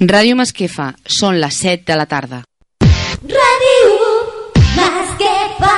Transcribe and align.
Ràdio 0.00 0.36
Masquefa, 0.38 0.92
són 1.10 1.40
les 1.42 1.56
7 1.58 1.82
de 1.90 1.94
la 1.98 2.04
tarda. 2.06 2.38
Ràdio 3.32 3.96
Masquefa 4.76 5.74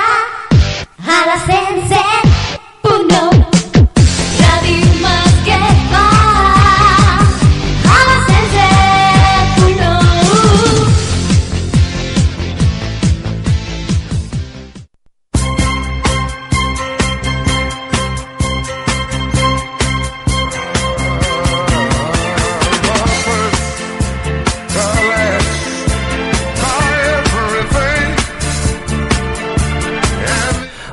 a 1.01 1.17
la 1.25 1.37
107.9 1.47 2.30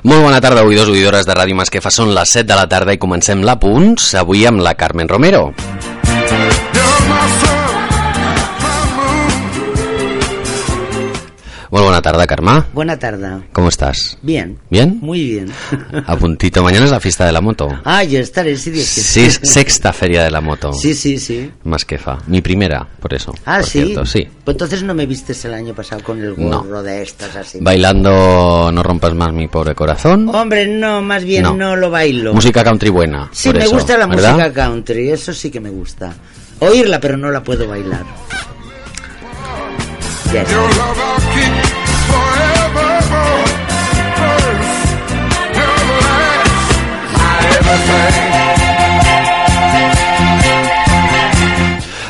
Molt 0.08 0.22
bona 0.24 0.38
tarda, 0.40 0.62
oïdors, 0.64 0.88
oïdores 0.88 1.26
de 1.28 1.34
Ràdio 1.36 1.58
Masquefa. 1.58 1.92
Són 1.92 2.14
les 2.16 2.32
7 2.32 2.48
de 2.48 2.56
la 2.56 2.64
tarda 2.72 2.96
i 2.96 3.00
comencem 3.02 3.44
la 3.44 3.58
punts, 3.60 4.14
avui 4.16 4.46
amb 4.48 4.64
la 4.64 4.72
Carmen 4.72 5.10
Romero. 5.10 5.50
Molt 11.70 11.84
bona 11.84 12.00
tarda, 12.00 12.26
Carme. 12.26 12.62
Buena 12.72 12.98
tarde. 12.98 13.42
¿Cómo 13.52 13.68
estás? 13.68 14.16
Bien. 14.22 14.58
¿Bien? 14.70 14.98
Muy 15.02 15.22
bien. 15.22 15.52
A 16.06 16.16
puntito. 16.16 16.62
Mañana 16.62 16.86
es 16.86 16.90
la 16.90 16.98
fiesta 17.00 17.26
de 17.26 17.32
la 17.32 17.42
moto. 17.42 17.68
ah, 17.84 18.02
yo 18.04 18.20
estaré, 18.20 18.56
si 18.56 18.70
Dios 18.70 18.90
quiere. 18.94 19.30
Sí, 19.30 19.38
sexta 19.42 19.92
feria 19.92 20.24
de 20.24 20.30
la 20.30 20.40
moto. 20.40 20.72
Sí, 20.72 20.94
sí, 20.94 21.18
sí. 21.18 21.50
Masquefa. 21.64 22.18
Mi 22.26 22.40
primera, 22.40 22.86
por 23.00 23.12
eso. 23.12 23.34
Ah, 23.44 23.56
por 23.58 23.64
sí. 23.66 23.82
cierto, 23.84 24.06
sí. 24.06 24.26
Pues 24.44 24.54
entonces 24.54 24.82
no 24.82 24.94
me 24.94 25.04
vistes 25.04 25.44
el 25.44 25.52
año 25.52 25.74
pasado 25.74 26.02
con 26.02 26.18
el 26.22 26.34
No. 26.38 26.62
gorro 26.62 26.82
de 26.82 27.02
estas 27.02 27.36
así. 27.36 27.58
Bailando 27.60 28.70
No 28.72 28.82
rompas 28.82 29.12
más 29.14 29.32
mi 29.34 29.46
pobre 29.48 29.74
corazón. 29.74 30.34
Hombre, 30.34 30.66
no, 30.66 31.02
más 31.02 31.22
bien 31.24 31.42
No. 31.42 31.54
no, 31.54 31.76
lo 31.76 31.90
bailo. 31.90 32.32
Música 32.32 32.64
country 32.64 32.88
buena. 32.88 33.28
sí, 33.32 33.52
me 33.52 33.58
eso, 33.58 33.72
gusta 33.72 33.98
la 33.98 34.06
¿verdad? 34.06 34.32
música 34.36 34.52
country, 34.54 35.10
eso 35.10 35.34
sí 35.34 35.50
que 35.50 35.60
me 35.60 35.68
gusta. 35.70 36.14
Oírla, 36.60 36.98
pero 36.98 37.18
no 37.18 37.30
la 37.30 37.42
puedo 37.42 37.68
bailar. 37.68 38.04
Yes. 40.32 41.58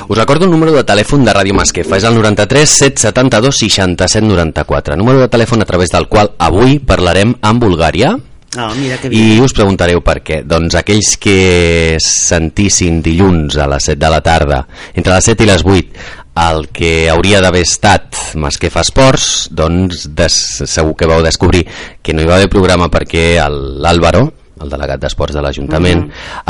Us 0.09 0.17
recordo 0.17 0.47
el 0.47 0.51
número 0.51 0.73
de 0.73 0.85
telèfon 0.89 1.21
de 1.27 1.35
Ràdio 1.37 1.53
Masquefa, 1.53 1.99
és 2.01 2.05
el 2.09 2.15
93 2.17 2.71
772 2.81 3.59
67 3.61 4.25
94, 4.25 4.97
número 4.97 5.21
de 5.21 5.29
telèfon 5.29 5.61
a 5.61 5.67
través 5.69 5.93
del 5.93 6.09
qual 6.09 6.31
avui 6.41 6.79
parlarem 6.81 7.35
amb 7.43 7.61
Bulgària 7.63 8.15
Ah, 8.57 8.73
mira 8.75 8.97
que 8.97 9.11
bien. 9.11 9.37
i 9.37 9.41
us 9.45 9.53
preguntareu 9.53 10.01
per 10.01 10.23
què. 10.25 10.39
Doncs 10.49 10.75
aquells 10.81 11.19
que 11.21 11.99
sentissin 12.01 13.03
dilluns 13.05 13.59
a 13.61 13.67
les 13.69 13.85
7 13.91 13.99
de 14.01 14.09
la 14.09 14.23
tarda, 14.25 14.63
entre 14.95 15.13
les 15.13 15.29
7 15.29 15.45
i 15.45 15.51
les 15.51 15.63
8, 15.67 15.93
el 16.39 16.69
que 16.71 17.09
hauria 17.11 17.41
d'haver 17.43 17.63
estat 17.67 18.15
Masquefa 18.39 18.81
Esports, 18.85 19.49
doncs 19.51 20.07
des, 20.15 20.35
segur 20.71 20.95
que 20.97 21.07
vau 21.11 21.23
descobrir 21.25 21.65
que 22.03 22.13
no 22.15 22.23
hi 22.23 22.29
va 22.29 22.37
haver 22.37 22.49
programa 22.53 22.87
perquè 22.93 23.39
el- 23.45 23.81
l'Àlvaro, 23.83 24.27
el 24.61 24.69
delegat 24.71 24.99
d'esports 25.01 25.35
de 25.37 25.43
l'Ajuntament, 25.43 26.01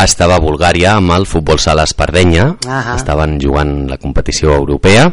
estava 0.01 0.37
a 0.37 0.41
Bulgària 0.41 0.95
amb 0.97 1.13
el 1.13 1.27
futbol 1.29 1.59
sala 1.61 1.85
Espardenya, 1.85 2.55
Ahà. 2.67 2.95
estaven 2.97 3.39
jugant 3.41 3.89
la 3.91 3.99
competició 4.01 4.55
europea 4.57 5.11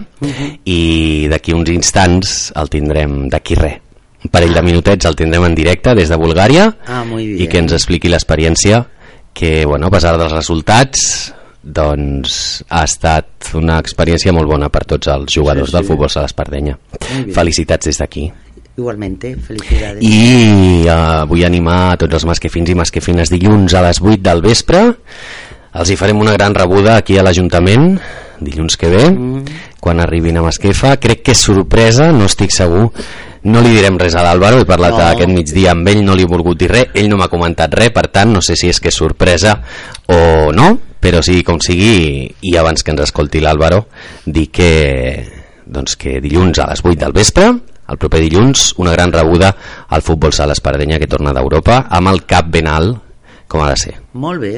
i 0.65 1.27
d'aquí 1.29 1.53
uns 1.53 1.69
instants 1.73 2.51
el 2.55 2.69
tindrem 2.71 3.25
d'aquí 3.29 3.55
res 3.59 3.81
un 4.25 4.31
parell 4.33 4.55
de 4.57 4.61
minutets 4.65 5.05
el 5.05 5.15
tindrem 5.15 5.43
en 5.45 5.53
directe 5.55 5.93
des 5.93 6.09
de 6.09 6.15
Bulgària 6.17 6.69
Ah, 6.87 7.03
i 7.05 7.45
que 7.47 7.59
ens 7.59 7.73
expliqui 7.73 8.07
l'experiència 8.09 8.85
que, 9.35 9.65
bueno, 9.65 9.87
a 9.87 9.91
pesar 9.91 10.17
dels 10.17 10.31
resultats 10.31 11.33
doncs 11.65 12.63
ha 12.69 12.83
estat 12.85 13.49
una 13.57 13.79
experiència 13.81 14.33
molt 14.35 14.47
bona 14.49 14.69
per 14.69 14.83
tots 14.85 15.09
els 15.11 15.33
jugadors 15.33 15.69
Sí, 15.69 15.73
sí. 15.73 15.77
del 15.79 15.87
futbol 15.87 16.09
sala 16.13 16.29
Espardenya 16.29 16.77
felicitats 17.33 17.85
des 17.89 17.97
d'aquí 17.97 18.31
Igualmente, 18.77 19.35
felicidades. 19.39 20.03
i 20.03 20.83
uh, 20.91 21.23
vull 21.29 21.45
animar 21.47 21.93
a 21.93 21.97
tots 21.97 22.13
els 22.19 22.25
masquefins 22.27 22.69
i 22.69 22.75
masquefines 22.75 23.31
dilluns 23.31 23.73
a 23.73 23.81
les 23.87 24.01
8 24.03 24.19
del 24.21 24.41
vespre 24.43 24.81
els 25.75 25.89
hi 25.91 25.95
farem 25.99 26.19
una 26.21 26.33
gran 26.35 26.53
rebuda 26.55 26.97
aquí 26.97 27.17
a 27.17 27.23
l'Ajuntament 27.23 27.95
dilluns 28.39 28.75
que 28.77 28.89
ve 28.91 29.05
Mm. 29.09 29.45
quan 29.79 29.99
arribin 30.01 30.37
a 30.37 30.41
Masquefa 30.43 30.97
crec 30.97 31.21
que 31.23 31.31
és 31.31 31.37
sorpresa, 31.39 32.11
no 32.11 32.25
estic 32.25 32.51
segur 32.51 32.89
no 33.45 33.61
li 33.61 33.69
direm 33.77 33.97
res 34.01 34.15
a 34.17 34.23
l'Àlvaro 34.25 34.59
he 34.61 34.65
parlat 34.65 34.91
No. 34.97 35.03
aquest 35.07 35.29
migdia 35.29 35.71
amb 35.71 35.87
ell, 35.87 36.03
no 36.03 36.15
li 36.15 36.23
he 36.23 36.27
volgut 36.27 36.57
dir 36.59 36.69
res 36.71 36.87
ell 36.95 37.07
no 37.09 37.15
m'ha 37.17 37.29
comentat 37.31 37.73
res, 37.73 37.91
per 37.95 38.07
tant 38.11 38.33
no 38.33 38.41
sé 38.41 38.55
si 38.59 38.67
és 38.67 38.79
que 38.81 38.89
és 38.89 38.95
sorpresa 38.95 39.61
o 40.07 40.51
no 40.51 40.77
però 41.05 41.21
sigui 41.21 41.43
com 41.45 41.59
sigui 41.61 42.25
i 42.49 42.55
abans 42.57 42.81
que 42.81 42.89
ens 42.95 43.03
escolti 43.05 43.43
l'Àlvaro 43.43 43.83
dir 44.25 44.47
que 44.49 44.69
doncs 45.65 45.99
que 46.01 46.17
dilluns 46.23 46.57
a 46.63 46.69
les 46.71 46.81
8 46.81 46.97
del 47.03 47.13
vespre 47.13 47.51
el 47.53 47.99
proper 48.01 48.23
dilluns 48.23 48.71
una 48.81 48.95
gran 48.95 49.13
rebuda 49.13 49.51
al 49.93 50.01
futbol 50.01 50.33
sala 50.33 50.57
Espardenya 50.57 50.97
que 50.97 51.09
torna 51.11 51.33
d'Europa 51.35 51.83
amb 51.93 52.09
el 52.09 52.23
cap 52.25 52.49
ben 52.49 52.71
alt 52.71 52.97
com 53.45 53.61
ha 53.61 53.69
de 53.69 53.77
ser 53.77 53.99
Molt 54.13 54.41
bé. 54.41 54.55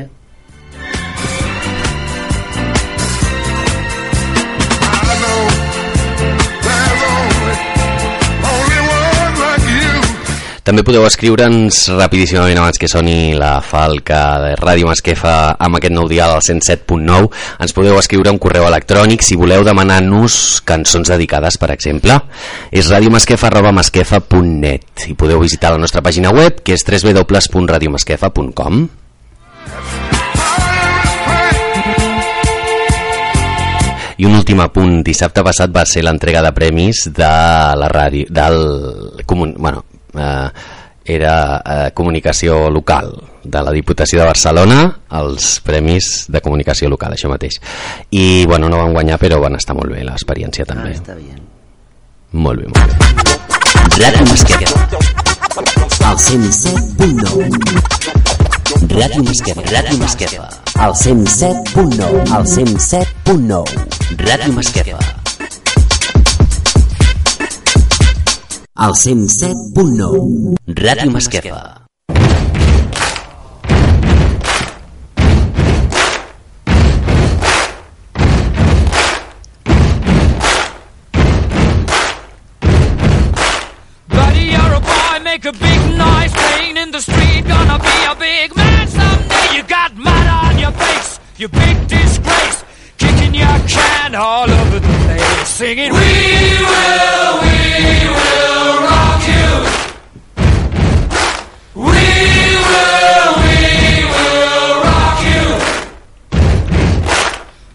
També 10.68 10.84
podeu 10.84 11.06
escriure'ns 11.08 11.96
rapidíssimament 11.96 12.60
abans 12.60 12.76
que 12.76 12.92
soni 12.92 13.32
la 13.40 13.64
falca 13.64 14.36
de 14.44 14.52
Ràdio 14.60 14.84
Masquefa 14.90 15.56
amb 15.64 15.80
aquest 15.80 15.96
nou 15.96 16.10
dial 16.12 16.28
al 16.34 16.44
107.9. 16.44 17.32
Ens 17.64 17.72
podeu 17.72 17.96
escriure 17.96 18.28
un 18.36 18.40
correu 18.44 18.68
electrònic 18.68 19.24
si 19.24 19.40
voleu 19.40 19.64
demanar-nos 19.64 20.60
cançons 20.68 21.08
dedicades, 21.08 21.56
per 21.56 21.72
exemple. 21.72 22.20
És 22.68 22.92
radiomasquefa.masquefa.net 22.92 25.08
i 25.08 25.16
podeu 25.16 25.40
visitar 25.40 25.72
la 25.72 25.80
nostra 25.80 26.04
pàgina 26.04 26.36
web 26.36 26.60
que 26.60 26.76
és 26.76 26.84
www.radiomasquefa.com 26.84 28.92
I 34.18 34.26
un 34.26 34.34
últim 34.36 34.60
apunt, 34.60 35.04
dissabte 35.06 35.44
passat 35.48 35.70
va 35.72 35.86
ser 35.88 36.04
l'entrega 36.04 36.42
de 36.44 36.52
premis 36.52 37.08
de 37.08 37.32
la 37.80 37.88
ràdio, 37.88 38.26
del, 38.34 39.22
bueno, 39.62 39.86
eh, 40.20 40.50
era 41.06 41.62
eh, 41.64 41.92
comunicació 41.96 42.70
local 42.70 43.14
de 43.44 43.62
la 43.64 43.72
Diputació 43.72 44.20
de 44.20 44.26
Barcelona, 44.28 44.80
els 45.22 45.62
premis 45.64 46.26
de 46.28 46.42
comunicació 46.44 46.90
local, 46.92 47.14
això 47.16 47.30
mateix. 47.32 47.62
I, 48.12 48.46
bueno, 48.46 48.68
no 48.70 48.78
van 48.82 48.92
guanyar, 48.94 49.18
però 49.22 49.40
van 49.40 49.56
estar 49.56 49.74
molt 49.78 49.90
bé, 49.94 50.04
l'experiència 50.04 50.66
Ah, 50.68 50.74
també. 50.74 50.92
está 50.92 51.16
bien. 51.16 51.40
Molt 52.34 52.60
bé, 52.60 52.68
molt 52.68 52.88
bé. 52.92 52.94
Ràdio 53.98 54.26
Masquefa. 54.28 54.88
El 56.08 56.18
107.9. 56.18 57.50
Ràdio 58.92 59.24
Masquefa. 59.24 59.62
Ràdio 59.72 59.98
Masquefa. 59.98 60.50
El 60.86 60.94
107.9. 60.94 62.28
El 62.38 62.46
107.9. 62.46 63.88
Ràdio 64.28 64.54
Masquefa. 64.54 65.00
El 68.80 68.92
107.9. 68.94 70.56
Ràdio 70.68 71.10
Masquefa. 71.10 71.82
Buddy, 84.10 84.44
you're 84.54 84.74
a 84.74 84.80
boy, 84.80 85.24
make 85.24 85.46
a 85.46 85.52
big 85.54 85.82
noise, 85.98 86.32
playing 86.34 86.78
in 86.78 86.92
the 86.92 87.02
street, 87.02 87.48
gonna 87.48 87.80
be 87.80 87.98
a 88.12 88.16
big 88.16 88.56
man 88.56 88.88
someday. 88.88 89.56
You 89.56 89.64
got 89.64 89.96
mud 89.96 90.28
on 90.44 90.60
your 90.60 90.72
face, 90.74 91.20
you 91.38 91.48
big 91.48 91.88
disgrace, 91.88 92.37
can 93.68 94.16
all 94.16 94.50
over 94.50 94.80
the 94.80 94.88
place, 95.06 95.48
singing, 95.48 95.92
We 95.92 96.00
will, 96.00 97.34
we 97.44 97.60
will 98.18 98.74
rock 98.88 99.22
you. 99.34 99.48
We 101.76 102.08
will, 102.70 103.32
we 103.44 103.60
will 104.14 104.74
rock 104.88 105.20
you. 105.32 105.44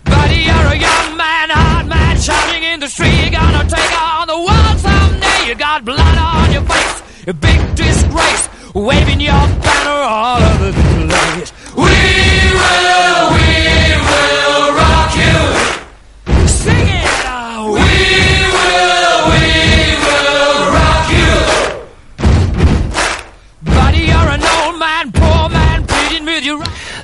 Buddy, 0.05 0.41
you're 0.49 0.71
a 0.73 0.79
young 0.89 1.17
man, 1.17 1.51
hard 1.51 1.87
man, 1.87 2.17
shouting 2.19 2.63
in 2.63 2.81
the 2.81 2.89
street, 2.89 3.15
you're 3.21 3.31
gonna 3.31 3.65
take 3.69 3.93
on 4.01 4.27
the 4.29 4.39
world 4.49 4.79
someday. 4.79 5.49
You 5.49 5.55
got 5.55 5.85
blood 5.85 6.19
on 6.19 6.53
your 6.53 6.63
face, 6.63 7.03
a 7.27 7.35
big 7.35 7.61
disgrace, 7.75 8.49
waving 8.75 9.21
your 9.21 9.47
banner 9.65 10.01
all 10.17 10.41
over 10.43 10.71
the 10.73 11.07
place. 11.09 11.53
We 11.77 11.83
will, 12.61 13.33
we 13.35 13.42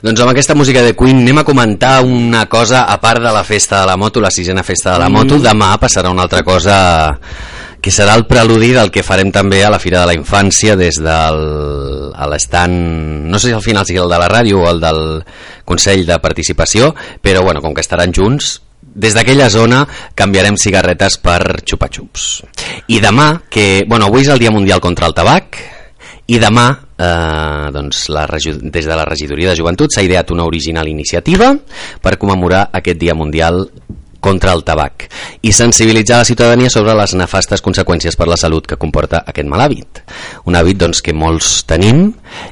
Doncs 0.02 0.20
amb 0.22 0.32
aquesta 0.32 0.56
música 0.58 0.82
de 0.82 0.94
Queen 0.98 1.22
anem 1.22 1.42
a 1.42 1.46
comentar 1.46 2.02
una 2.04 2.46
cosa 2.50 2.84
a 2.90 2.98
part 3.02 3.22
de 3.22 3.32
la 3.34 3.44
festa 3.44 3.80
de 3.80 3.86
la 3.86 3.96
moto, 3.96 4.20
la 4.20 4.30
sisena 4.34 4.62
festa 4.62 4.92
de 4.92 4.98
la 5.04 5.08
moto. 5.08 5.38
Demà 5.42 5.76
passarà 5.78 6.10
una 6.10 6.26
altra 6.26 6.42
cosa 6.46 7.18
que 7.80 7.92
serà 7.94 8.16
el 8.18 8.26
preludi 8.26 8.72
del 8.74 8.90
que 8.90 9.04
farem 9.06 9.30
també 9.32 9.62
a 9.64 9.70
la 9.70 9.78
Fira 9.78 10.00
de 10.02 10.10
la 10.10 10.16
Infància 10.18 10.74
des 10.76 10.98
del 10.98 11.42
a 12.18 12.26
l'estand, 12.26 13.28
no 13.30 13.38
sé 13.38 13.52
si 13.52 13.54
al 13.54 13.62
final 13.62 13.86
sigui 13.86 14.02
el 14.02 14.10
de 14.10 14.18
la 14.18 14.30
ràdio 14.30 14.64
o 14.64 14.70
el 14.70 14.80
del 14.82 15.02
Consell 15.64 16.04
de 16.06 16.18
Participació, 16.18 16.94
però 17.22 17.44
bueno, 17.46 17.62
com 17.62 17.74
que 17.74 17.84
estaran 17.84 18.12
junts, 18.14 18.56
des 18.82 19.14
d'aquella 19.14 19.46
zona 19.52 19.84
canviarem 20.18 20.58
cigarretes 20.58 21.20
per 21.22 21.62
xupa-xups. 21.62 22.28
I 22.90 22.98
demà, 23.04 23.30
que, 23.48 23.84
bueno, 23.86 24.08
avui 24.08 24.26
és 24.26 24.32
el 24.34 24.42
Dia 24.42 24.50
Mundial 24.50 24.82
contra 24.82 25.06
el 25.06 25.14
Tabac, 25.14 25.60
i 26.28 26.38
demà, 26.40 26.66
eh, 27.00 27.68
doncs, 27.72 28.08
la, 28.12 28.26
des 28.28 28.84
de 28.84 28.96
la 28.96 29.04
Regidoria 29.08 29.50
de 29.50 29.56
Joventut 29.56 29.94
s'ha 29.94 30.04
ideat 30.04 30.30
una 30.34 30.44
original 30.44 30.88
iniciativa 30.88 31.54
per 32.04 32.18
commemorar 32.20 32.68
aquest 32.72 33.00
Dia 33.00 33.14
Mundial 33.16 33.64
contra 34.20 34.52
el 34.52 34.64
tabac 34.66 35.06
i 35.46 35.52
sensibilitzar 35.54 36.18
la 36.18 36.26
ciutadania 36.26 36.68
sobre 36.68 36.94
les 36.98 37.14
nefastes 37.14 37.62
conseqüències 37.62 38.18
per 38.18 38.26
la 38.28 38.36
salut 38.36 38.66
que 38.66 38.76
comporta 38.76 39.22
aquest 39.24 39.48
mal 39.48 39.62
hàbit. 39.64 40.02
Un 40.50 40.58
hàbit 40.58 40.80
doncs, 40.82 41.00
que 41.06 41.14
molts 41.16 41.62
tenim 41.70 42.10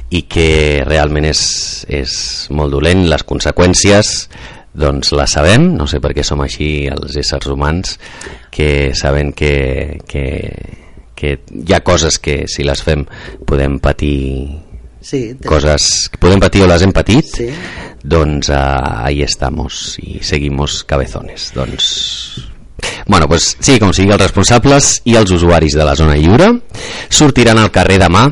i 0.09 0.23
que 0.25 0.83
realment 0.87 1.27
és, 1.29 1.41
és 1.91 2.47
molt 2.49 2.73
dolent. 2.73 3.05
Les 3.11 3.27
conseqüències 3.27 4.15
doncs 4.77 5.13
les 5.17 5.37
sabem, 5.37 5.71
no 5.77 5.85
sé 5.89 5.99
per 6.01 6.15
què 6.17 6.25
som 6.25 6.41
així 6.41 6.87
els 6.89 7.17
éssers 7.17 7.49
humans 7.49 7.97
que 8.53 8.93
saben 8.97 9.33
que, 9.37 10.01
que, 10.07 10.25
que 11.17 11.39
hi 11.49 11.73
ha 11.73 11.81
coses 11.85 12.19
que 12.21 12.43
si 12.51 12.65
les 12.67 12.83
fem 12.85 13.05
podem 13.49 13.79
patir 13.83 14.63
Sí, 15.07 15.37
coses 15.45 16.09
que 16.11 16.19
podem 16.19 16.41
patir 16.41 16.63
o 16.65 16.67
les 16.67 16.81
hem 16.83 16.91
patit 16.91 17.27
Sí. 17.37 17.47
doncs 18.03 18.49
uh, 18.49 19.05
ahí 19.07 19.21
estamos 19.23 19.95
i 20.03 20.19
seguimos 20.21 20.83
cabezones 20.83 21.51
doncs 21.55 21.87
Bueno, 23.07 23.27
pues 23.27 23.55
sí, 23.59 23.79
com 23.79 23.93
sigui, 23.95 24.11
els 24.13 24.21
responsables 24.21 25.01
i 25.09 25.15
els 25.17 25.31
usuaris 25.33 25.73
de 25.73 25.85
la 25.87 25.95
zona 25.97 26.17
lliure 26.19 26.51
sortiran 27.09 27.57
al 27.57 27.71
carrer 27.73 27.97
demà 28.03 28.27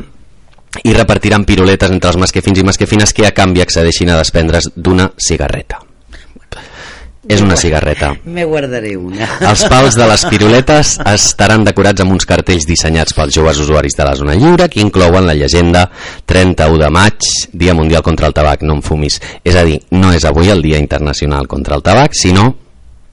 i 0.84 0.92
repartiran 0.92 1.46
piruletes 1.48 1.90
entre 1.90 2.12
els 2.12 2.20
masquefins 2.20 2.60
i 2.60 2.66
masquefines 2.66 3.14
que 3.16 3.26
a 3.26 3.32
canvi 3.34 3.64
accedeixin 3.64 4.12
a 4.12 4.18
desprendre's 4.20 4.70
d'una 4.76 5.08
cigarreta. 5.16 5.80
És 7.28 7.40
una 7.42 7.56
cigarreta. 7.56 8.12
Me 8.24 8.44
guardaré 8.44 8.96
una. 8.96 9.26
Els 9.50 9.64
pals 9.68 9.96
de 9.98 10.06
les 10.06 10.24
piruletes 10.30 10.92
estaran 11.12 11.64
decorats 11.66 12.00
amb 12.04 12.12
uns 12.14 12.26
cartells 12.26 12.66
dissenyats 12.68 13.14
pels 13.16 13.34
joves 13.34 13.58
usuaris 13.58 13.96
de 13.98 14.04
la 14.06 14.14
zona 14.14 14.34
lliure 14.38 14.68
que 14.68 14.80
inclouen 14.80 15.26
la 15.26 15.34
llegenda 15.34 15.90
31 16.24 16.78
de 16.84 16.90
maig, 16.90 17.18
Dia 17.52 17.74
Mundial 17.74 18.02
contra 18.02 18.28
el 18.28 18.34
Tabac, 18.34 18.62
no 18.62 18.74
en 18.74 18.82
fumis. 18.82 19.20
És 19.42 19.56
a 19.56 19.64
dir, 19.64 19.80
no 19.90 20.12
és 20.12 20.24
avui 20.24 20.50
el 20.50 20.62
Dia 20.62 20.78
Internacional 20.78 21.48
contra 21.48 21.74
el 21.76 21.82
Tabac, 21.82 22.12
sinó 22.14 22.54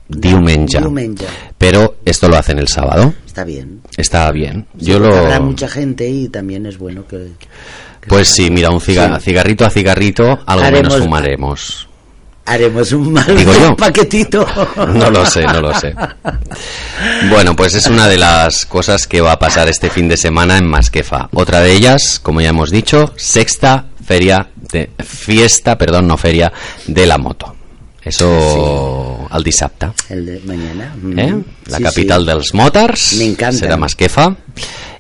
diumenge. 0.08 0.80
Diumenge. 0.80 1.26
Pero 1.58 1.96
esto 2.06 2.28
lo 2.30 2.38
hacen 2.38 2.60
el 2.60 2.68
sábado. 2.68 3.14
Está 3.26 3.44
bien. 3.44 3.82
Está 3.98 4.32
bien. 4.32 4.68
Sí, 4.78 4.86
Yo 4.86 5.00
lo... 5.00 5.16
Habrá 5.16 5.40
mucha 5.40 5.68
gente 5.68 6.08
y 6.08 6.28
también 6.30 6.66
es 6.68 6.78
bueno 6.78 7.08
que... 7.08 7.32
que 8.00 8.08
Pues 8.08 8.28
sí, 8.28 8.52
mira, 8.52 8.70
un 8.70 8.80
ciga- 8.80 9.18
Sí. 9.18 9.26
cigarrito 9.26 9.66
a 9.66 9.70
cigarrito, 9.72 10.40
algo 10.46 10.66
Haremos- 10.66 10.84
menos 10.92 10.98
fumaremos. 11.00 11.88
Haremos 12.46 12.92
un 12.92 13.14
mal 13.14 13.38
Digo 13.38 13.54
yo. 13.54 13.76
paquetito. 13.78 14.46
No 14.94 15.10
lo 15.10 15.26
sé, 15.26 15.44
no 15.44 15.62
lo 15.62 15.74
sé. 15.74 15.96
Bueno, 17.30 17.56
pues 17.56 17.74
es 17.76 17.88
una 17.88 18.08
de 18.08 18.18
las 18.18 18.66
cosas 18.66 19.08
que 19.08 19.22
va 19.22 19.34
a 19.34 19.40
pasar 19.40 19.70
este 19.70 19.90
fin 19.90 20.08
de 20.10 20.18
semana 20.18 20.58
en 20.58 20.68
Masquefa. 20.68 21.30
Otra 21.34 21.62
de 21.62 21.72
ellas, 21.72 22.20
como 22.22 22.42
ya 22.42 22.50
hemos 22.50 22.70
dicho, 22.70 23.14
sexta 23.16 23.86
feria 24.06 24.50
de 24.72 24.90
fiesta, 25.04 25.78
perdón, 25.78 26.08
no 26.08 26.18
feria 26.18 26.52
de 26.88 27.06
la 27.06 27.18
moto. 27.18 27.56
Eso 28.02 29.28
al 29.30 29.44
dissabte. 29.44 29.88
El 30.10 30.26
de 30.26 30.40
mañana. 30.46 30.94
¿eh? 31.18 31.32
Mm. 31.32 31.44
La 31.68 31.78
Sí, 31.78 31.84
capital 31.84 32.22
sí. 32.22 32.28
dels 32.28 32.54
motors 32.54 33.14
Me 33.18 33.26
encanta. 33.26 33.58
serà 33.66 33.78
Masquefa 33.80 34.26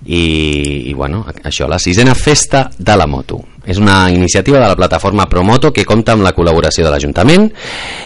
i, 0.05 0.89
i 0.89 0.93
bueno, 0.93 1.25
això, 1.43 1.67
la 1.67 1.79
sisena 1.79 2.15
festa 2.15 2.69
de 2.77 2.95
la 2.95 3.05
moto 3.07 3.41
és 3.65 3.77
una 3.79 4.09
iniciativa 4.11 4.59
de 4.59 4.67
la 4.67 4.75
plataforma 4.75 5.27
Promoto 5.29 5.71
que 5.71 5.85
compta 5.85 6.13
amb 6.13 6.23
la 6.25 6.33
col·laboració 6.35 6.83
de 6.83 6.91
l'Ajuntament 6.91 7.49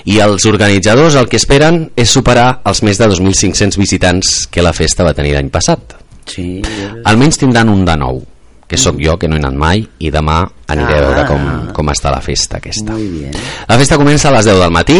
i 0.05 0.19
els 0.23 0.45
organitzadors 0.45 1.15
el 1.17 1.27
que 1.29 1.37
esperen 1.41 1.87
és 1.95 2.09
superar 2.13 2.61
els 2.65 2.83
més 2.83 2.97
de 3.01 3.07
2.500 3.09 3.77
visitants 3.81 4.47
que 4.51 4.61
la 4.65 4.73
festa 4.73 5.03
va 5.07 5.13
tenir 5.17 5.33
l'any 5.33 5.49
passat. 5.49 5.95
Sí, 6.27 6.61
almenys 7.07 7.37
tindran 7.39 7.69
un 7.71 7.85
de 7.87 7.95
nou 7.97 8.21
que 8.67 8.75
sóc 8.77 8.97
jo, 8.99 9.15
que 9.17 9.29
no 9.31 9.37
he 9.37 9.39
anat 9.39 9.55
mai 9.55 9.85
i 10.03 10.09
demà 10.11 10.41
aniré 10.67 10.97
a 10.97 11.01
veure 11.05 11.25
com, 11.29 11.39
Ah. 11.47 11.71
com 11.73 11.87
està 11.87 12.11
la 12.11 12.19
festa 12.21 12.57
aquesta. 12.57 12.93
La 13.69 13.77
festa 13.79 13.95
comença 13.95 14.27
a 14.27 14.33
les 14.35 14.45
10 14.45 14.59
del 14.59 14.71
matí 14.75 14.97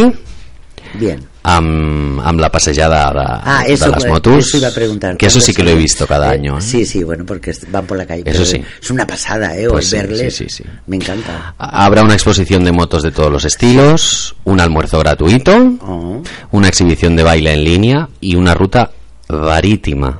Bien. 0.95 1.25
amb, 1.43 2.19
amb 2.19 2.39
la 2.41 2.51
passejada 2.51 3.11
de, 3.13 3.19
Ah, 3.43 3.63
eso, 3.67 3.85
de 3.85 3.91
las 3.91 4.05
motos. 4.07 4.47
eso 4.47 4.57
iba 4.57 4.67
a 4.67 4.71
preguntar. 4.71 5.15
Que 5.17 5.27
eso 5.27 5.35
¿Cuándo 5.35 5.45
sí 5.45 5.53
que 5.53 5.63
lo 5.63 5.69
he 5.71 5.75
visto 5.75 6.05
cada 6.05 6.27
Eh, 6.31 6.35
año. 6.35 6.57
¿eh? 6.57 6.61
Sí, 6.61 6.85
sí, 6.85 7.03
bueno, 7.03 7.25
porque 7.25 7.53
van 7.69 7.85
por 7.85 7.97
la 7.97 8.05
calle. 8.05 8.23
Eso 8.25 8.45
sí. 8.45 8.61
Es 8.81 8.91
una 8.91 9.07
pasada, 9.07 9.55
¿eh? 9.55 9.67
Pues 9.69 9.89
sí, 9.89 9.95
verles. 9.95 10.35
sí, 10.35 10.45
sí, 10.49 10.63
sí. 10.63 10.69
Me 10.87 10.97
encanta. 10.97 11.53
Habrá 11.57 12.03
una 12.03 12.13
exposición 12.15 12.65
de 12.65 12.71
motos 12.73 13.01
de 13.03 13.11
todos 13.11 13.31
los 13.31 13.45
estilos, 13.45 14.35
un 14.43 14.59
almuerzo 14.59 14.99
gratuito, 14.99 15.55
Oh, 15.81 16.21
una 16.51 16.67
exhibición 16.67 17.15
de 17.15 17.23
baile 17.23 17.53
en 17.53 17.63
línea 17.63 18.09
y 18.19 18.35
una 18.35 18.53
ruta 18.53 18.91
barítima. 19.29 20.19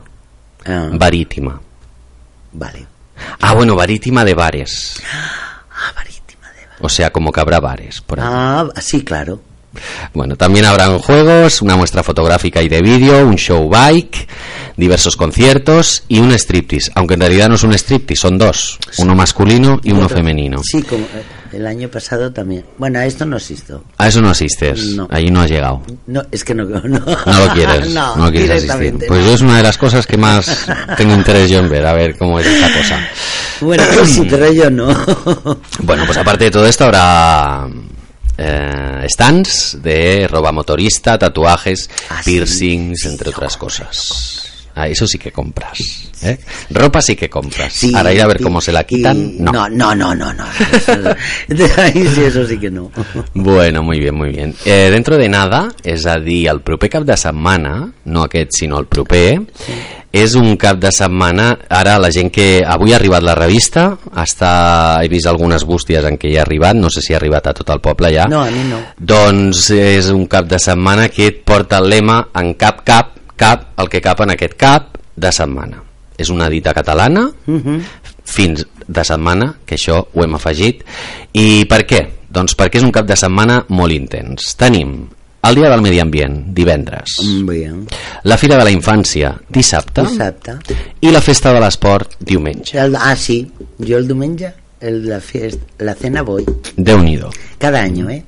ah, 0.65 0.89
Barítima. 0.93 1.59
vale. 2.53 2.86
Ah, 3.41 3.53
bueno, 3.53 3.75
barítima 3.75 4.24
de 4.24 4.33
bares. 4.33 5.01
Ah, 5.79 5.93
marítima 5.95 6.47
de... 6.53 6.62
O 6.86 6.89
sea, 6.89 7.12
como 7.12 7.31
que 7.31 7.39
habrá 7.39 7.59
bares 7.59 8.01
por 8.01 8.19
ahí. 8.19 8.25
Ah, 8.27 8.65
sí, 8.81 9.03
claro. 9.03 9.41
Bueno, 10.13 10.36
también 10.36 10.65
habrán 10.65 11.00
juegos, 11.00 11.62
una 11.62 11.75
muestra 11.75 12.03
fotográfica 12.03 12.62
y 12.62 12.69
de 12.69 12.81
vídeo, 12.81 13.25
un 13.25 13.36
show 13.36 13.69
bike, 13.69 14.27
diversos 14.75 15.15
conciertos 15.15 16.03
y 16.07 16.19
un 16.19 16.31
striptease. 16.31 16.91
Aunque 16.96 17.15
en 17.15 17.22
realidad 17.22 17.50
no 17.50 17.55
es 17.55 17.63
un 17.63 17.74
striptease, 17.74 18.22
son 18.22 18.38
dos. 18.38 18.79
Uno 18.98 19.15
masculino 19.15 19.79
y 19.84 19.91
uno 19.91 20.07
femenino. 20.07 20.62
Sí, 20.63 20.81
como 20.84 21.03
eh, 21.03 21.24
el 21.53 21.65
año 21.65 21.89
pasado 21.89 22.31
también. 22.31 22.65
Bueno, 22.77 23.00
a 23.00 23.05
esto 23.05 23.25
no 23.25 23.38
asisto. 23.38 23.84
A 23.98 24.07
eso 24.07 24.22
no 24.22 24.29
asistes. 24.29 24.96
No. 24.96 25.07
Allí 25.10 25.29
no 25.29 25.41
has 25.41 25.50
llegado. 25.50 25.81
No, 26.05 26.22
es 26.31 26.43
que 26.43 26.53
no. 26.53 26.65
No, 26.67 27.00
No 27.00 27.46
lo 27.46 27.53
quieres. 27.53 27.89
no, 27.93 28.15
no, 28.15 28.31
quieres 28.31 28.69
asistir. 28.69 29.07
Pues 29.07 29.25
yo 29.25 29.34
es 29.34 29.41
una 29.41 29.57
de 29.57 29.63
las 29.63 29.77
cosas 29.77 30.05
que 30.05 30.17
más 30.17 30.67
tengo 30.98 31.13
interés 31.13 31.50
yo 31.50 31.60
en 31.60 31.69
ver, 31.69 31.86
a 31.86 31.93
ver 31.93 32.17
cómo 32.17 32.39
es 32.39 32.46
esta 32.46 32.74
cosa. 32.74 33.07
Bueno, 33.62 33.84
pues 33.96 34.12
sí, 34.12 34.27
pero 34.29 34.51
yo 34.51 34.69
no. 34.69 34.88
Bueno, 35.79 36.03
pues 36.05 36.17
aparte 36.17 36.46
de 36.46 36.51
todo 36.51 36.67
esto 36.67 36.86
habrá 36.86 37.67
eh, 38.38 39.06
stands 39.10 39.77
de 39.82 40.27
roba 40.27 40.51
motorista, 40.51 41.17
tatuajes, 41.17 41.89
Ah, 42.10 42.22
sí. 42.24 42.32
piercings, 42.32 43.06
entre 43.06 43.29
otras 43.29 43.58
cosas. 43.58 44.44
Ah, 44.79 44.88
eso 44.88 45.08
sí 45.08 45.17
que 45.17 45.32
compras. 45.32 45.79
¿eh? 46.22 46.38
Ropa 46.70 47.01
sí 47.01 47.15
que 47.15 47.27
compras. 47.32 47.74
Sí, 47.74 47.91
Ahora 47.96 48.13
ir 48.13 48.22
a 48.22 48.27
ver 48.27 48.38
y- 48.39 48.44
cómo 48.44 48.62
se 48.62 48.72
la 48.72 48.84
quitan. 48.84 49.44
No. 49.44 49.51
no, 49.51 49.67
no, 49.70 49.96
no, 49.96 50.13
no. 50.13 50.32
no. 50.36 50.46
Eso- 50.72 51.15
sí, 52.15 52.22
eso 52.24 52.46
sí 52.46 52.60
que 52.60 52.70
no. 52.70 52.91
Bueno, 53.34 53.82
muy 53.82 54.00
bien, 54.00 54.13
muy 54.13 54.29
bien. 54.29 54.53
Eh, 54.65 54.89
dentro 54.91 55.17
de 55.17 55.29
nada, 55.29 55.70
és 55.84 56.06
a 56.06 56.20
dir, 56.20 56.48
el 56.50 56.62
proper 56.62 56.91
cap 56.91 57.03
de 57.10 57.17
setmana, 57.17 57.91
no 58.06 58.22
aquest, 58.24 58.51
sinó 58.53 58.77
el 58.77 58.86
proper, 58.86 59.41
és 60.11 60.35
un 60.39 60.55
cap 60.57 60.79
de 60.79 60.91
setmana, 60.91 61.49
ara 61.69 61.97
la 61.99 62.09
gent 62.13 62.31
que... 62.33 62.63
Avui 62.67 62.93
ha 62.93 62.97
arribat 62.97 63.23
la 63.25 63.35
revista, 63.35 63.89
està, 64.17 64.51
he 65.03 65.09
vist 65.11 65.27
algunes 65.27 65.65
bústies 65.67 66.05
en 66.07 66.17
què 66.17 66.31
ja 66.33 66.41
ha 66.41 66.45
arribat, 66.47 66.77
no 66.79 66.89
sé 66.93 67.03
si 67.03 67.13
ha 67.13 67.19
arribat 67.19 67.49
a 67.49 67.53
tot 67.57 67.69
el 67.75 67.81
poble 67.83 68.11
ja. 68.15 68.27
No, 68.31 68.41
a 68.43 68.51
mi 68.53 68.63
no. 68.69 68.79
Doncs 68.97 69.69
és 69.75 70.09
un 70.13 70.25
cap 70.31 70.47
de 70.49 70.59
setmana 70.61 71.09
que 71.13 71.27
et 71.31 71.43
porta 71.45 71.81
el 71.83 71.89
lema 71.91 72.21
en 72.39 72.53
cap, 72.59 72.81
cap, 72.87 73.13
cap, 73.35 73.67
el 73.77 73.91
que 73.91 74.01
cap 74.01 74.23
en 74.25 74.33
aquest 74.33 74.57
cap 74.59 74.97
de 75.15 75.31
setmana. 75.33 75.83
És 76.17 76.31
una 76.33 76.49
dita 76.49 76.73
catalana, 76.73 77.27
Mhm. 77.45 77.81
fins 78.23 78.65
de 78.87 79.03
setmana, 79.03 79.53
que 79.65 79.75
això 79.75 80.07
ho 80.13 80.23
hem 80.23 80.35
afegit. 80.35 80.83
I 81.33 81.65
per 81.65 81.85
què? 81.85 82.07
Doncs 82.29 82.57
perquè 82.57 82.77
és 82.77 82.83
un 82.83 82.91
cap 82.91 83.05
de 83.05 83.15
setmana 83.15 83.63
molt 83.69 83.91
intens. 83.91 84.55
Tenim 84.55 85.07
el 85.44 85.56
Dia 85.56 85.70
del 85.70 85.82
Medi 85.82 86.00
Ambient, 86.00 86.48
divendres, 86.53 87.17
Bien. 87.46 87.88
la 88.24 88.38
Fira 88.38 88.58
de 88.58 88.63
la 88.65 88.72
Infància, 88.72 89.36
dissabte, 89.50 90.01
Dissabte. 90.03 90.58
i 91.01 91.12
la 91.12 91.22
Festa 91.22 91.53
de 91.53 91.60
l'Esport, 91.62 92.15
diumenge. 92.20 92.77
El- 92.79 92.96
ah, 92.96 93.15
sí. 93.15 93.50
Yo 93.77 93.98
el 93.98 94.08
diumenge, 94.08 94.53
el, 94.82 95.08
la, 95.08 95.20
fiesta, 95.22 95.63
la 95.79 95.94
cena 95.96 96.22
voy. 96.24 96.46
déu 96.75 97.00
nhi 97.00 97.20
Cada 97.58 97.82
año, 97.82 98.10
¿eh? 98.10 98.24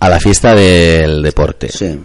A 0.00 0.08
la 0.08 0.20
fiesta 0.20 0.54
del 0.54 1.22
deporte. 1.22 1.68
Sí. 1.70 1.98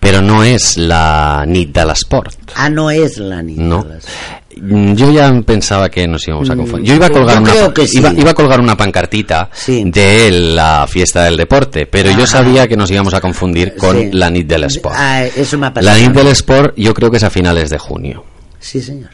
Però 0.00 0.20
no 0.22 0.42
és 0.44 0.76
la 0.76 1.44
nit 1.46 1.72
de 1.74 1.84
l'esport. 1.84 2.52
Ah, 2.54 2.68
no 2.70 2.90
es 2.90 3.18
la 3.18 3.42
niña. 3.42 3.62
No. 3.62 3.78
Mm, 3.84 4.45
Yo 4.58 5.10
ya 5.12 5.30
pensaba 5.42 5.90
que 5.90 6.08
nos 6.08 6.26
íbamos 6.26 6.48
a 6.48 6.56
confundir. 6.56 6.88
Yo 6.88 6.94
iba 6.94 7.06
a 7.06 7.08
yo 7.10 7.14
colgar, 7.14 7.40
una, 7.42 7.52
sí. 7.86 7.98
iba, 7.98 8.12
iba 8.14 8.30
a 8.30 8.34
colgar 8.34 8.58
una 8.58 8.74
pancartita 8.74 9.50
Sí. 9.52 9.82
de 9.84 10.30
la 10.30 10.86
fiesta 10.88 11.24
del 11.24 11.36
deporte, 11.36 11.84
pero 11.86 12.10
yo 12.10 12.24
Ajá. 12.24 12.26
sabía 12.26 12.66
que 12.66 12.74
nos 12.76 12.90
íbamos 12.90 13.12
a 13.12 13.20
confundir 13.20 13.76
con 13.76 13.96
Sí. 13.98 14.08
la 14.12 14.30
nit 14.30 14.46
del 14.46 14.64
sport. 14.64 14.94
Ah, 14.98 15.24
eso 15.24 15.58
me 15.58 15.66
ha. 15.66 15.72
La 15.82 15.94
nit 15.98 16.10
del 16.12 16.28
sport 16.28 16.74
yo 16.76 16.94
creo 16.94 17.10
que 17.10 17.18
es 17.18 17.22
a 17.22 17.28
finales 17.30 17.68
de 17.68 17.76
junio. 17.78 18.24
Sí, 18.58 18.80
señor. 18.80 19.10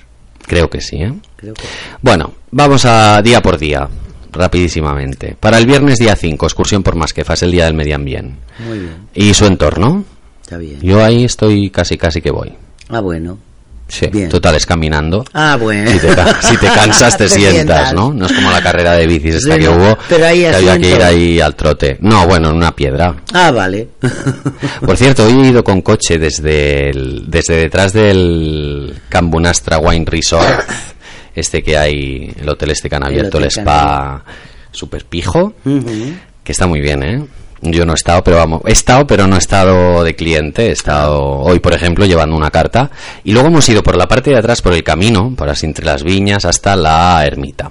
Creo 0.47 0.71
que 0.71 0.81
sí, 0.81 0.97
¿eh? 0.97 1.13
Creo 1.37 1.55
que 1.55 1.63
Bueno, 2.01 2.35
vamos 2.53 2.85
a 2.85 3.21
día 3.23 3.43
por 3.43 3.59
día. 3.59 3.89
rapidísimamente. 4.35 5.37
Para 5.39 5.59
el 5.59 5.67
viernes 5.67 5.99
día 5.99 6.17
5, 6.17 6.47
excursión 6.47 6.83
por 6.83 6.95
Masquefa, 6.97 7.35
es 7.35 7.43
el 7.43 7.51
día 7.53 7.67
del 7.67 7.75
medio 7.75 7.97
ambiente. 7.97 8.35
Muy 8.67 8.79
bien, 8.79 8.93
Y 9.15 9.35
su 9.35 9.45
entorno, 9.45 10.05
está 10.41 10.57
bien. 10.57 10.81
yo 10.81 11.05
ahí 11.05 11.25
estoy 11.25 11.69
casi 11.71 11.99
casi 11.99 12.21
que 12.23 12.31
voy. 12.31 12.53
Ah, 12.89 13.01
bueno. 13.01 13.39
Sí, 13.89 14.07
Bien. 14.07 14.29
total 14.31 14.55
es 14.55 14.65
caminando. 14.65 15.23
Ah, 15.35 15.57
bueno. 15.61 15.91
Si 15.91 15.99
te, 15.99 16.15
ca- 16.15 16.41
si 16.41 16.57
te 16.57 16.67
cansas, 16.67 17.17
te, 17.19 17.25
Te 17.29 17.29
sientas, 17.31 17.55
sientas. 17.55 17.93
¿no? 17.93 18.12
No 18.15 18.25
es 18.25 18.33
como 18.33 18.51
la 18.51 18.62
carrera 18.62 18.93
de 18.93 19.07
bicis 19.07 19.35
esta 19.35 19.59
que 19.59 19.69
hubo, 19.69 19.99
pero 20.09 20.27
ahí 20.27 20.41
que 20.41 20.49
había 20.49 20.79
que 20.79 20.91
ir 20.91 21.03
ahí 21.03 21.41
al 21.41 21.55
trote. 21.55 21.99
No, 22.01 22.27
bueno, 22.27 22.49
en 22.51 22.57
una 22.57 22.75
piedra. 22.75 23.15
Ah, 23.35 23.51
vale. 23.51 23.89
Por 24.87 24.97
cierto, 24.97 25.27
hoy 25.27 25.33
he 25.45 25.49
ido 25.49 25.62
con 25.62 25.83
coche 25.83 26.19
desde, 26.19 26.89
el- 26.91 27.25
desde 27.31 27.57
detrás 27.57 27.93
del 27.93 28.95
Cambunastra 29.11 29.79
Wine 29.79 30.07
Resort, 30.09 30.61
este 31.35 31.62
que 31.62 31.77
hay, 31.77 32.33
el 32.41 32.49
hotel 32.49 32.71
este 32.71 32.89
que 32.89 32.97
han 32.97 33.05
abierto, 33.05 33.37
el, 33.39 33.45
spa 33.45 34.25
super 34.71 35.05
pijo, 35.05 35.53
que 35.65 36.53
está 36.53 36.67
muy 36.67 36.81
bien, 36.81 37.03
¿eh? 37.03 37.25
Yo 37.62 37.87
no 37.87 37.92
he 37.92 37.95
estado, 37.95 38.25
pero 38.25 38.38
vamos, 38.38 38.62
he 38.66 38.73
estado, 38.73 39.07
pero 39.07 39.28
no 39.28 39.37
he 39.37 39.38
estado 39.38 40.02
de 40.02 40.16
cliente. 40.16 40.66
He 40.66 40.73
estado 40.73 41.23
hoy, 41.23 41.61
por 41.61 41.73
ejemplo, 41.73 42.04
llevando 42.04 42.37
una 42.37 42.50
carta. 42.50 42.90
Y 43.23 43.33
luego 43.33 43.49
hemos 43.49 43.69
ido 43.69 43.85
por 43.85 43.97
la 43.97 44.09
parte 44.09 44.31
de 44.31 44.38
atrás, 44.38 44.61
por 44.61 44.73
el 44.73 44.83
camino, 44.83 45.33
por 45.37 45.49
así 45.49 45.66
entre 45.66 45.87
las 45.87 46.02
viñas, 46.02 46.45
hasta 46.45 46.75
la 46.75 47.25
ermita. 47.25 47.71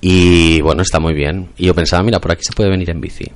Y 0.00 0.60
bueno, 0.60 0.82
está 0.82 1.00
muy 1.00 1.14
bien. 1.14 1.48
Y 1.56 1.66
yo 1.66 1.74
pensaba, 1.74 2.04
mira, 2.04 2.20
por 2.20 2.30
aquí 2.30 2.44
se 2.44 2.52
puede 2.52 2.70
venir 2.70 2.88
en 2.90 3.00
bici. 3.00 3.28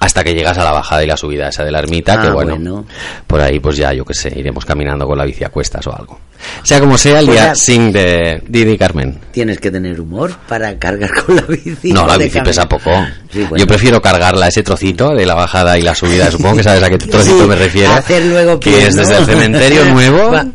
Hasta 0.00 0.22
que 0.24 0.34
llegas 0.34 0.56
a 0.58 0.64
la 0.64 0.72
bajada 0.72 1.02
y 1.02 1.06
la 1.06 1.16
subida 1.16 1.48
esa 1.48 1.64
de 1.64 1.70
la 1.70 1.78
ermita, 1.80 2.14
Ah, 2.14 2.22
que 2.22 2.30
bueno, 2.30 2.54
bueno. 2.56 2.86
por 3.26 3.40
ahí 3.40 3.58
pues 3.60 3.76
ya, 3.76 3.92
yo 3.92 4.04
qué 4.04 4.14
sé, 4.14 4.32
iremos 4.36 4.64
caminando 4.64 5.06
con 5.06 5.16
la 5.18 5.24
bici 5.24 5.44
a 5.44 5.48
cuestas 5.48 5.86
o 5.86 5.96
algo. 5.96 6.18
Sea 6.62 6.80
como 6.80 6.96
sea, 6.98 7.20
el 7.20 7.26
Pues 7.26 7.38
día 7.38 7.54
sin 7.54 7.92
de 7.92 8.42
Didi 8.46 8.76
Carmen. 8.76 9.18
Tienes 9.32 9.58
que 9.58 9.70
tener 9.70 10.00
humor 10.00 10.34
para 10.48 10.78
cargar 10.78 11.10
con 11.24 11.36
la 11.36 11.42
bici. 11.42 11.92
No, 11.92 12.06
la 12.06 12.16
bici 12.18 12.30
caminar. 12.30 12.44
pesa 12.44 12.68
poco. 12.68 12.90
Sí, 13.32 13.40
bueno. 13.40 13.56
Yo 13.56 13.66
prefiero 13.66 14.00
cargarla 14.02 14.48
ese 14.48 14.62
trocito 14.62 15.10
de 15.14 15.24
la 15.26 15.34
bajada 15.34 15.78
y 15.78 15.82
la 15.82 15.94
subida. 15.94 16.30
Supongo 16.30 16.56
que 16.58 16.62
sabes 16.62 16.82
a 16.82 16.90
qué 16.90 16.98
trocito 16.98 17.40
Sí, 17.42 17.48
me 17.48 17.56
refiero. 17.56 17.92
Hacer 17.92 18.24
luego 18.26 18.60
que 18.60 18.86
es 18.86 18.94
desde 18.94 19.16
el 19.16 19.24
cementerio 19.26 19.84
nuevo, 19.86 20.30
Va- 20.30 20.46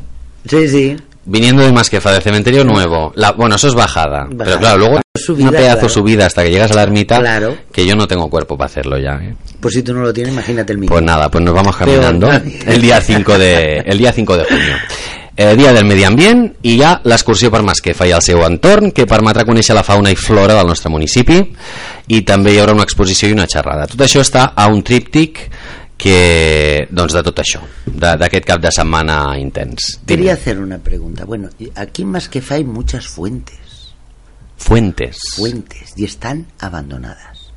Sí, 0.48 0.68
sí. 0.70 0.96
Viniendo 1.25 1.63
de 1.63 1.72
Masquefa, 1.72 2.12
del 2.12 2.22
cementerio 2.22 2.63
nuevo. 2.63 3.12
La, 3.16 3.32
bueno, 3.32 3.56
eso 3.56 3.68
es 3.68 3.74
bajada. 3.74 4.24
Bajada. 4.24 4.44
Pero 4.46 4.60
claro, 4.60 4.78
luego 4.78 5.01
Subida, 5.13 5.50
una 5.50 5.58
pedazo 5.58 5.80
claro. 5.80 5.94
subida 5.94 6.25
hasta 6.25 6.44
que 6.44 6.50
llegas 6.51 6.72
a 6.72 6.75
la 6.75 6.84
ermita. 6.84 7.20
Claro. 7.20 7.58
Que 7.72 7.86
yo 7.86 7.96
no 7.96 8.08
tengo 8.08 8.30
cuerpo 8.30 8.58
para 8.58 8.68
hacerlo 8.68 8.98
ya. 8.98 9.20
¿eh? 9.22 9.36
Pues 9.60 9.74
si 9.74 9.84
tú 9.84 9.94
no 9.94 10.01
lo 10.01 10.13
tienes, 10.13 10.34
imagínate 10.34 10.74
el 10.74 10.80
mío. 10.80 10.90
Pues 10.90 11.04
nada, 11.04 11.30
pues 11.30 11.44
nos 11.44 11.54
vamos 11.54 11.75
caminando 11.75 12.30
el 12.66 12.82
día 12.82 13.01
5 13.01 13.38
de, 13.38 13.78
el 13.86 13.98
dia 13.98 14.12
5 14.12 14.38
de 14.38 14.44
junio. 14.46 14.75
Eh, 15.38 15.56
dia 15.56 15.72
del 15.72 15.86
medi 15.88 16.04
ambient 16.04 16.42
i 16.68 16.74
hi 16.75 16.82
ha 16.84 16.90
l'excursió 17.08 17.48
per 17.50 17.62
Masquefa 17.63 18.06
i 18.06 18.12
el 18.12 18.22
seu 18.22 18.44
entorn 18.44 18.92
que 18.92 19.08
permetrà 19.08 19.46
conèixer 19.48 19.74
la 19.74 19.82
fauna 19.82 20.12
i 20.12 20.18
flora 20.20 20.58
del 20.58 20.68
nostre 20.68 20.92
municipi 20.92 21.38
i 22.12 22.20
també 22.28 22.51
hi 22.51 22.60
haurà 22.60 22.75
una 22.75 22.84
exposició 22.84 23.30
i 23.30 23.34
una 23.34 23.48
xerrada. 23.50 23.88
Tot 23.88 24.04
això 24.04 24.20
està 24.22 24.51
a 24.54 24.68
un 24.68 24.84
tríptic 24.84 25.40
que, 26.01 26.88
doncs 26.89 27.13
de 27.13 27.22
tot 27.27 27.39
això, 27.43 27.60
d'aquest 27.86 28.48
cap 28.50 28.62
de 28.63 28.72
setmana 28.74 29.38
intens. 29.38 30.00
Quería 30.08 30.34
hacer 30.34 30.58
una 30.60 30.79
pregunta. 30.79 31.25
Bueno, 31.25 31.50
aquí 31.75 32.01
en 32.01 32.10
Masquefa 32.10 32.55
hay 32.55 32.63
muchas 32.63 33.08
fuentes. 33.08 33.93
Fuentes. 34.58 35.20
Fuentes. 35.36 35.93
Y 35.96 36.05
están 36.05 36.48
abandonadas. 36.60 37.51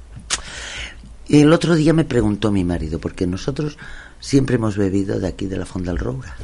El 1.28 1.52
otro 1.52 1.74
día 1.74 1.94
me 1.94 2.04
preguntó 2.04 2.52
mi 2.52 2.64
marido, 2.64 2.98
porque 2.98 3.26
nosotros 3.26 3.78
siempre 4.20 4.56
hemos 4.56 4.76
bebido 4.76 5.18
de 5.18 5.28
aquí 5.28 5.46
de 5.46 5.56
la 5.56 5.64
Fonda 5.64 5.90
del 5.92 5.98
Roura. 6.00 6.36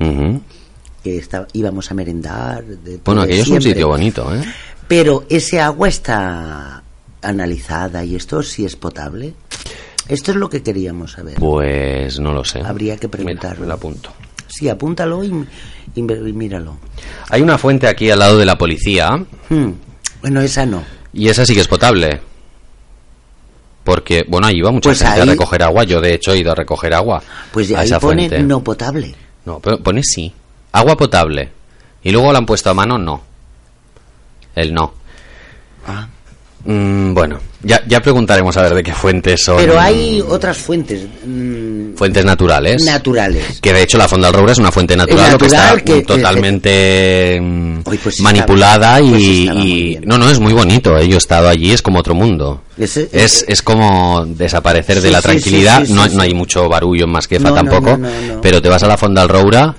Que 1.02 1.18
está- 1.18 1.46
íbamos 1.52 1.90
a 1.90 1.94
merendar. 1.94 2.64
de- 2.64 2.98
Bueno, 3.04 3.22
aquello 3.22 3.42
es 3.42 3.48
un 3.48 3.60
sitio 3.62 3.88
bonito, 3.88 4.34
¿eh? 4.34 4.42
Pero 4.88 5.24
ese 5.28 5.60
agua 5.60 5.88
está 5.88 6.82
analizada 7.22 8.04
y 8.04 8.16
esto 8.16 8.42
sí 8.42 8.64
es 8.64 8.76
potable. 8.76 9.34
Esto 10.10 10.32
es 10.32 10.36
lo 10.36 10.48
que 10.50 10.62
queríamos 10.62 11.12
saber. 11.12 11.34
Pues 11.36 12.18
no 12.18 12.32
lo 12.32 12.44
sé. 12.44 12.60
Habría 12.60 12.96
que 12.96 13.06
Mira, 13.06 13.18
preguntarlo. 13.18 13.60
me 13.62 13.66
lo 13.68 13.74
apunto. 13.74 14.10
Sí, 14.48 14.68
apúntalo 14.68 15.22
y, 15.22 15.32
míralo. 16.02 16.76
Hay 17.28 17.40
una 17.42 17.56
fuente 17.56 17.86
aquí 17.86 18.10
al 18.10 18.18
lado 18.18 18.36
de 18.36 18.44
la 18.44 18.58
policía 18.58 19.24
Hmm. 19.48 19.70
Bueno, 20.20 20.40
esa 20.40 20.66
no. 20.66 20.82
Y 21.12 21.28
esa 21.28 21.46
sí 21.46 21.54
que 21.54 21.60
es 21.60 21.68
potable. 21.68 22.20
Porque, 23.84 24.24
bueno, 24.28 24.46
ahí 24.46 24.58
iba 24.58 24.70
mucha 24.70 24.90
Pues 24.90 25.02
gente 25.02 25.22
a 25.22 25.24
recoger 25.24 25.62
agua. 25.62 25.84
Yo, 25.84 26.00
de 26.00 26.14
hecho, 26.14 26.32
he 26.32 26.38
ido 26.38 26.52
a 26.52 26.54
recoger 26.54 26.92
agua. 26.92 27.22
Pues 27.52 27.70
ahí 27.72 27.86
esa 27.86 27.98
pone 27.98 28.28
fuente. 28.28 28.42
no 28.46 28.62
potable. 28.62 29.14
No, 29.46 29.58
pero 29.60 29.78
pone 29.82 30.02
sí. 30.02 30.32
Agua 30.72 30.96
potable. 30.96 31.50
Y 32.02 32.10
luego 32.12 32.32
la 32.32 32.38
han 32.38 32.46
puesto 32.46 32.70
a 32.70 32.74
mano, 32.74 32.98
no. 32.98 33.22
El 34.54 34.74
no. 34.74 34.92
Ah. 35.86 36.08
Mm, 36.64 37.14
bueno, 37.14 37.38
ya, 37.62 37.82
ya 37.86 38.00
preguntaremos 38.00 38.54
a 38.56 38.62
ver 38.62 38.74
de 38.74 38.82
qué 38.82 38.92
fuentes 38.92 39.42
son. 39.42 39.56
Pero 39.56 39.80
hay 39.80 40.22
otras 40.28 40.58
fuentes 40.58 41.06
mm, 41.24 41.94
Fuentes 41.94 42.24
naturales. 42.24 42.84
naturales. 42.84 43.60
que 43.62 43.72
de 43.72 43.82
hecho 43.82 43.96
la 43.98 44.06
Fonda 44.08 44.28
del 44.28 44.36
Roure 44.36 44.52
es 44.52 44.58
una 44.58 44.70
fuente 44.70 44.94
natural, 44.96 45.32
lo 45.32 45.38
que 45.38 45.46
está 45.46 45.76
que- 45.80 46.02
totalmente 46.02 47.42
pues 47.84 48.20
manipulada 48.20 48.98
estaba- 48.98 49.10
pues 49.10 49.22
y, 49.22 49.98
no 50.04 50.18
no 50.18 50.30
es 50.30 50.38
muy 50.38 50.52
bonito 50.52 50.96
eh, 50.98 51.08
yo 51.08 51.14
he 51.14 51.18
estado 51.18 51.48
allí 51.48 51.72
es 51.72 51.82
como 51.82 51.98
otro 51.98 52.14
mundo 52.14 52.62
Ese- 52.78 53.08
es, 53.12 53.44
es 53.48 53.62
como 53.62 54.24
desaparecer 54.26 55.00
de 55.00 55.10
la 55.10 55.20
tranquilidad 55.22 55.80
sí, 55.80 55.86
sí, 55.88 55.92
no, 55.94 56.06
no 56.08 56.22
hay 56.22 56.34
mucho 56.34 56.68
barullo 56.68 57.04
en 57.04 57.10
Masquefa 57.10 57.48
No, 57.50 57.54
tampoco 57.54 57.96
no, 57.96 58.08
no, 58.08 58.34
no. 58.36 58.40
pero 58.40 58.60
te 58.62 58.68
vas 58.68 58.82
a 58.82 58.86
la 58.88 58.96
Fonda 58.96 59.22
del 59.22 59.30
Roura 59.30 59.74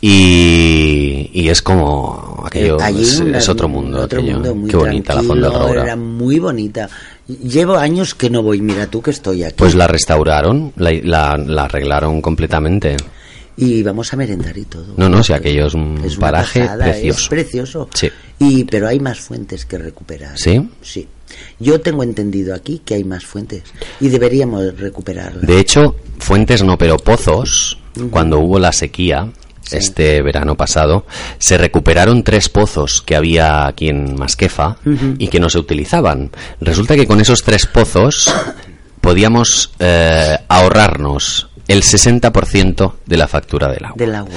y, 0.00 1.30
y 1.32 1.48
es 1.48 1.62
como 1.62 2.42
aquello 2.44 2.80
allí 2.80 3.02
es, 3.02 3.20
una- 3.20 3.38
es 3.38 3.48
otro 3.48 3.68
mundo, 3.68 4.02
otro 4.02 4.20
aquello. 4.20 4.34
mundo 4.34 4.54
muy 4.54 4.70
qué 4.70 4.76
bonita 4.76 5.14
la 5.14 5.22
Fonda 5.22 5.50
Roura 5.50 5.82
Era 5.82 5.96
muy 5.96 6.38
bonita. 6.38 6.88
Llevo 7.26 7.76
años 7.76 8.14
que 8.14 8.30
no 8.30 8.42
voy. 8.42 8.60
Mira 8.60 8.86
tú 8.86 9.02
que 9.02 9.10
estoy 9.10 9.42
aquí. 9.44 9.54
pues 9.58 9.74
la 9.74 9.86
restauraron 9.86 10.72
la, 10.76 10.92
la- 11.02 11.36
la 11.36 11.64
arreglaron 11.64 12.20
completamente 12.20 12.96
y 13.58 13.82
vamos 13.82 14.12
a 14.12 14.16
merendar 14.16 14.56
y 14.58 14.64
todo. 14.64 14.94
No, 14.96 15.08
no, 15.08 15.22
si 15.24 15.32
aquello 15.32 15.66
es 15.66 15.74
un 15.74 15.98
Es 16.04 16.16
paraje 16.16 16.60
pasada, 16.60 16.84
precioso. 16.84 17.20
Es 17.22 17.28
precioso. 17.28 17.88
Sí. 17.94 18.10
Y 18.38 18.64
pero 18.64 18.86
hay 18.88 19.00
más 19.00 19.18
fuentes 19.18 19.64
que 19.64 19.78
recuperar. 19.78 20.38
¿Sí? 20.38 20.68
Sí. 20.82 21.08
Yo 21.58 21.80
tengo 21.80 22.02
entendido 22.02 22.54
aquí 22.54 22.80
que 22.84 22.94
hay 22.94 23.04
más 23.04 23.24
fuentes 23.24 23.62
y 24.00 24.08
deberíamos 24.08 24.78
recuperarlas. 24.78 25.44
De 25.46 25.58
hecho, 25.58 25.96
fuentes 26.18 26.62
no, 26.62 26.78
pero 26.78 26.96
pozos, 26.98 27.78
cuando 28.10 28.38
hubo 28.38 28.58
la 28.58 28.72
sequía, 28.72 29.28
Sí. 29.66 29.78
este 29.78 30.22
verano 30.22 30.56
pasado, 30.56 31.06
se 31.38 31.58
recuperaron 31.58 32.22
tres 32.22 32.48
pozos 32.48 33.02
que 33.02 33.16
había 33.16 33.66
aquí 33.66 33.88
en 33.88 34.16
Masquefa 34.16 34.76
y 35.18 35.28
que 35.28 35.40
no 35.40 35.50
se 35.50 35.58
utilizaban. 35.58 36.30
Resulta 36.60 36.94
que 36.94 37.06
con 37.06 37.20
esos 37.20 37.42
tres 37.42 37.66
pozos 37.66 38.32
podíamos 39.00 39.72
eh, 39.78 40.36
ahorrarnos 40.48 41.48
el 41.68 41.82
60% 41.82 42.92
de 43.06 43.16
la 43.16 43.28
factura 43.28 43.68
del 43.68 43.84
agua. 43.84 43.96
Del 43.96 44.14
agua. 44.14 44.34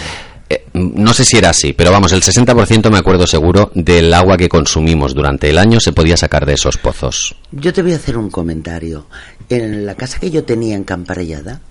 Eh, 0.49 0.65
no 0.73 1.13
sé 1.13 1.25
si 1.25 1.37
era 1.37 1.51
así, 1.51 1.73
pero 1.73 1.91
vamos, 1.91 2.11
el 2.11 2.23
60% 2.23 2.89
me 2.89 2.97
acuerdo 2.97 3.27
seguro 3.27 3.71
del 3.75 4.11
agua 4.13 4.35
que 4.35 4.49
consumimos 4.49 5.13
durante 5.13 5.49
el 5.49 5.59
año 5.59 5.79
se 5.79 5.93
podía 5.93 6.17
sacar 6.17 6.45
de 6.45 6.53
esos 6.53 6.77
pozos. 6.77 7.35
Yo 7.51 7.71
te 7.71 7.83
voy 7.83 7.93
a 7.93 7.97
hacer 7.97 8.17
un 8.17 8.31
comentario. 8.31 9.05
En 9.47 9.85
la 9.85 9.95
casa 9.95 10.19
que 10.19 10.31
yo 10.31 10.43
tenía 10.43 10.75
en 10.75 10.83
Camparellada, 10.83 11.61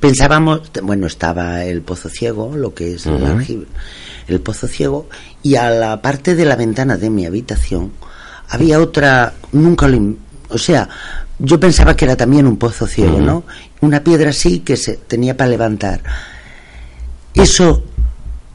pensábamos, 0.00 0.70
bueno, 0.82 1.06
estaba 1.06 1.64
el 1.64 1.82
pozo 1.82 2.08
ciego, 2.08 2.54
lo 2.54 2.74
que 2.74 2.94
es 2.94 3.06
el 3.06 3.24
aljibe, 3.24 3.66
el 4.26 4.40
pozo 4.40 4.68
ciego, 4.68 5.08
y 5.42 5.56
a 5.56 5.70
la 5.70 6.02
parte 6.02 6.34
de 6.34 6.44
la 6.44 6.56
ventana 6.56 6.96
de 6.96 7.10
mi 7.10 7.26
habitación 7.26 7.92
había 8.50 8.80
otra, 8.80 9.34
nunca 9.52 9.88
lo, 9.88 10.14
o 10.50 10.58
sea, 10.58 10.88
yo 11.38 11.60
pensaba 11.60 11.94
que 11.94 12.04
era 12.04 12.16
también 12.16 12.46
un 12.46 12.56
pozo 12.56 12.86
ciego, 12.86 13.20
¿no? 13.20 13.44
Una 13.80 14.02
piedra 14.02 14.30
así 14.30 14.60
que 14.60 14.76
se 14.76 14.96
tenía 14.96 15.36
para 15.36 15.50
levantar. 15.50 16.02
Eso 17.34 17.84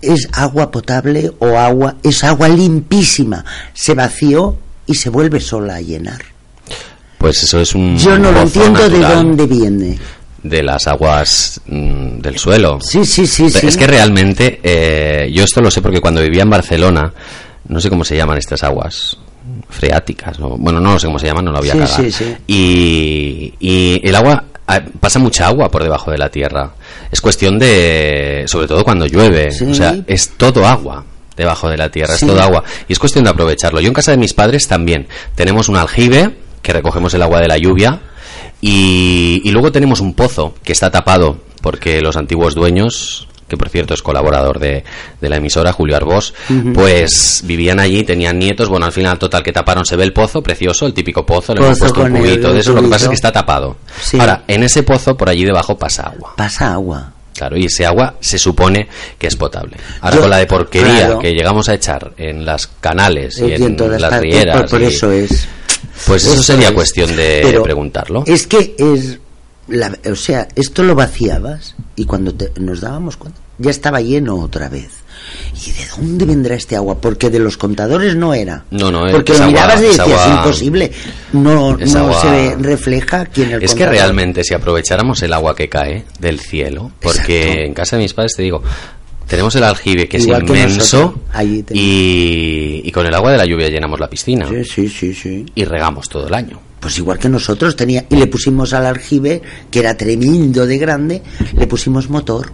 es 0.02 0.28
agua 0.34 0.70
potable 0.70 1.32
o 1.40 1.58
agua, 1.58 1.96
es 2.04 2.24
agua 2.24 2.50
limpísima, 2.50 3.46
se 3.74 3.94
vació 3.94 4.58
y 4.86 4.96
se 4.96 5.10
vuelve 5.10 5.40
sola 5.40 5.76
a 5.76 5.82
llenar. 5.82 6.22
Pues 7.18 7.44
eso 7.44 7.62
es 7.62 7.74
un 7.74 7.98
Yo 7.98 8.20
no 8.20 8.32
lo 8.32 8.42
entiendo 8.42 8.90
de 8.90 9.00
dónde 9.00 9.48
viene. 9.48 9.98
De 10.44 10.62
las 10.62 10.88
aguas 10.88 11.62
mm, 11.66 12.20
del 12.20 12.38
suelo. 12.38 12.80
Sí, 12.82 13.06
sí, 13.06 13.26
sí, 13.26 13.50
sí. 13.50 13.68
Es 13.68 13.78
que 13.78 13.88
realmente, 13.88 14.60
eh, 14.64 15.32
yo 15.34 15.44
esto 15.44 15.62
lo 15.62 15.72
sé 15.72 15.82
porque 15.82 16.02
cuando 16.02 16.22
vivía 16.22 16.44
en 16.44 16.50
Barcelona, 16.50 17.14
no 17.68 17.80
sé 17.80 17.90
cómo 17.90 18.04
se 18.04 18.16
llaman 18.18 18.38
estas 18.38 18.64
aguas 18.64 19.18
freáticas, 19.70 20.40
¿no? 20.40 20.50
bueno, 20.58 20.80
no 20.80 20.94
lo 20.94 21.00
sé 21.00 21.08
cómo 21.08 21.20
se 21.20 21.28
llaman, 21.28 21.46
no 21.46 21.52
lo 21.52 21.58
había 21.58 21.74
Sí, 21.74 21.80
cagado. 21.80 22.04
sí, 22.04 22.12
sí. 22.12 22.36
Y, 22.48 23.54
y 23.60 24.02
el 24.08 24.16
agua, 24.16 24.44
ah, 24.68 24.82
pasa 25.00 25.20
mucha 25.20 25.48
agua 25.48 25.70
por 25.72 25.84
debajo 25.84 26.12
de 26.12 26.18
la 26.18 26.30
tierra. 26.30 26.72
Es 27.12 27.22
cuestión 27.22 27.58
de, 27.60 28.44
sobre 28.48 28.68
todo 28.68 28.84
cuando 28.84 29.06
llueve, 29.06 29.50
o 29.70 29.74
sea, 29.74 29.96
es 30.08 30.30
todo 30.38 30.66
agua 30.68 31.04
debajo 31.36 31.68
de 31.70 31.78
la 31.78 31.90
tierra, 31.90 32.14
es 32.16 32.20
todo 32.20 32.40
agua. 32.42 32.64
Y 32.88 32.94
es 32.94 33.00
cuestión 33.00 33.24
de 33.24 33.32
aprovecharlo. 33.32 33.80
Yo 33.82 33.88
en 33.88 33.94
casa 33.94 34.12
de 34.12 34.18
mis 34.18 34.34
padres 34.34 34.68
también 34.68 35.08
tenemos 35.36 35.68
un 35.70 35.78
aljibe 35.78 36.36
que 36.62 36.74
recogemos 36.74 37.14
el 37.14 37.22
agua 37.24 37.40
de 37.42 37.48
la 37.48 37.58
lluvia 37.58 38.00
y, 38.66 39.42
y 39.44 39.52
luego 39.52 39.74
tenemos 39.74 40.00
un 40.00 40.14
pozo 40.14 40.54
que 40.64 40.72
está 40.72 40.90
tapado 40.90 41.38
porque 41.62 42.00
los 42.02 42.16
antiguos 42.16 42.56
dueños 42.56 43.28
que 43.50 43.58
por 43.58 43.68
cierto 43.70 43.94
es 43.94 44.02
colaborador 44.02 44.58
de, 44.58 44.84
de 45.22 45.30
la 45.30 45.36
emisora, 45.36 45.74
Julio 45.74 45.96
Arbós, 45.98 46.34
pues 46.74 47.42
vivían 47.46 47.80
allí, 47.80 48.04
tenían 48.04 48.40
nietos, 48.40 48.68
bueno, 48.70 48.86
al 48.88 48.92
final 48.94 49.20
total 49.20 49.44
que 49.44 49.52
taparon, 49.52 49.86
se 49.86 49.96
ve 49.96 50.06
el 50.06 50.14
pozo, 50.14 50.42
precioso, 50.42 50.88
el 50.88 50.94
típico 50.94 51.24
pozo, 51.26 51.54
le 51.54 51.60
hemos 51.64 51.78
puesto 51.78 52.02
un 52.02 52.16
el 52.16 52.22
cubito 52.24 52.52
de 52.54 52.62
eso, 52.62 52.74
lo 52.74 52.82
que 52.82 52.88
pasa 52.88 53.06
es 53.06 53.10
que 53.10 53.16
está 53.16 53.32
tapado. 53.32 53.76
Sí. 54.02 54.18
Ahora, 54.20 54.44
en 54.48 54.64
ese 54.64 54.82
pozo, 54.82 55.16
por 55.16 55.30
allí 55.30 55.44
debajo 55.44 55.78
pasa 55.78 56.04
agua. 56.04 56.34
Pasa 56.36 56.74
agua. 56.74 57.12
Claro, 57.36 57.58
y 57.58 57.66
ese 57.66 57.86
agua 57.86 58.16
se 58.22 58.40
supone 58.40 58.88
que 59.20 59.28
es 59.28 59.36
potable. 59.36 59.76
Ahora 60.02 60.16
Yo- 60.16 60.22
con 60.22 60.30
la 60.32 60.38
de 60.38 60.46
porquería 60.48 60.94
claro. 61.08 61.20
que 61.20 61.34
llegamos 61.34 61.68
a 61.70 61.74
echar 61.76 62.12
en 62.18 62.46
las 62.46 62.66
canales 62.80 63.38
y 63.40 63.46
Y 63.46 63.54
en, 63.54 63.76
las 63.78 64.02
partes, 64.02 64.22
rieras, 64.22 64.62
por, 64.62 64.70
por 64.70 64.82
y- 64.82 64.86
eso 64.86 65.12
es. 65.12 65.48
Pues 66.08 66.24
eso 66.24 66.34
Eso 66.34 66.44
sería 66.44 66.68
es. 66.70 66.74
cuestión 66.74 67.16
de 67.16 67.40
Pero 67.44 67.64
preguntarlo. 67.64 68.24
Es 68.28 68.48
que 68.48 68.76
es. 68.78 69.20
la- 69.68 69.98
o 70.12 70.16
sea, 70.16 70.48
esto 70.56 70.84
lo 70.84 70.96
vaciabas 70.96 71.76
y 71.96 72.06
cuando 72.06 72.34
te- 72.34 72.52
nos 72.60 72.82
dábamos 72.82 73.16
cuenta, 73.18 73.40
ya 73.58 73.72
estaba 73.72 74.02
lleno 74.02 74.36
otra 74.40 74.68
vez. 74.70 74.90
¿Y 75.66 75.72
de 75.72 75.88
dónde 75.96 76.26
vendrá 76.26 76.56
este 76.56 76.76
agua? 76.76 77.00
Porque 77.00 77.30
de 77.30 77.40
los 77.40 77.56
contadores 77.56 78.16
no 78.16 78.34
era. 78.34 78.66
No, 78.72 78.92
no, 78.92 79.10
Porque 79.12 79.32
lo 79.32 79.38
agua- 79.40 79.48
mirabas 79.48 79.80
y 79.80 79.84
decías, 79.86 80.00
agua- 80.10 80.36
imposible. 80.38 80.92
No, 81.32 81.78
no 81.78 82.00
agua- 82.00 82.22
se 82.22 82.30
ve- 82.30 82.56
refleja 82.60 83.22
aquí 83.22 83.44
en 83.44 83.52
el 83.54 83.64
Es 83.64 83.74
que 83.74 83.86
realmente 83.86 84.44
si 84.44 84.54
aprovecháramos 84.54 85.22
el 85.24 85.32
agua 85.32 85.56
que 85.56 85.70
cae 85.70 86.04
del 86.20 86.40
cielo, 86.42 86.92
porque 87.02 87.42
Exacto. 87.44 87.62
en 87.62 87.74
casa 87.74 87.96
de 87.96 88.02
mis 88.04 88.14
padres 88.14 88.34
te 88.36 88.42
digo, 88.44 88.62
tenemos 89.28 89.56
el 89.56 89.64
aljibe 89.64 90.08
que 90.08 90.18
es 90.18 90.24
Igual 90.24 90.44
inmenso 90.48 91.22
allí 91.32 91.64
y, 91.72 92.82
y 92.84 92.92
con 92.92 93.06
el 93.06 93.14
agua 93.14 93.32
de 93.32 93.38
la 93.38 93.46
lluvia 93.46 93.70
llenamos 93.70 94.00
la 94.00 94.10
piscina 94.10 94.48
Sí, 94.48 94.64
sí, 94.64 94.90
sí, 94.90 95.14
sí. 95.14 95.46
y 95.56 95.66
regamos 95.66 96.08
todo 96.10 96.28
el 96.28 96.34
año. 96.34 96.60
Pues 96.80 96.98
igual 96.98 97.18
que 97.18 97.30
nosotros 97.30 97.76
tenía 97.76 98.06
y 98.10 98.16
le 98.18 98.28
pusimos 98.28 98.74
al 98.74 98.86
aljibe 98.86 99.42
que 99.72 99.80
era 99.80 99.96
tremendo 99.96 100.66
de 100.66 100.78
grande, 100.78 101.22
le 101.58 101.66
pusimos 101.68 102.10
motor. 102.10 102.52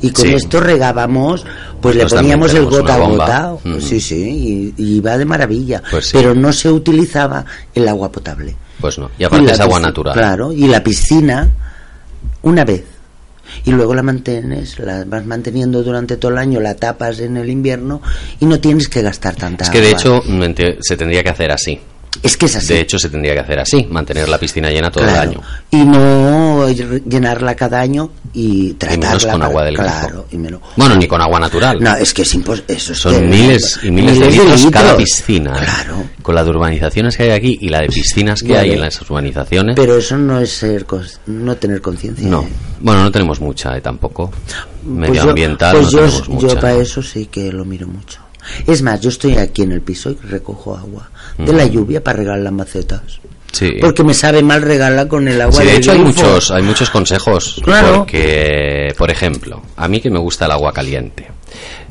Y 0.00 0.10
con 0.10 0.24
Sí. 0.26 0.34
esto 0.34 0.60
regábamos, 0.60 1.44
pues 1.80 1.94
le 1.96 2.06
poníamos 2.06 2.54
el 2.54 2.64
gota 2.66 2.94
a 2.94 2.98
gota. 2.98 3.56
Sí, 3.80 4.00
sí, 4.00 4.74
y, 4.76 4.82
y 4.82 4.96
iba 4.96 5.18
de 5.18 5.24
maravilla. 5.26 5.82
Pues 5.90 6.06
sí. 6.06 6.12
Pero 6.14 6.34
no 6.34 6.52
se 6.52 6.70
utilizaba 6.70 7.44
el 7.74 7.86
agua 7.86 8.10
potable. 8.10 8.56
Pues 8.80 8.98
no, 8.98 9.10
y 9.18 9.24
aparte 9.24 9.52
es 9.52 9.60
agua 9.60 9.78
natural. 9.80 10.14
Claro, 10.14 10.52
y 10.52 10.66
la 10.66 10.82
piscina 10.82 11.50
una 12.42 12.64
vez. 12.64 12.84
Y 13.64 13.72
luego 13.72 13.94
la 13.94 14.02
mantienes, 14.02 14.78
la 14.78 15.04
vas 15.04 15.24
manteniendo 15.24 15.82
durante 15.82 16.16
todo 16.16 16.32
el 16.32 16.38
año, 16.38 16.60
la 16.60 16.74
tapas 16.74 17.20
en 17.20 17.36
el 17.36 17.50
invierno 17.50 18.00
y 18.40 18.46
no 18.46 18.60
tienes 18.60 18.88
que 18.88 19.02
gastar 19.02 19.36
tanta 19.36 19.64
Es 19.64 19.70
que 19.70 19.80
de 19.80 19.88
agua. 19.88 19.98
hecho 19.98 20.22
se 20.80 20.96
tendría 20.96 21.22
que 21.22 21.30
hacer 21.30 21.50
así. 21.50 21.78
Es 22.22 22.36
que 22.36 22.46
es 22.46 22.56
así. 22.56 22.74
De 22.74 22.80
hecho 22.80 22.98
se 22.98 23.08
tendría 23.08 23.34
que 23.34 23.40
hacer 23.40 23.58
así, 23.60 23.86
mantener 23.90 24.28
la 24.28 24.38
piscina 24.38 24.70
llena 24.70 24.90
todo 24.90 25.04
Claro. 25.04 25.22
el 25.22 25.28
año. 25.28 25.40
Y 25.70 25.84
no 25.84 26.68
llenarla 26.70 27.54
cada 27.54 27.80
año 27.80 28.10
y 28.32 28.72
tratarla. 28.74 29.06
menos 29.08 29.24
con 29.26 29.32
para- 29.34 29.46
agua 29.46 29.64
del. 29.64 29.74
Claro, 29.74 30.26
y 30.30 30.36
menos. 30.38 30.60
Bueno, 30.76 30.96
ni 30.96 31.06
con 31.06 31.20
agua 31.20 31.40
natural. 31.40 31.82
No, 31.82 31.94
es 31.96 32.12
que 32.14 32.22
es 32.22 32.34
imposible. 32.34 32.74
Eso 32.74 32.92
es 32.92 32.98
Son 32.98 33.28
miles 33.28 33.78
y 33.82 33.90
miles, 33.90 34.18
de, 34.18 34.30
litros 34.30 34.66
cada 34.70 34.96
piscina. 34.96 35.56
¿eh? 35.56 35.64
Claro. 35.64 36.04
Con 36.22 36.34
la 36.34 36.44
de 36.44 36.50
urbanizaciones 36.50 37.16
que 37.16 37.22
hay 37.24 37.30
aquí 37.30 37.58
y 37.60 37.68
la 37.68 37.80
de 37.80 37.88
piscinas 37.88 38.42
que 38.42 38.52
Vale. 38.52 38.60
hay 38.60 38.70
en 38.72 38.80
las 38.80 39.00
urbanizaciones. 39.00 39.74
Pero 39.76 39.96
eso 39.96 40.16
no 40.18 40.40
es 40.40 40.50
ser 40.52 40.86
no 41.26 41.56
tener 41.56 41.80
conciencia. 41.80 42.28
no. 42.28 42.42
¿eh? 42.42 42.48
Bueno, 42.80 43.02
no 43.02 43.10
tenemos 43.10 43.40
mucha 43.40 43.76
eh, 43.76 43.80
tampoco. 43.80 44.30
Pues 44.30 45.10
Medioambiental 45.10 45.72
yo, 45.74 45.80
no 45.80 45.82
pues 45.82 45.92
yo, 45.92 45.98
tenemos 46.00 46.28
mucha. 46.28 46.46
yo 46.48 46.60
para 46.60 46.74
¿no? 46.74 46.80
eso 46.80 47.02
sí 47.02 47.26
que 47.26 47.52
lo 47.52 47.64
miro 47.64 47.88
mucho. 47.88 48.20
Es 48.66 48.82
más, 48.82 49.00
yo 49.00 49.08
estoy 49.08 49.36
aquí 49.36 49.62
en 49.62 49.72
el 49.72 49.80
piso 49.80 50.10
y 50.10 50.14
recojo 50.26 50.76
agua 50.76 51.10
de 51.36 51.52
la 51.52 51.66
lluvia 51.66 52.02
para 52.02 52.18
regar 52.18 52.38
las 52.38 52.52
macetas. 52.52 53.20
Sí. 53.52 53.76
Porque 53.80 54.04
me 54.04 54.14
sabe 54.14 54.42
mal 54.42 54.62
regarla 54.62 55.08
con 55.08 55.26
el 55.26 55.40
agua 55.40 55.60
Sí, 55.60 55.66
de 55.66 55.76
hecho 55.76 55.92
hay 55.92 55.98
muchos, 55.98 56.50
hay 56.50 56.62
muchos 56.62 56.90
consejos. 56.90 57.60
Claro. 57.64 57.98
Porque, 57.98 58.94
por 58.96 59.10
ejemplo, 59.10 59.62
a 59.76 59.88
mí 59.88 60.00
que 60.00 60.10
me 60.10 60.18
gusta 60.18 60.46
el 60.46 60.52
agua 60.52 60.72
caliente. 60.72 61.28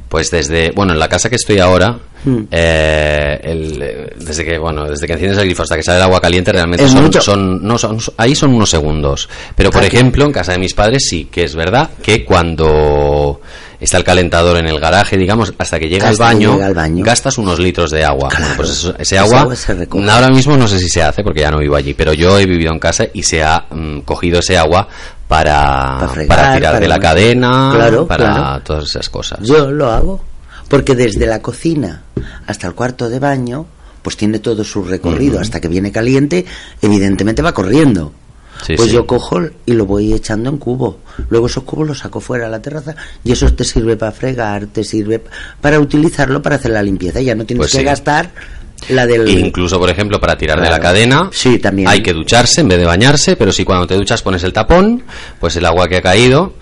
Pues 0.09 0.31
desde, 0.31 0.71
bueno, 0.71 0.93
en 0.93 0.99
la 0.99 1.09
casa 1.09 1.29
que 1.29 1.35
estoy 1.35 1.59
ahora, 1.59 1.99
Hmm. 2.23 2.45
eh, 2.49 3.39
el, 3.43 3.79
eh, 3.81 4.13
desde 4.17 4.43
que, 4.43 4.57
bueno, 4.57 4.85
desde 4.85 5.05
que 5.05 5.13
enciendes 5.13 5.37
el 5.37 5.45
grifo 5.45 5.61
hasta 5.63 5.75
que 5.77 5.83
sale 5.83 5.97
el 5.97 6.03
agua 6.03 6.19
caliente 6.19 6.51
realmente 6.51 6.87
son, 6.87 7.13
son, 7.21 7.65
no 7.65 7.77
son, 7.77 7.99
ahí 8.17 8.33
son 8.35 8.53
unos 8.55 8.69
segundos. 8.71 9.29
Pero 9.55 9.69
por 9.69 9.83
Aquí. 9.83 9.95
ejemplo, 9.95 10.25
en 10.25 10.31
casa 10.31 10.51
de 10.53 10.57
mis 10.57 10.73
padres 10.73 11.07
sí 11.07 11.25
que 11.31 11.43
es 11.43 11.55
verdad 11.55 11.89
que 12.01 12.25
cuando 12.25 13.39
está 13.79 13.97
el 13.97 14.03
calentador 14.03 14.57
en 14.57 14.67
el 14.67 14.79
garaje, 14.79 15.15
digamos, 15.15 15.53
hasta 15.59 15.79
que 15.79 15.87
llega, 15.89 16.09
al, 16.09 16.17
baño, 16.17 16.53
llega 16.53 16.65
al 16.65 16.73
baño. 16.73 17.05
gastas 17.05 17.37
unos 17.37 17.59
litros 17.59 17.91
de 17.91 18.03
agua. 18.03 18.29
Claro. 18.29 18.45
Bueno, 18.45 18.57
pues 18.57 18.69
eso- 18.71 18.95
ese 18.97 19.17
agua, 19.19 19.41
agua 19.41 19.55
se 19.55 19.73
recoge. 19.75 20.09
ahora 20.09 20.29
mismo 20.29 20.57
no 20.57 20.67
sé 20.67 20.79
si 20.79 20.89
se 20.89 21.03
hace 21.03 21.23
porque 21.23 21.41
ya 21.41 21.51
no 21.51 21.59
vivo 21.59 21.75
allí, 21.75 21.93
pero 21.93 22.13
yo 22.13 22.37
he 22.39 22.45
vivido 22.47 22.73
en 22.73 22.79
casa 22.79 23.05
y 23.13 23.21
se 23.23 23.43
ha 23.43 23.65
mm, 23.69 23.99
cogido 23.99 24.39
ese 24.39 24.57
agua 24.57 24.87
para, 25.27 25.97
Para 25.99 26.07
fregar, 26.09 26.37
para 26.37 26.53
tirar 26.55 26.71
para- 26.73 26.79
de 26.79 26.87
la 26.87 26.99
cadena, 26.99 27.71
Claro, 27.73 28.07
para 28.07 28.33
claro. 28.33 28.63
todas 28.63 28.85
esas 28.85 29.09
cosas. 29.09 29.39
Yo 29.41 29.71
lo 29.71 29.91
hago. 29.91 30.21
Porque 30.69 30.95
desde 30.95 31.25
la 31.27 31.41
cocina 31.41 32.03
hasta 32.45 32.67
el 32.67 32.73
cuarto 32.75 33.07
de 33.09 33.19
baño, 33.19 33.65
pues 34.01 34.17
tiene 34.17 34.39
todo 34.39 34.63
su 34.65 34.83
recorrido. 34.83 35.39
Hasta 35.39 35.59
que 35.61 35.67
viene 35.69 35.91
caliente, 35.91 36.45
evidentemente 36.81 37.41
va 37.41 37.53
corriendo. 37.53 38.11
Sí, 38.65 38.73
pues 38.75 38.89
sí. 38.89 38.95
yo 38.95 39.05
cojo 39.05 39.39
y 39.67 39.73
lo 39.73 39.85
voy 39.85 40.13
echando 40.13 40.49
en 40.49 40.57
cubo. 40.57 40.99
Luego 41.29 41.45
esos 41.45 41.63
cubos 41.63 41.87
los 41.87 41.99
saco 41.99 42.19
fuera 42.19 42.47
a 42.47 42.49
la 42.49 42.59
terraza 42.61 42.95
y 43.23 43.31
eso 43.31 43.53
te 43.53 43.63
sirve 43.63 43.95
para 43.97 44.11
fregar, 44.11 44.65
te 44.65 44.83
sirve 44.83 45.23
para 45.61 45.79
utilizarlo 45.79 46.41
para 46.41 46.55
hacer 46.55 46.71
la 46.71 46.81
limpieza. 46.81 47.21
Ya 47.21 47.35
no 47.35 47.45
tienes 47.45 47.61
Pues 47.61 47.71
que 47.73 47.77
sí. 47.79 47.83
gastar 47.83 48.31
la 48.89 49.05
del... 49.05 49.27
Incluso, 49.27 49.79
por 49.79 49.89
ejemplo, 49.89 50.19
para 50.19 50.37
tirar 50.37 50.61
de 50.61 50.69
la 50.69 50.79
cadena, 50.79 51.29
Sí, 51.31 51.59
también. 51.59 51.87
hay 51.87 52.01
que 52.01 52.13
ducharse 52.13 52.61
en 52.61 52.67
vez 52.69 52.79
de 52.79 52.85
bañarse, 52.85 53.35
pero 53.35 53.51
si 53.51 53.63
cuando 53.65 53.87
te 53.87 53.95
duchas 53.95 54.21
pones 54.21 54.43
el 54.43 54.53
tapón, 54.53 55.03
pues 55.39 55.55
el 55.55 55.65
agua 55.65 55.87
que 55.87 55.97
ha 55.97 56.01
caído, 56.01 56.53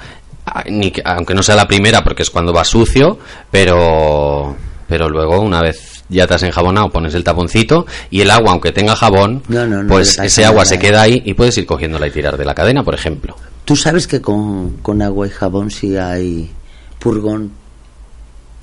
ah, 0.46 0.64
ni 0.70 0.92
que- 0.92 1.02
aunque 1.06 1.34
no 1.34 1.44
sea 1.44 1.56
la 1.56 1.68
primera 1.68 2.04
porque 2.04 2.24
es 2.24 2.30
cuando 2.30 2.54
va 2.54 2.64
sucio, 2.64 3.20
pero, 3.52 4.56
pero 4.88 5.10
luego 5.10 5.40
una 5.42 5.62
vez 5.62 6.04
ya 6.08 6.28
te 6.28 6.36
has 6.36 6.44
enjabonado 6.44 6.90
pones 6.92 7.16
el 7.16 7.24
taponcito 7.24 7.86
y 8.12 8.22
el 8.22 8.30
agua, 8.30 8.52
aunque 8.52 8.72
tenga 8.72 8.96
jabón, 8.96 9.42
No, 9.48 9.66
no, 9.66 9.82
no 9.84 9.90
pues 9.90 10.20
ese 10.20 10.46
agua 10.46 10.64
se 10.66 10.78
queda 10.78 11.02
ahí 11.02 11.22
y 11.26 11.34
puedes 11.34 11.58
ir 11.58 11.66
cogiéndola 11.66 12.08
y 12.08 12.12
tirar 12.12 12.38
de 12.38 12.46
la 12.46 12.54
cadena, 12.54 12.84
por 12.84 12.94
ejemplo. 12.94 13.36
Tú 13.66 13.76
sabes 13.76 14.08
que 14.08 14.22
con, 14.22 14.78
con 14.84 15.02
agua 15.02 15.26
y 15.26 15.32
jabón 15.32 15.72
si 15.72 15.98
hay 15.98 16.52
purgón 17.00 17.52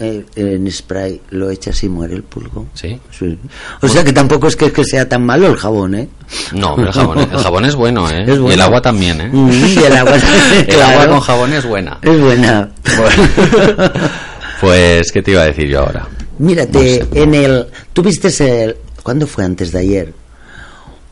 eh, 0.03 0.25
en 0.37 0.71
spray 0.71 1.21
lo 1.31 1.51
echas 1.51 1.83
y 1.85 1.88
muere 1.88 2.15
el 2.15 2.23
pulgón. 2.25 2.69
¿Sí? 2.75 2.99
Sí. 3.17 3.38
O 3.81 3.88
sea 3.88 4.03
que 4.05 4.12
tampoco 4.12 4.49
es 4.49 4.57
que, 4.57 4.73
que 4.73 4.85
sea 4.85 5.09
tan 5.09 5.25
malo 5.25 5.47
el 5.47 5.57
jabón, 5.57 5.95
¿eh? 5.95 6.09
No, 6.53 6.75
pero 6.77 6.88
el 6.88 6.95
jabón, 6.95 7.19
el 7.21 7.38
jabón 7.38 7.65
es 7.65 7.75
bueno, 7.75 8.11
¿eh? 8.11 8.25
Es 8.27 8.38
Y 8.38 8.53
el 8.53 8.61
agua 8.61 8.81
también, 8.83 9.21
¿eh? 9.21 9.29
Mm, 9.33 9.51
y 9.51 9.79
el 9.79 9.97
agua, 9.97 10.15
el 10.59 10.67
claro. 10.67 11.01
agua 11.01 11.09
con 11.15 11.21
jabón 11.21 11.53
es 11.53 11.65
buena. 11.65 11.99
Es 12.03 12.21
buena. 12.21 12.71
Pues, 14.61 15.11
¿qué 15.11 15.23
te 15.23 15.33
iba 15.33 15.43
a 15.43 15.47
decir 15.47 15.67
yo 15.69 15.81
ahora? 15.81 16.07
Mírate, 16.38 17.01
No 17.01 17.15
sé. 17.15 17.23
en 17.23 17.35
el... 17.35 17.67
¿Tú 17.93 18.01
viste 18.03 18.29
el... 18.65 18.77
¿Cuándo 19.03 19.27
fue 19.27 19.45
antes 19.45 19.73
de 19.73 19.79
ayer? 19.81 20.15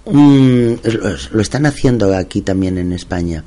Un- 0.05 0.81
lo, 0.85 1.11
lo 1.33 1.43
están 1.43 1.67
haciendo 1.67 2.15
aquí 2.17 2.43
también 2.43 2.79
en 2.79 2.93
España. 2.93 3.43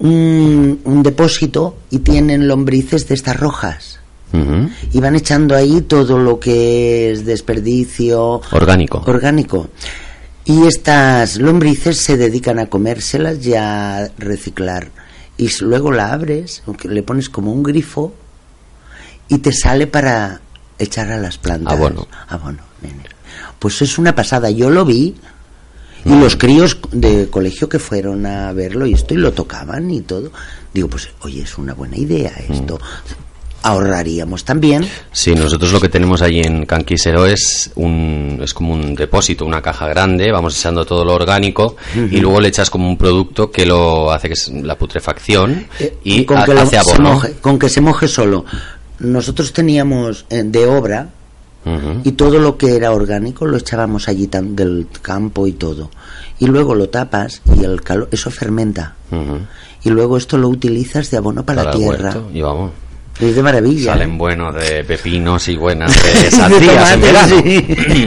Un, 0.00 0.80
un 0.84 1.02
depósito 1.04 1.76
y 1.90 2.00
tienen 2.00 2.48
lombrices 2.48 3.06
de 3.06 3.14
estas 3.14 3.38
rojas. 3.38 4.00
Y 4.92 5.00
van 5.00 5.16
echando 5.16 5.56
ahí 5.56 5.80
todo 5.82 6.18
lo 6.18 6.38
que 6.38 7.10
es 7.10 7.24
desperdicio 7.24 8.42
Orgánico. 8.52 9.02
orgánico. 9.06 9.68
Y 10.44 10.66
estas 10.66 11.38
lombrices 11.38 11.96
se 11.96 12.16
dedican 12.16 12.58
a 12.58 12.66
comérselas 12.66 13.44
y 13.46 13.54
a 13.54 14.10
reciclar. 14.18 14.90
Y 15.38 15.50
luego 15.60 15.90
la 15.90 16.12
abres, 16.12 16.62
le 16.88 17.02
pones 17.02 17.28
como 17.28 17.52
un 17.52 17.62
grifo 17.62 18.14
y 19.28 19.38
te 19.38 19.52
sale 19.52 19.86
para 19.86 20.40
echar 20.78 21.10
a 21.10 21.18
las 21.18 21.38
plantas. 21.38 21.74
Abono. 21.74 22.06
Abono, 22.28 22.62
nene. 22.82 23.02
Pues 23.58 23.82
es 23.82 23.98
una 23.98 24.14
pasada. 24.14 24.50
Yo 24.50 24.70
lo 24.70 24.84
vi 24.84 25.14
y 26.04 26.14
los 26.20 26.36
críos 26.36 26.78
de 26.92 27.28
colegio 27.28 27.68
que 27.68 27.80
fueron 27.80 28.26
a 28.26 28.52
verlo 28.52 28.86
y 28.86 28.92
esto 28.92 29.14
y 29.14 29.16
lo 29.16 29.32
tocaban 29.32 29.90
y 29.90 30.02
todo. 30.02 30.30
Digo, 30.72 30.88
pues 30.88 31.08
oye, 31.22 31.42
es 31.42 31.58
una 31.58 31.74
buena 31.74 31.96
idea 31.96 32.32
esto. 32.48 32.78
Ahorraríamos 33.66 34.44
también. 34.44 34.86
Sí, 35.12 35.34
nosotros 35.34 35.72
lo 35.72 35.80
que 35.80 35.88
tenemos 35.88 36.22
allí 36.22 36.40
en 36.40 36.66
Canquisero 36.66 37.26
es 37.26 37.70
un 37.74 38.38
es 38.42 38.54
como 38.54 38.72
un 38.74 38.94
depósito, 38.94 39.44
una 39.44 39.60
caja 39.60 39.86
grande, 39.88 40.30
vamos 40.30 40.56
echando 40.58 40.84
todo 40.84 41.04
lo 41.04 41.14
orgánico 41.14 41.76
y 41.94 42.20
luego 42.20 42.40
le 42.40 42.48
echas 42.48 42.70
como 42.70 42.88
un 42.88 42.96
producto 42.96 43.50
que 43.50 43.66
lo 43.66 44.12
hace 44.12 44.28
que 44.28 44.34
es 44.34 44.48
la 44.48 44.76
putrefacción 44.78 45.66
Eh, 45.80 45.96
y 46.04 46.24
con 46.24 46.44
que 46.44 46.54
lo- 46.54 46.60
hace 46.60 46.70
se 46.70 46.78
abono. 46.78 47.12
moje, 47.14 47.32
con 47.40 47.58
que 47.58 47.68
se 47.68 47.80
moje 47.80 48.06
solo. 48.08 48.44
Nosotros 48.98 49.52
teníamos 49.52 50.24
eh, 50.30 50.42
de 50.44 50.66
obra 50.66 51.08
y 52.04 52.12
todo 52.12 52.38
lo 52.38 52.56
que 52.56 52.76
era 52.76 52.92
orgánico 52.92 53.44
lo 53.44 53.56
echábamos 53.56 54.06
allí 54.08 54.28
tan- 54.28 54.54
del 54.54 54.86
campo 55.02 55.48
y 55.48 55.52
todo. 55.52 55.90
Y 56.38 56.46
luego 56.46 56.76
lo 56.76 56.88
tapas 56.90 57.42
y 57.58 57.64
el 57.64 57.80
calor, 57.82 58.08
eso 58.12 58.30
fermenta. 58.30 58.94
Y 59.82 59.90
luego 59.90 60.16
esto 60.16 60.38
lo 60.38 60.48
utilizas 60.48 61.10
de 61.10 61.16
abono 61.16 61.44
para, 61.44 61.64
Para 61.64 61.76
tierra. 61.76 62.10
huerto, 62.12 62.30
y 62.32 62.40
vamos. 62.40 62.70
Es 63.18 63.34
de 63.34 63.42
maravilla. 63.42 63.92
Salen 63.92 64.10
¿eh? 64.12 64.16
buenos 64.16 64.54
de 64.54 64.84
pepinos 64.84 65.48
y 65.48 65.56
buenas 65.56 65.90
de 66.02 66.30
sandías 66.30 66.92
en 66.92 67.00
verano. 67.00 67.42
sí. 67.42 68.06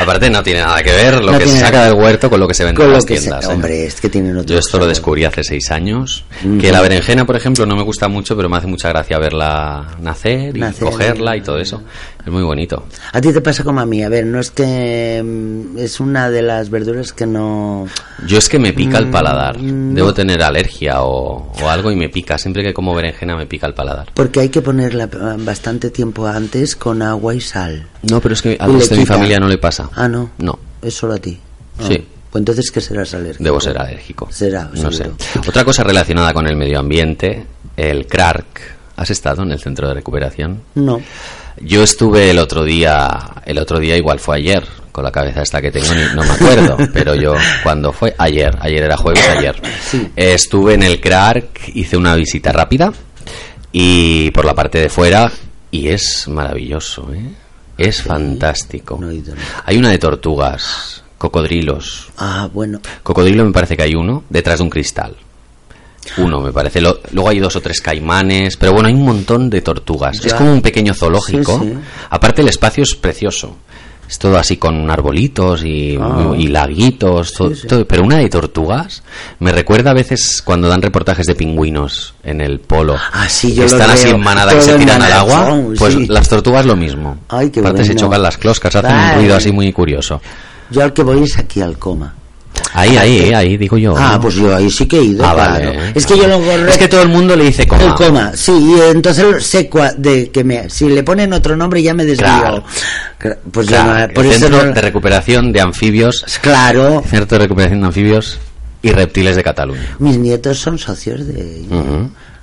Aparte 0.00 0.30
no 0.30 0.42
tiene 0.42 0.60
nada 0.60 0.82
que 0.82 0.92
ver 0.92 1.22
lo 1.24 1.32
No 1.32 1.38
que 1.38 1.48
se 1.48 1.58
saca 1.58 1.84
del 1.84 1.94
huerto 1.94 2.30
con 2.30 2.38
lo 2.38 2.46
que 2.46 2.54
se 2.54 2.64
vende 2.64 2.84
en 2.84 2.92
las 2.92 3.04
que 3.04 3.16
se- 3.16 3.22
tiendas. 3.22 3.44
¿eh? 3.44 3.48
hombre, 3.52 3.86
es 3.86 4.00
que 4.00 4.08
tienen 4.08 4.36
otro 4.36 4.52
Yo 4.54 4.58
esto 4.60 4.78
lo 4.78 4.86
descubrí 4.86 5.24
hace 5.24 5.42
seis 5.42 5.70
años. 5.72 6.24
Que 6.60 6.70
la 6.70 6.80
berenjena, 6.80 7.24
por 7.24 7.34
ejemplo, 7.36 7.66
no 7.66 7.74
me 7.74 7.82
gusta 7.82 8.06
mucho, 8.08 8.36
pero 8.36 8.48
me 8.48 8.56
hace 8.58 8.66
mucha 8.68 8.88
gracia 8.90 9.18
verla 9.18 9.96
nacer 10.00 10.56
y 10.56 10.60
Nacer. 10.60 10.88
cogerla 10.88 11.36
y 11.36 11.40
todo 11.40 11.58
eso. 11.58 11.82
Es 12.26 12.32
muy 12.32 12.42
bonito. 12.42 12.84
A 13.12 13.20
ti 13.20 13.32
te 13.32 13.40
pasa 13.40 13.62
como 13.62 13.78
a 13.80 13.86
mí. 13.86 14.02
A 14.02 14.08
ver, 14.08 14.26
no 14.26 14.40
es 14.40 14.50
que 14.50 15.22
mm, 15.24 15.78
es 15.78 16.00
una 16.00 16.28
de 16.28 16.42
las 16.42 16.70
verduras 16.70 17.12
que 17.12 17.24
no. 17.24 17.86
Yo 18.26 18.38
es 18.38 18.48
que 18.48 18.58
me 18.58 18.72
pica 18.72 18.98
el 18.98 19.10
paladar. 19.10 19.58
Mm, 19.60 19.94
Debo 19.94 20.08
no. 20.08 20.14
tener 20.14 20.42
alergia 20.42 21.02
o, 21.04 21.52
o 21.62 21.68
algo 21.70 21.92
y 21.92 21.96
me 21.96 22.08
pica. 22.08 22.36
Siempre 22.36 22.64
que 22.64 22.74
como 22.74 22.96
berenjena 22.96 23.36
me 23.36 23.46
pica 23.46 23.68
el 23.68 23.74
paladar. 23.74 24.08
Porque 24.12 24.40
hay 24.40 24.48
que 24.48 24.60
ponerla 24.60 25.04
eh, 25.04 25.08
bastante 25.38 25.90
tiempo 25.90 26.26
antes 26.26 26.74
con 26.74 27.00
agua 27.00 27.32
y 27.32 27.40
sal. 27.40 27.86
No, 28.10 28.20
pero 28.20 28.34
es 28.34 28.42
que 28.42 28.56
a 28.58 28.66
los 28.66 28.88
de 28.90 28.96
mi 28.96 29.06
familia 29.06 29.38
no 29.38 29.46
le 29.46 29.58
pasa. 29.58 29.88
Ah, 29.94 30.08
no. 30.08 30.30
No, 30.38 30.58
Es 30.82 30.94
solo 30.94 31.14
a 31.14 31.18
ti. 31.18 31.38
Ah. 31.78 31.84
Sí. 31.86 32.04
Pues 32.28 32.40
entonces, 32.40 32.72
¿qué 32.72 32.80
serás 32.80 33.14
alérgico? 33.14 33.44
debo 33.44 33.60
ser 33.60 33.78
alérgico. 33.78 34.28
Será, 34.32 34.68
No 34.74 34.90
sé. 34.90 35.08
Otra 35.46 35.64
cosa 35.64 35.84
relacionada 35.84 36.32
con 36.34 36.48
el 36.48 36.56
medio 36.56 36.80
ambiente, 36.80 37.46
el 37.76 38.06
CRARC. 38.08 38.74
¿Has 38.96 39.10
estado 39.10 39.42
en 39.42 39.52
el 39.52 39.58
centro 39.60 39.88
de 39.88 39.94
recuperación? 39.94 40.62
No. 40.74 41.00
Yo 41.60 41.82
estuve 41.82 42.30
el 42.30 42.38
otro 42.38 42.64
día, 42.64 43.18
el 43.44 43.58
otro 43.58 43.78
día 43.78 43.96
igual 43.96 44.18
fue 44.20 44.36
ayer, 44.36 44.64
con 44.92 45.04
la 45.04 45.10
cabeza 45.12 45.42
esta 45.42 45.60
que 45.60 45.70
tengo, 45.70 45.94
ni- 45.94 46.14
no 46.14 46.22
me 46.22 46.30
acuerdo, 46.30 46.76
pero 46.92 47.14
yo 47.14 47.34
cuando 47.62 47.92
fue 47.92 48.14
ayer, 48.18 48.56
ayer 48.60 48.84
era 48.84 48.96
jueves, 48.96 49.26
ayer, 49.28 49.54
Eh, 50.16 50.32
estuve 50.34 50.74
en 50.74 50.82
el 50.82 51.00
CRARC, 51.00 51.70
hice 51.74 51.96
una 51.96 52.14
visita 52.14 52.52
rápida 52.52 52.92
y 53.72 54.30
por 54.32 54.44
la 54.44 54.54
parte 54.54 54.78
de 54.80 54.88
fuera 54.88 55.30
y 55.70 55.88
es 55.88 56.26
maravilloso, 56.28 57.10
¿eh? 57.12 57.30
es 57.78 58.02
fantástico. 58.02 58.96
no 59.00 59.08
no. 59.12 59.34
Hay 59.64 59.76
una 59.76 59.90
de 59.90 59.98
tortugas, 59.98 61.02
cocodrilos. 61.18 62.08
Ah, 62.16 62.48
bueno. 62.52 62.80
Cocodrilo 63.02 63.44
me 63.44 63.52
parece 63.52 63.76
que 63.76 63.82
hay 63.82 63.94
uno 63.94 64.24
detrás 64.30 64.58
de 64.58 64.64
un 64.64 64.70
cristal. 64.70 65.14
Uno, 66.18 66.40
me 66.40 66.52
parece. 66.52 66.80
Lo- 66.80 67.00
luego 67.12 67.28
hay 67.30 67.38
dos 67.38 67.56
o 67.56 67.60
tres 67.60 67.80
caimanes, 67.80 68.56
pero 68.56 68.72
bueno, 68.72 68.88
hay 68.88 68.94
un 68.94 69.04
montón 69.04 69.50
de 69.50 69.60
tortugas. 69.62 70.20
Ya. 70.20 70.28
Es 70.28 70.34
como 70.34 70.52
un 70.52 70.62
pequeño 70.62 70.94
zoológico. 70.94 71.60
Sí, 71.62 71.68
sí. 71.70 71.74
Aparte, 72.10 72.42
el 72.42 72.48
espacio 72.48 72.82
es 72.82 72.94
precioso. 72.94 73.56
Es 74.08 74.20
todo 74.20 74.38
así 74.38 74.56
con 74.56 74.88
arbolitos 74.88 75.64
y, 75.64 75.98
Ah. 76.00 76.32
y 76.38 76.46
laguitos, 76.46 77.30
Sí, 77.30 77.66
todo. 77.66 77.84
pero 77.88 78.04
una 78.04 78.18
de 78.18 78.28
tortugas 78.28 79.02
me 79.40 79.50
recuerda 79.50 79.90
a 79.90 79.94
veces 79.94 80.42
cuando 80.44 80.68
dan 80.68 80.80
reportajes 80.80 81.26
de 81.26 81.34
pingüinos 81.34 82.14
en 82.22 82.40
el 82.40 82.60
polo. 82.60 82.94
Ah, 83.12 83.26
que 83.40 83.52
yo 83.52 83.64
están 83.64 83.90
así 83.90 84.08
en 84.08 84.20
manada 84.20 84.52
que 84.52 84.58
todo 84.58 84.66
se 84.66 84.72
en 84.74 84.78
tiran 84.78 85.02
al 85.02 85.12
agua. 85.12 85.60
Pues 85.76 86.08
las 86.08 86.28
tortugas 86.28 86.64
lo 86.66 86.76
mismo. 86.76 87.16
Ay, 87.28 87.50
qué 87.50 87.58
Aparte 87.58 87.84
se 87.84 87.96
chocan 87.96 88.22
las 88.22 88.38
closcas, 88.38 88.76
hacen 88.76 88.94
un 88.94 89.14
ruido 89.16 89.34
así 89.36 89.50
muy 89.50 89.72
curioso. 89.72 90.20
Yo 90.70 90.84
al 90.84 90.92
que 90.92 91.02
voy 91.02 91.24
es 91.24 91.36
aquí 91.36 91.60
al 91.60 91.76
coma. 91.76 92.14
Ahí, 92.72 92.96
ahí, 92.96 93.32
ahí, 93.32 93.56
digo 93.56 93.78
yo. 93.78 93.94
Ah, 93.96 94.18
pues 94.20 94.34
yo 94.34 94.54
ahí 94.54 94.70
sí 94.70 94.86
que 94.86 94.98
he 94.98 95.02
ido. 95.04 95.24
Ah, 95.24 95.32
claro. 95.34 95.70
vale. 95.70 95.92
Es 95.94 96.06
que 96.06 96.16
yo 96.16 96.26
lo 96.28 96.38
corro. 96.40 96.68
Es 96.68 96.76
que 96.78 96.88
todo 96.88 97.02
el 97.02 97.08
mundo 97.08 97.34
le 97.36 97.44
dice 97.44 97.66
coma. 97.66 97.82
El 97.82 97.94
coma, 97.94 98.32
sí, 98.34 98.52
y 98.52 98.80
entonces 98.90 99.44
sé 99.46 99.70
de 99.96 100.30
que 100.30 100.44
me, 100.44 100.68
si 100.68 100.88
le 100.88 101.02
ponen 101.02 101.32
otro 101.32 101.56
nombre 101.56 101.82
ya 101.82 101.94
me 101.94 102.04
desvío. 102.04 102.26
Claro. 102.26 102.64
Cla- 103.18 103.38
Pues 103.50 103.66
Claro, 103.68 104.08
no, 104.08 104.14
por 104.14 104.24
el 104.26 104.30
eso 104.32 104.40
Centro 104.40 104.64
no- 104.66 104.72
de 104.72 104.80
Recuperación 104.80 105.52
de 105.52 105.60
Anfibios, 105.60 106.24
Claro, 106.42 107.02
Centro 107.08 107.38
de 107.38 107.44
Recuperación 107.44 107.80
de 107.80 107.86
Anfibios 107.86 108.38
y 108.82 108.90
Reptiles 108.90 109.36
de 109.36 109.42
Cataluña. 109.42 109.96
mis 109.98 110.18
nietos 110.18 110.58
son 110.58 110.78
socios 110.78 111.26
de 111.26 111.64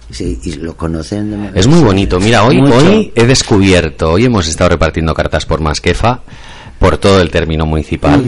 sí, 0.10 0.40
y 0.44 0.54
lo 0.56 0.76
conocen 0.76 1.52
de 1.54 1.60
Es 1.60 1.68
muy 1.68 1.82
bonito. 1.82 2.20
Mira, 2.20 2.44
hoy, 2.44 2.58
Mucho. 2.62 2.76
hoy 2.78 3.12
he 3.16 3.26
descubierto, 3.26 4.12
hoy 4.12 4.26
hemos 4.26 4.48
estado 4.48 4.70
repartiendo 4.72 5.14
cartas 5.14 5.46
por 5.46 5.60
Masquefa, 5.62 6.22
por 6.80 6.98
todo 6.98 7.22
el 7.22 7.30
término 7.30 7.66
municipal. 7.66 8.22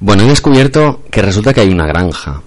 Bueno, 0.00 0.22
he 0.22 0.26
descubierto 0.26 1.02
que 1.10 1.22
resulta 1.22 1.52
que 1.52 1.60
hay 1.62 1.68
una 1.70 1.86
granja 1.86 2.40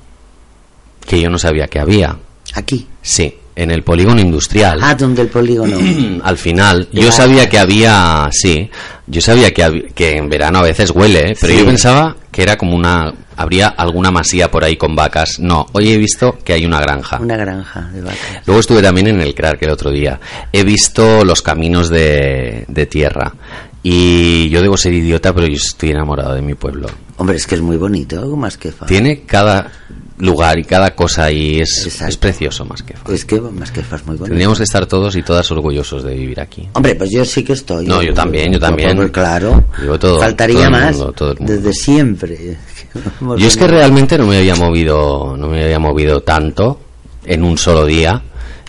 que 1.06 1.20
yo 1.20 1.30
no 1.30 1.38
sabía 1.38 1.68
que 1.68 1.80
había. 1.80 2.16
Aquí. 2.54 2.88
Sí, 3.02 3.36
en 3.56 3.72
el 3.72 3.84
polígono 3.84 4.22
industrial. 4.22 4.80
Ah, 4.82 4.96
donde 4.96 5.22
el 5.24 5.28
polígono. 5.30 5.78
Al 6.24 6.38
final, 6.38 6.88
yo 6.92 7.12
sabía 7.12 7.50
que 7.50 7.60
había, 7.60 8.30
sí, 8.32 8.70
yo 9.08 9.22
sabía 9.22 9.54
que, 9.54 9.64
hab- 9.66 9.94
que 9.94 10.18
en 10.18 10.30
verano 10.30 10.60
a 10.60 10.64
veces 10.64 10.92
huele, 10.92 11.32
¿eh? 11.32 11.38
pero 11.40 11.54
Sí. 11.54 11.60
yo 11.60 11.66
pensaba 11.66 12.16
que 12.32 12.44
era 12.44 12.58
como 12.58 12.76
una, 12.76 13.12
habría 13.36 13.68
alguna 13.70 14.12
masía 14.12 14.50
por 14.52 14.64
ahí 14.64 14.78
con 14.78 14.96
vacas. 14.96 15.40
No, 15.40 15.66
hoy 15.74 15.92
he 15.92 15.98
visto 15.98 16.38
que 16.44 16.54
hay 16.54 16.66
una 16.66 16.80
granja. 16.80 17.20
Una 17.20 17.36
granja 17.38 17.90
de 17.94 18.02
vacas. 18.02 18.20
Luego 18.46 18.60
estuve 18.60 18.82
también 18.82 19.08
en 19.08 19.22
el 19.22 19.34
CRARC 19.34 19.64
el 19.64 19.72
otro 19.72 19.90
día. 19.92 20.20
He 20.54 20.64
visto 20.64 21.24
los 21.26 21.42
caminos 21.42 21.90
de, 21.90 22.66
de 22.68 22.86
tierra. 22.86 23.34
Y 23.82 24.50
yo 24.50 24.62
debo 24.62 24.76
ser 24.78 24.94
idiota, 24.94 25.34
pero 25.34 25.48
yo 25.48 25.56
estoy 25.56 25.92
enamorado 25.92 26.34
de 26.36 26.42
mi 26.42 26.54
pueblo. 26.54 26.88
Hombre, 27.18 27.38
es 27.38 27.48
que 27.48 27.56
es 27.56 27.62
muy 27.62 27.78
bonito, 27.78 28.36
más 28.36 28.58
que 28.58 28.72
fa. 28.72 28.86
Tiene 28.86 29.22
cada 29.22 29.72
lugar 30.18 30.60
y 30.60 30.66
cada 30.66 30.94
cosa 30.96 31.32
y 31.32 31.62
es, 31.62 31.86
Exacto. 31.86 32.10
es 32.10 32.18
precioso 32.18 32.66
más 32.66 32.84
que 32.84 32.94
fa. 32.94 33.14
Es 33.14 33.24
que 33.24 33.40
más 33.40 33.72
que 33.72 33.82
fa 33.82 33.96
es 33.96 34.02
muy 34.06 34.16
bonito. 34.18 34.26
Tendríamos 34.26 34.58
que 34.58 34.66
estar 34.66 34.86
todos 34.86 35.16
y 35.16 35.24
todas 35.24 35.50
orgullosos 35.52 36.04
de 36.04 36.14
vivir 36.14 36.42
aquí. 36.42 36.68
Hombre, 36.74 36.96
pues 36.96 37.10
yo 37.10 37.24
sí 37.24 37.42
que 37.44 37.54
estoy. 37.54 37.86
No, 37.86 38.02
yo 38.04 38.14
también, 38.14 38.52
yo 38.52 38.60
también. 38.60 39.08
Claro. 39.10 39.64
Digo, 39.80 39.98
todo- 39.98 40.20
Faltaría 40.20 40.60
todo 40.64 40.72
más. 40.72 40.96
mundo, 40.98 41.14
todo. 41.14 41.36
Desde 41.40 41.72
siempre. 41.74 42.58
Yo 43.38 43.48
es 43.48 43.56
que 43.56 43.68
realmente 43.68 44.18
no 44.18 44.26
me 44.26 44.38
había 44.40 44.56
movido, 44.56 45.38
no 45.38 45.48
me 45.48 45.64
había 45.64 45.78
movido 45.78 46.22
tanto 46.22 46.80
en 47.24 47.44
un 47.44 47.56
solo 47.58 47.86
día 47.86 48.24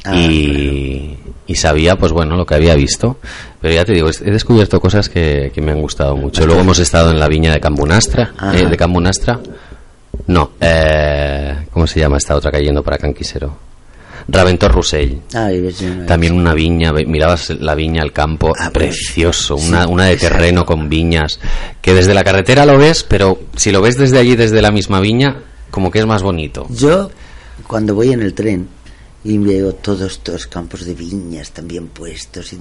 Ah, 0.04 0.14
y, 0.16 1.16
y 1.50 1.56
sabía, 1.56 1.96
pues 1.96 2.12
bueno, 2.12 2.36
lo 2.36 2.46
que 2.46 2.54
había 2.54 2.76
visto. 2.76 3.16
Pero 3.60 3.74
ya 3.74 3.84
te 3.84 3.92
digo, 3.92 4.08
he 4.08 4.30
descubierto 4.30 4.80
cosas 4.80 5.08
que, 5.08 5.50
que 5.52 5.60
me 5.60 5.72
han 5.72 5.82
gustado 5.82 6.16
mucho. 6.16 6.46
Luego 6.46 6.60
hemos 6.60 6.78
estado 6.78 7.10
en 7.10 7.18
la 7.18 7.26
viña 7.26 7.52
de 7.52 7.58
Cambunastra, 7.58 8.32
eh, 8.54 8.66
de 8.66 8.76
Cambunastra. 8.76 9.40
No, 10.28 10.52
eh, 10.60 11.66
¿cómo 11.72 11.88
se 11.88 11.98
llama 11.98 12.18
esta 12.18 12.36
otra 12.36 12.52
cayendo 12.52 12.84
para 12.84 12.98
Canquisero? 12.98 13.52
Raventor 14.28 14.70
Rusell. 14.70 15.22
He 15.34 15.72
También 16.06 16.34
una 16.34 16.54
viña, 16.54 16.92
mirabas 16.92 17.50
la 17.50 17.74
viña, 17.74 18.04
el 18.04 18.12
campo, 18.12 18.52
Ah, 18.56 18.70
pues, 18.72 18.94
precioso, 18.94 19.58
sí, 19.58 19.68
una, 19.70 19.88
una 19.88 20.04
de 20.04 20.16
terreno 20.18 20.64
con 20.64 20.88
viñas, 20.88 21.40
que 21.82 21.94
desde 21.94 22.14
la 22.14 22.22
carretera 22.22 22.64
lo 22.64 22.78
ves, 22.78 23.02
pero 23.02 23.40
si 23.56 23.72
lo 23.72 23.82
ves 23.82 23.96
desde 23.98 24.20
allí, 24.20 24.36
desde 24.36 24.62
la 24.62 24.70
misma 24.70 25.00
viña, 25.00 25.38
como 25.72 25.90
que 25.90 25.98
es 25.98 26.06
más 26.06 26.22
bonito. 26.22 26.68
Yo, 26.70 27.10
cuando 27.66 27.96
voy 27.96 28.12
en 28.12 28.22
el 28.22 28.34
tren 28.34 28.68
y 29.24 29.38
veo 29.38 29.72
todos 29.74 30.12
estos 30.12 30.46
campos 30.46 30.84
de 30.84 30.94
viñas 30.94 31.50
también 31.50 31.88
puestos, 31.88 32.52
y 32.52 32.58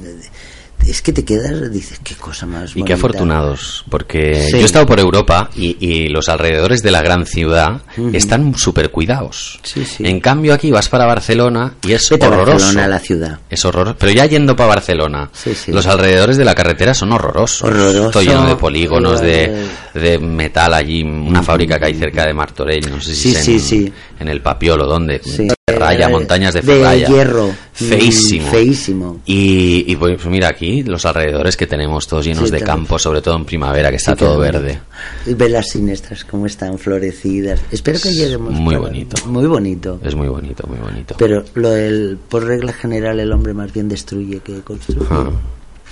es 0.87 1.01
que 1.01 1.11
te 1.11 1.25
quedas, 1.25 1.69
dices, 1.73 1.99
qué 2.01 2.15
cosa 2.15 2.45
más 2.45 2.71
Y 2.75 2.83
qué 2.83 2.93
afortunados, 2.93 3.83
porque 3.89 4.45
Sí. 4.45 4.51
yo 4.53 4.57
he 4.59 4.63
estado 4.63 4.85
por 4.85 4.97
Europa 4.97 5.49
y, 5.53 5.75
y 5.85 6.07
los 6.07 6.29
alrededores 6.29 6.81
de 6.81 6.89
la 6.89 7.01
gran 7.01 7.25
ciudad 7.25 7.81
están 8.13 8.55
súper 8.55 8.89
cuidados. 8.89 9.59
Sí, 9.63 9.83
sí. 9.83 10.05
En 10.07 10.21
cambio 10.21 10.53
aquí 10.53 10.71
vas 10.71 10.87
para 10.87 11.05
Barcelona 11.05 11.73
y 11.85 11.91
es 11.91 12.09
Vete 12.09 12.25
a 12.25 12.29
horroroso. 12.29 12.51
Barcelona, 12.53 12.87
la 12.87 12.99
ciudad. 12.99 13.39
Es 13.49 13.65
horroroso. 13.65 13.97
Pero 13.99 14.11
ya 14.13 14.25
yendo 14.25 14.55
para 14.55 14.69
Barcelona, 14.69 15.29
los 15.67 15.85
alrededores 15.85 16.37
de 16.37 16.45
la 16.45 16.55
carretera 16.55 16.93
son 16.93 17.11
horrorosos. 17.11 17.63
Horroroso. 17.63 18.11
Todo 18.11 18.23
lleno 18.23 18.47
de 18.47 18.55
polígonos, 18.55 19.19
de, 19.19 19.65
de 19.93 20.17
metal 20.17 20.73
allí, 20.73 21.03
una 21.03 21.43
fábrica 21.43 21.77
que 21.77 21.87
hay 21.87 21.95
cerca 21.95 22.25
de 22.25 22.33
Martorell, 22.33 22.89
no 22.89 23.01
sé 23.01 23.13
si 23.15 23.33
Sí, 23.33 23.35
sí, 23.35 23.53
en, 23.55 23.59
sí. 23.59 23.93
En 24.19 24.27
el 24.27 24.41
Papiolo, 24.41 24.85
¿dónde? 24.85 25.21
Sí. 25.23 25.47
Ferraya, 25.69 26.09
montañas 26.09 26.53
de 26.53 26.61
de 26.61 26.65
Ferraya. 26.73 27.07
hierro. 27.07 27.51
Feísimo. 27.73 28.47
Mm, 28.47 28.51
feísimo. 28.51 29.21
Y, 29.25 29.85
y 29.91 29.95
pues 29.95 30.25
mira 30.25 30.49
aquí, 30.49 30.83
los 30.83 31.05
alrededores 31.05 31.55
que 31.55 31.67
tenemos 31.67 32.07
todos 32.07 32.25
llenos 32.25 32.45
Sí, 32.45 32.51
de 32.51 32.57
claro. 32.57 32.73
campo, 32.73 32.99
sobre 32.99 33.21
todo 33.21 33.35
en 33.37 33.45
primavera, 33.45 33.89
que 33.89 33.95
está 33.97 34.13
Sí, 34.13 34.17
todo 34.19 34.37
verde. 34.39 34.79
Y 35.25 35.33
ver 35.35 35.51
las 35.51 35.69
sinestras 35.69 36.25
cómo 36.25 36.47
están 36.47 36.77
florecidas. 36.79 37.61
Espero 37.71 37.99
que 38.01 38.09
Es 38.09 38.15
lleguemos. 38.17 38.51
muy 38.53 38.75
para- 38.75 38.87
bonito. 38.87 39.25
Muy 39.27 39.45
bonito. 39.45 39.99
Es 40.03 40.15
muy 40.15 40.27
bonito, 40.27 40.67
muy 40.67 40.79
bonito. 40.79 41.15
Pero 41.17 41.45
lo 41.53 41.69
del, 41.69 42.17
por 42.29 42.43
regla 42.45 42.73
general 42.73 43.19
el 43.19 43.31
hombre 43.31 43.53
más 43.53 43.71
bien 43.71 43.87
destruye 43.87 44.39
que 44.39 44.61
construye. 44.61 45.05
Ah. 45.11 45.29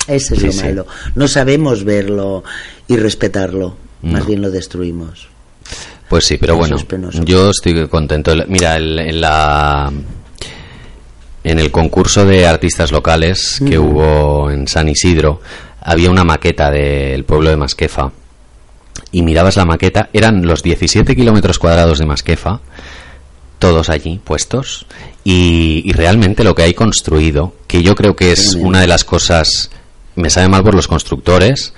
Ese 0.07 0.35
es 0.35 0.43
lo 0.43 0.53
malo. 0.63 0.87
No 1.15 1.27
sabemos 1.27 1.83
verlo 1.83 2.43
y 2.87 2.97
respetarlo. 2.97 3.75
Más 4.01 4.21
No. 4.21 4.25
bien 4.25 4.41
lo 4.41 4.51
destruimos. 4.51 5.27
Pues 6.09 6.25
sí, 6.25 6.37
pero 6.37 6.55
bueno, 6.55 6.75
es 6.77 6.83
yo 7.25 7.49
estoy 7.49 7.87
contento. 7.87 8.33
Mira, 8.47 8.77
el- 8.77 8.99
en 8.99 9.21
la 9.21 9.91
en 11.43 11.59
el 11.59 11.71
concurso 11.71 12.25
de 12.25 12.45
artistas 12.45 12.91
locales 12.91 13.61
que 13.65 13.79
hubo 13.79 14.51
en 14.51 14.67
San 14.67 14.89
Isidro 14.89 15.41
había 15.81 16.09
una 16.11 16.23
maqueta 16.25 16.69
del 16.71 17.23
pueblo 17.23 17.49
de 17.49 17.55
Masquefa 17.57 18.11
y 19.11 19.21
mirabas 19.21 19.55
la 19.55 19.63
maqueta, 19.65 20.09
eran 20.11 20.45
los 20.45 20.61
17 20.63 21.15
kilómetros 21.15 21.59
cuadrados 21.59 21.99
de 21.99 22.05
Masquefa, 22.05 22.59
todos 23.59 23.89
allí 23.89 24.19
puestos 24.21 24.85
y, 25.23 25.83
y 25.85 25.93
realmente 25.93 26.43
lo 26.43 26.53
que 26.55 26.63
hay 26.63 26.73
construido, 26.73 27.53
que 27.67 27.81
yo 27.83 27.95
creo 27.95 28.15
que 28.15 28.33
es 28.33 28.55
una 28.55 28.81
de 28.81 28.87
las 28.87 29.05
cosas, 29.05 29.69
me 30.15 30.29
sabe 30.29 30.49
mal 30.49 30.63
por 30.63 30.75
los 30.75 30.87
constructores, 30.89 31.73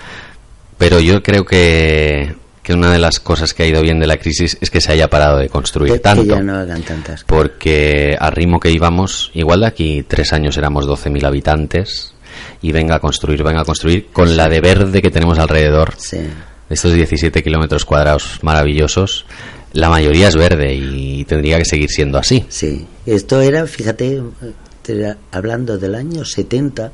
pero 0.79 0.99
yo 0.99 1.21
creo 1.21 1.45
que, 1.45 2.35
que 2.69 2.75
una 2.75 2.91
de 2.93 2.99
las 2.99 3.19
cosas 3.19 3.55
que 3.55 3.63
ha 3.63 3.65
ido 3.65 3.81
bien 3.81 3.99
de 3.99 4.05
la 4.05 4.17
crisis 4.17 4.55
es 4.61 4.69
que 4.69 4.79
se 4.79 4.91
haya 4.91 5.09
parado 5.09 5.39
de 5.39 5.49
construir 5.49 5.93
Que- 5.93 5.99
tanto. 5.99 6.21
Que 6.21 6.29
ya 6.29 6.41
no 6.43 6.55
hagan 6.55 6.83
tantas 6.83 7.23
Porque 7.23 8.15
al 8.19 8.31
ritmo 8.31 8.59
que 8.59 8.69
íbamos, 8.69 9.31
igual 9.33 9.61
de 9.61 9.65
aquí 9.65 10.05
tres 10.07 10.33
años 10.33 10.55
éramos 10.55 10.85
12.000 10.85 11.25
habitantes, 11.25 12.13
y 12.61 12.71
venga 12.71 12.97
a 12.97 12.99
construir, 12.99 13.41
venga 13.41 13.61
a 13.61 13.65
construir, 13.65 14.09
con 14.13 14.37
la 14.37 14.47
de 14.49 14.61
verde 14.61 15.01
que 15.01 15.09
tenemos 15.09 15.39
alrededor, 15.39 15.95
Sí. 15.97 16.19
estos 16.69 16.93
17 16.93 17.41
kilómetros 17.41 17.85
cuadrados 17.85 18.37
maravillosos, 18.43 19.25
la 19.73 19.89
mayoría 19.89 20.27
es 20.27 20.35
verde 20.35 20.75
y 20.75 21.25
tendría 21.25 21.57
que 21.57 21.65
seguir 21.65 21.89
siendo 21.89 22.19
así. 22.19 22.45
Sí, 22.49 22.85
esto 23.07 23.41
era, 23.41 23.65
fíjate, 23.65 24.21
te- 24.83 25.15
hablando 25.31 25.79
del 25.79 25.95
año 25.95 26.23
70, 26.23 26.91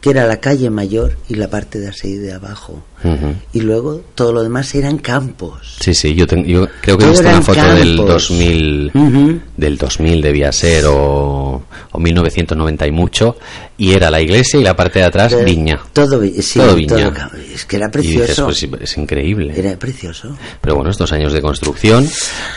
que 0.00 0.10
era 0.10 0.26
la 0.26 0.36
calle 0.36 0.70
mayor 0.70 1.16
y 1.28 1.34
la 1.34 1.48
parte 1.48 1.80
de 1.80 1.88
así 1.88 2.16
de 2.16 2.32
abajo. 2.32 2.84
Ujú. 3.04 3.34
Y 3.52 3.60
luego 3.60 4.00
todo 4.14 4.32
lo 4.32 4.42
demás 4.42 4.74
eran 4.74 4.98
campos. 4.98 5.76
Sí, 5.80 5.92
sí, 5.94 6.14
yo, 6.14 6.26
ten- 6.26 6.44
yo 6.46 6.66
creo 6.80 6.96
que 6.98 7.04
he 7.04 7.08
Todo 7.08 7.10
visto 7.10 7.28
una 7.28 7.42
foto 7.42 7.74
del 7.74 7.96
campos. 7.96 8.28
2000, 8.28 8.90
Ujú. 8.94 9.40
del 9.56 9.76
2000 9.78 10.22
debía 10.22 10.50
ser, 10.52 10.84
o, 10.86 11.62
o 11.92 11.98
1990 11.98 12.86
y 12.86 12.90
mucho, 12.92 13.36
y 13.78 13.92
era 13.92 14.10
la 14.10 14.20
iglesia 14.20 14.58
y 14.58 14.64
la 14.64 14.74
parte 14.74 14.98
de 15.00 15.04
atrás 15.04 15.32
Eh, 15.34 15.44
viña. 15.44 15.78
Todo, 15.92 16.22
sí, 16.40 16.58
Todo 16.58 16.74
viña. 16.74 17.12
ca- 17.12 17.30
es 17.54 17.64
que 17.66 17.76
era 17.76 17.90
Y 17.94 17.98
dices, 17.98 18.16
precioso. 18.36 18.44
pues 18.70 18.82
es 18.90 18.96
increíble. 18.98 19.52
Era 19.56 19.78
precioso. 19.78 20.36
Pero 20.60 20.76
bueno, 20.76 20.90
estos 20.90 21.12
años 21.12 21.32
de 21.32 21.42
construcción, 21.42 22.08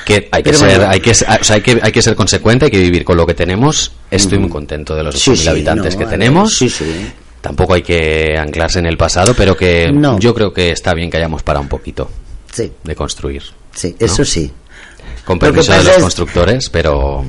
que 0.05 0.29
hay 0.31 0.41
que 0.41 0.51
Pero 0.51 0.57
ser, 0.57 0.77
bueno. 0.77 0.91
hay 0.91 0.99
que, 1.01 1.11
o 1.11 1.13
sea, 1.15 1.39
hay 1.55 1.61
que, 1.61 1.79
hay 1.83 1.91
que 1.91 2.01
ser 2.01 2.15
consecuente, 2.15 2.65
hay 2.65 2.71
que 2.71 2.79
vivir 2.79 3.03
con 3.03 3.17
lo 3.17 3.25
que 3.27 3.33
tenemos. 3.33 3.91
Estoy 4.09 4.39
muy 4.39 4.49
contento 4.49 4.95
de 4.95 5.03
los 5.03 5.19
Sí, 5.19 5.31
8.000 5.31 5.35
sí, 5.35 5.47
habitantes 5.49 5.93
no, 5.93 5.99
que 5.99 6.05
a 6.05 6.07
ver, 6.07 6.17
tenemos. 6.19 6.57
sí, 6.57 6.69
sí. 6.69 6.85
Tampoco 7.41 7.73
hay 7.73 7.81
que 7.81 8.35
anclarse 8.37 8.79
en 8.79 8.85
el 8.85 8.97
pasado, 8.97 9.33
pero 9.35 9.55
que 9.55 9.91
No. 9.93 10.19
yo 10.19 10.33
creo 10.33 10.53
que 10.53 10.71
está 10.71 10.93
bien 10.93 11.09
que 11.09 11.17
hayamos 11.17 11.41
parado 11.43 11.63
un 11.63 11.69
poquito 11.69 12.09
Sí, 12.51 12.71
de 12.83 12.95
construir. 12.95 13.43
sí, 13.73 13.95
eso 13.99 14.25
sí. 14.25 14.51
Con 15.25 15.35
Lo 15.37 15.41
permiso 15.41 15.71
de 15.71 15.83
los 15.83 15.95
es- 15.97 16.01
constructores, 16.03 16.69
pero 16.69 17.23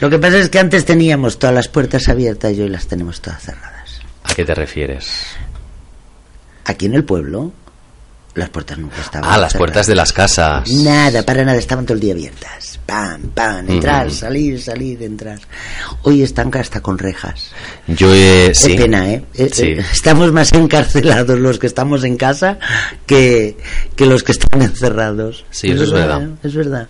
Lo 0.00 0.10
que 0.10 0.18
pasa 0.18 0.38
es 0.38 0.48
que 0.48 0.58
antes 0.58 0.84
teníamos 0.84 1.38
todas 1.38 1.54
las 1.54 1.68
puertas 1.68 2.08
abiertas 2.08 2.52
y 2.52 2.60
hoy 2.62 2.68
las 2.68 2.86
tenemos 2.88 3.20
todas 3.20 3.42
cerradas. 3.42 4.00
¿a 4.24 4.34
qué 4.34 4.44
te 4.44 4.54
refieres? 4.54 5.26
Aquí 6.64 6.86
en 6.86 6.94
el 6.94 7.04
pueblo, 7.04 7.52
las 8.34 8.48
puertas 8.48 8.78
nunca 8.78 9.00
estaban 9.00 9.28
Ah, 9.28 9.36
las 9.38 9.52
cerradas. 9.52 9.56
puertas 9.58 9.86
de 9.86 9.94
las 9.94 10.12
casas. 10.12 10.70
Nada, 10.70 11.22
para 11.22 11.44
nada, 11.44 11.58
estaban 11.58 11.84
todo 11.84 11.94
el 11.94 12.00
día 12.00 12.14
abiertas. 12.14 12.78
Pam, 12.86 13.30
pam, 13.34 13.70
entrar, 13.70 14.10
salir, 14.10 14.60
salir, 14.60 15.02
entrar. 15.02 15.38
Hoy 16.02 16.22
están 16.22 16.50
hasta 16.56 16.80
con 16.80 16.98
rejas. 16.98 17.52
Yo. 17.86 18.08
Sí. 18.54 18.68
Qué 18.68 18.74
pena, 18.76 19.10
¿eh? 19.10 19.24
Eh, 19.34 19.50
Sí. 19.52 19.62
eh, 19.66 19.84
Estamos 19.92 20.32
más 20.32 20.52
encarcelados 20.52 21.38
los 21.38 21.58
que 21.58 21.66
estamos 21.66 22.04
en 22.04 22.16
casa 22.16 22.58
que, 23.06 23.56
que 23.96 24.06
los 24.06 24.22
que 24.22 24.32
están 24.32 24.62
encerrados. 24.62 25.44
Sí, 25.50 25.70
eso 25.70 25.84
es 25.84 25.92
verdad. 25.92 26.22
¿eh? 26.22 26.28
Es 26.42 26.54
verdad. 26.54 26.88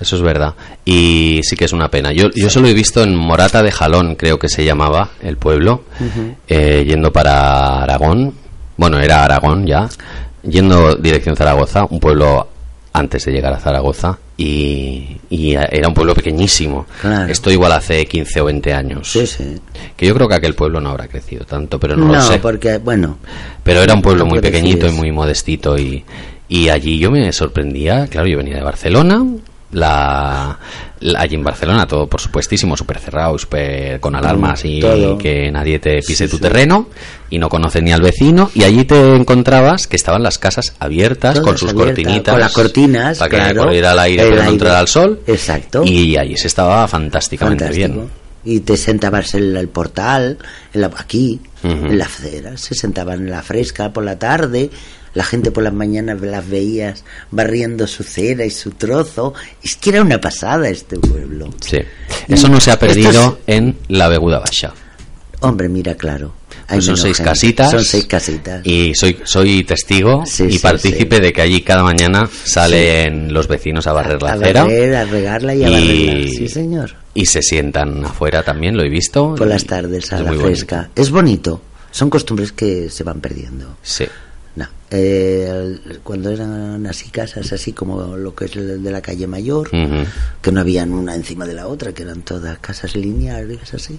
Eso 0.00 0.16
es 0.16 0.22
verdad. 0.22 0.54
Y 0.84 1.40
sí 1.42 1.56
que 1.56 1.64
es 1.64 1.72
una 1.72 1.90
pena. 1.90 2.12
Yo, 2.12 2.28
yo 2.34 2.50
solo 2.50 2.68
he 2.68 2.74
visto 2.74 3.02
en 3.02 3.14
Morata 3.16 3.62
de 3.62 3.72
Jalón, 3.72 4.14
creo 4.14 4.38
que 4.38 4.48
se 4.48 4.62
llamaba 4.64 5.10
el 5.22 5.36
pueblo, 5.38 5.84
eh, 6.48 6.84
yendo 6.86 7.10
para 7.12 7.82
Aragón. 7.82 8.34
Bueno, 8.76 8.98
era 9.00 9.24
Aragón 9.24 9.66
ya. 9.66 9.88
Yendo 10.48 10.94
dirección 10.96 11.36
Zaragoza, 11.36 11.86
un 11.90 12.00
pueblo 12.00 12.48
antes 12.92 13.24
de 13.24 13.32
llegar 13.32 13.52
a 13.52 13.58
Zaragoza. 13.58 14.18
Y, 14.38 15.16
y 15.30 15.54
era 15.54 15.88
un 15.88 15.94
pueblo 15.94 16.14
pequeñísimo. 16.14 16.86
Claro. 17.00 17.30
Esto 17.32 17.50
igual 17.50 17.72
hace 17.72 18.04
15 18.04 18.40
o 18.42 18.44
20 18.46 18.72
años. 18.74 19.10
Sí, 19.10 19.26
sí. 19.26 19.56
Que 19.96 20.06
yo 20.06 20.14
creo 20.14 20.28
que 20.28 20.34
aquel 20.34 20.54
pueblo 20.54 20.80
no 20.80 20.90
habrá 20.90 21.08
crecido 21.08 21.44
tanto, 21.46 21.80
pero 21.80 21.96
no, 21.96 22.06
No, 22.06 22.14
lo 22.14 22.20
sé. 22.22 22.38
porque, 22.38 22.76
bueno, 22.78 23.16
Pero 23.62 23.82
era 23.82 23.94
un 23.94 24.02
pueblo 24.02 24.24
No 24.24 24.30
muy 24.30 24.40
pequeñito 24.40 24.86
y 24.86 24.90
muy 24.92 25.10
modestito 25.10 25.78
y, 25.78 26.04
y 26.48 26.68
allí 26.68 26.98
yo 26.98 27.10
me 27.10 27.32
sorprendía, 27.32 28.06
claro, 28.08 28.28
yo 28.28 28.36
venía 28.36 28.56
de 28.56 28.62
Barcelona, 28.62 29.24
la, 29.72 30.58
la- 31.00 31.20
allí 31.20 31.34
en 31.34 31.44
Barcelona 31.44 31.86
todo 31.86 32.06
por 32.08 32.20
supuestísimo, 32.20 32.76
súper 32.76 32.98
cerrado, 32.98 33.38
súper 33.38 34.00
con 34.00 34.14
alarmas 34.14 34.64
y 34.64 34.80
todo. 34.80 35.18
que 35.18 35.50
nadie 35.50 35.78
te 35.78 35.96
pise 36.02 36.24
Sí, 36.26 36.30
tu 36.30 36.36
sí. 36.36 36.42
terreno 36.42 36.88
y 37.30 37.38
no 37.38 37.48
conoces 37.48 37.82
ni 37.82 37.92
al 37.92 38.00
vecino 38.02 38.50
y 38.54 38.62
allí 38.64 38.84
te 38.84 39.16
encontrabas 39.16 39.86
que 39.86 39.96
estaban 39.96 40.22
las 40.22 40.38
casas 40.38 40.74
abiertas 40.78 41.34
Todas 41.34 41.46
con 41.48 41.58
sus 41.58 41.70
abiertas, 41.70 41.94
cortinitas 41.96 42.32
con 42.32 42.40
las 42.40 42.52
cortinas, 42.52 43.18
para 43.18 43.30
que 43.30 43.36
claro, 43.36 43.62
corriera 43.64 43.92
el 43.92 43.98
aire 43.98 44.22
pero 44.30 44.42
no 44.44 44.50
entrara 44.50 44.78
al 44.78 44.88
sol 44.88 45.20
Exacto. 45.26 45.82
y 45.84 46.16
allí 46.16 46.36
se 46.36 46.46
estaba 46.46 46.86
fantásticamente 46.88 47.64
fantástico. 47.64 47.94
bien 47.94 48.10
Y 48.44 48.60
te 48.60 48.76
sentabas 48.76 49.34
en 49.34 49.56
el 49.56 49.68
portal, 49.68 50.38
en 50.72 50.80
la- 50.80 50.90
aquí, 50.96 51.40
en 51.64 51.98
la 51.98 52.04
acera, 52.04 52.56
se 52.56 52.74
sentaban 52.76 53.20
en 53.22 53.30
la 53.30 53.42
fresca 53.42 53.92
por 53.92 54.04
la 54.04 54.16
tarde, 54.18 54.70
la 55.16 55.24
gente 55.24 55.50
por 55.50 55.64
las 55.64 55.72
mañanas 55.72 56.20
las 56.20 56.48
veías 56.48 57.04
barriendo 57.30 57.86
su 57.86 58.04
cera 58.04 58.44
y 58.44 58.50
su 58.50 58.70
trozo. 58.70 59.34
Es 59.62 59.74
que 59.76 59.90
era 59.90 60.02
una 60.02 60.20
pasada 60.20 60.68
este 60.68 60.98
pueblo. 60.98 61.52
sí. 61.60 61.78
eso 62.28 62.48
no 62.48 62.60
se 62.60 62.70
ha 62.70 62.78
perdido 62.78 63.40
en 63.46 63.76
la 63.88 64.08
Beguda 64.08 64.38
Baja 64.38 64.72
Hombre, 65.40 65.68
mira, 65.68 65.94
claro. 65.94 66.32
hay 66.66 66.76
Pues 66.78 66.86
son 66.86 66.96
seis 66.96 67.16
gente. 67.18 67.30
casitas. 67.30 67.70
Son 67.70 67.84
seis 67.84 68.06
casitas. 68.06 68.66
Y 68.66 68.94
soy, 68.94 69.18
soy 69.24 69.64
testigo 69.64 70.24
Sí, 70.24 70.44
y 70.44 70.52
sí, 70.52 70.58
partícipe 70.60 71.16
sí. 71.16 71.22
de 71.22 71.32
que 71.32 71.42
allí 71.42 71.60
cada 71.62 71.82
mañana 71.82 72.28
salen 72.44 73.32
los 73.34 73.46
vecinos 73.46 73.86
a 73.86 73.92
barrer 73.92 74.22
la 74.22 74.30
a 74.30 74.34
acera. 74.34 74.62
barrer, 74.64 74.94
a 74.96 75.04
regarla 75.04 75.54
y 75.54 75.62
a 75.64 75.70
barrerla. 75.70 76.28
Sí, 76.30 76.48
señor. 76.48 76.94
y 77.14 77.26
se 77.26 77.42
sientan 77.42 78.04
afuera 78.04 78.42
también, 78.42 78.76
lo 78.76 78.82
he 78.82 78.88
visto. 78.88 79.34
Por 79.34 79.46
las 79.46 79.64
tardes 79.66 80.10
a 80.12 80.20
la 80.20 80.32
fresca. 80.32 80.76
bonito. 80.76 81.00
Es 81.02 81.10
bonito. 81.10 81.62
Son 81.90 82.08
costumbres 82.10 82.52
que 82.52 82.88
se 82.90 83.04
van 83.04 83.20
perdiendo. 83.20 83.76
Sí. 83.82 84.06
No. 84.56 84.66
Eh, 84.90 85.78
cuando 86.04 86.30
eran 86.30 86.86
así 86.86 87.10
casas, 87.10 87.52
así 87.52 87.72
como 87.72 88.16
lo 88.16 88.34
que 88.34 88.44
es 88.46 88.54
el 88.56 88.82
de 88.82 88.90
la 88.90 89.00
calle 89.02 89.26
Mayor, 89.26 89.68
que 90.40 90.52
no 90.52 90.60
habían 90.60 90.92
una 90.94 91.14
encima 91.14 91.44
de 91.44 91.54
la 91.54 91.66
otra, 91.66 91.92
que 91.92 92.04
eran 92.04 92.22
todas 92.22 92.58
casas 92.60 92.94
lineales 92.94 93.74
así, 93.74 93.98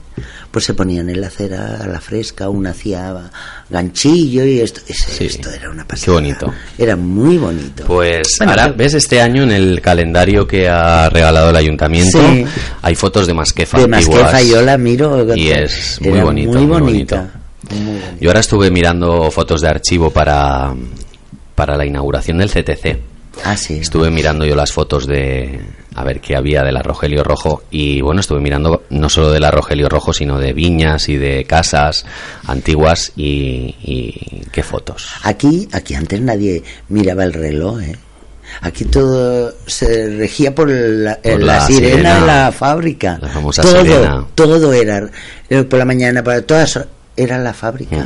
pues 0.49 0.63
se 0.65 0.73
ponían 0.73 1.09
en 1.09 1.19
la 1.21 1.27
acera 1.27 1.83
a 1.83 1.87
la 1.87 1.99
fresca, 1.99 2.49
una 2.49 2.69
hacía 2.71 3.29
ganchillo 3.69 4.45
y 4.45 4.61
esto, 4.61 4.79
ese- 4.87 5.11
Sí. 5.11 5.25
esto 5.25 5.49
era 5.51 5.69
una 5.69 5.85
pasada. 5.85 6.05
Qué 6.05 6.11
bonito. 6.11 6.53
Era 6.77 6.95
muy 6.95 7.37
bonito. 7.37 7.83
Pues 7.85 8.27
Bueno, 8.39 8.51
ahora, 8.53 8.69
¿ves 8.69 8.93
este 8.93 9.21
año 9.21 9.43
en 9.43 9.51
el 9.51 9.81
calendario 9.81 10.47
que 10.47 10.69
ha 10.69 11.09
regalado 11.09 11.49
el 11.49 11.55
ayuntamiento? 11.57 12.17
Sí. 12.31 12.45
Hay 12.81 12.95
fotos 12.95 13.27
de 13.27 13.33
Masquefa 13.33 13.79
de. 13.79 13.87
Masquefa 13.87 14.41
yo 14.41 14.61
la 14.61 14.77
miro. 14.77 15.35
Y 15.35 15.49
es 15.49 15.99
muy 16.01 16.21
bonito, 16.21 16.53
Muy 16.53 16.65
muy 16.65 16.79
bonita. 16.81 17.29
Yo 18.19 18.29
ahora 18.29 18.39
estuve 18.39 18.71
mirando 18.71 19.29
fotos 19.31 19.61
de 19.61 19.69
archivo 19.69 20.09
para, 20.11 20.73
para 21.55 21.77
la 21.77 21.85
inauguración 21.85 22.37
del 22.37 22.49
CTC. 22.49 22.97
Ah, 23.43 23.55
sí. 23.55 23.75
Estuve 23.75 24.09
mirando 24.09 24.45
yo 24.45 24.55
las 24.55 24.71
fotos 24.71 25.05
de 25.05 25.59
a 25.93 26.03
ver 26.03 26.19
qué 26.21 26.35
había 26.35 26.63
del 26.63 26.77
Rogelio 26.83 27.23
Rojo 27.23 27.63
y 27.71 28.01
bueno, 28.01 28.21
estuve 28.21 28.39
mirando 28.39 28.83
no 28.89 29.09
solo 29.09 29.31
del 29.31 29.51
Rogelio 29.51 29.89
Rojo, 29.89 30.13
sino 30.13 30.39
de 30.39 30.53
viñas 30.53 31.07
y 31.09 31.17
de 31.17 31.43
casas 31.45 32.05
antiguas 32.47 33.11
y, 33.15 33.75
y 33.83 34.41
qué 34.51 34.63
fotos. 34.63 35.09
Aquí, 35.23 35.67
aquí 35.71 35.93
antes 35.95 36.19
nadie 36.21 36.63
miraba 36.89 37.23
el 37.23 37.33
reloj, 37.33 37.81
¿eh? 37.81 37.95
Aquí 38.61 38.85
todo 38.85 39.53
se 39.67 40.07
regía 40.17 40.55
por 40.55 40.69
la, 40.69 41.17
Por 41.17 41.41
la 41.41 41.55
la 41.57 41.67
sirena, 41.67 41.89
sirena. 41.95 42.19
de 42.21 42.25
la 42.27 42.51
fábrica. 42.51 43.19
La 43.21 43.27
famosa 43.29 43.61
todo, 43.61 43.81
sirena. 43.81 44.25
todo 44.35 44.73
era 44.73 45.09
eh, 45.49 45.63
por 45.63 45.77
la 45.77 45.85
mañana, 45.85 46.23
para 46.23 46.41
todas 46.41 46.79
era 47.17 47.37
la 47.39 47.53
fábrica. 47.53 48.05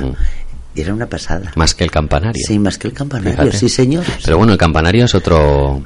Era 0.74 0.94
una 0.94 1.08
pasada. 1.08 1.52
Más 1.56 1.76
que 1.76 1.84
el 1.84 1.92
campanario. 1.92 2.42
Sí, 2.48 2.58
más 2.58 2.78
que 2.78 2.88
el 2.88 2.94
campanario, 2.94 3.38
Fíjate. 3.38 3.58
sí, 3.58 3.70
señor. 3.70 4.06
Pero 4.24 4.38
bueno, 4.38 4.54
el 4.54 4.58
campanario 4.58 5.06
es 5.06 5.14
otro... 5.14 5.84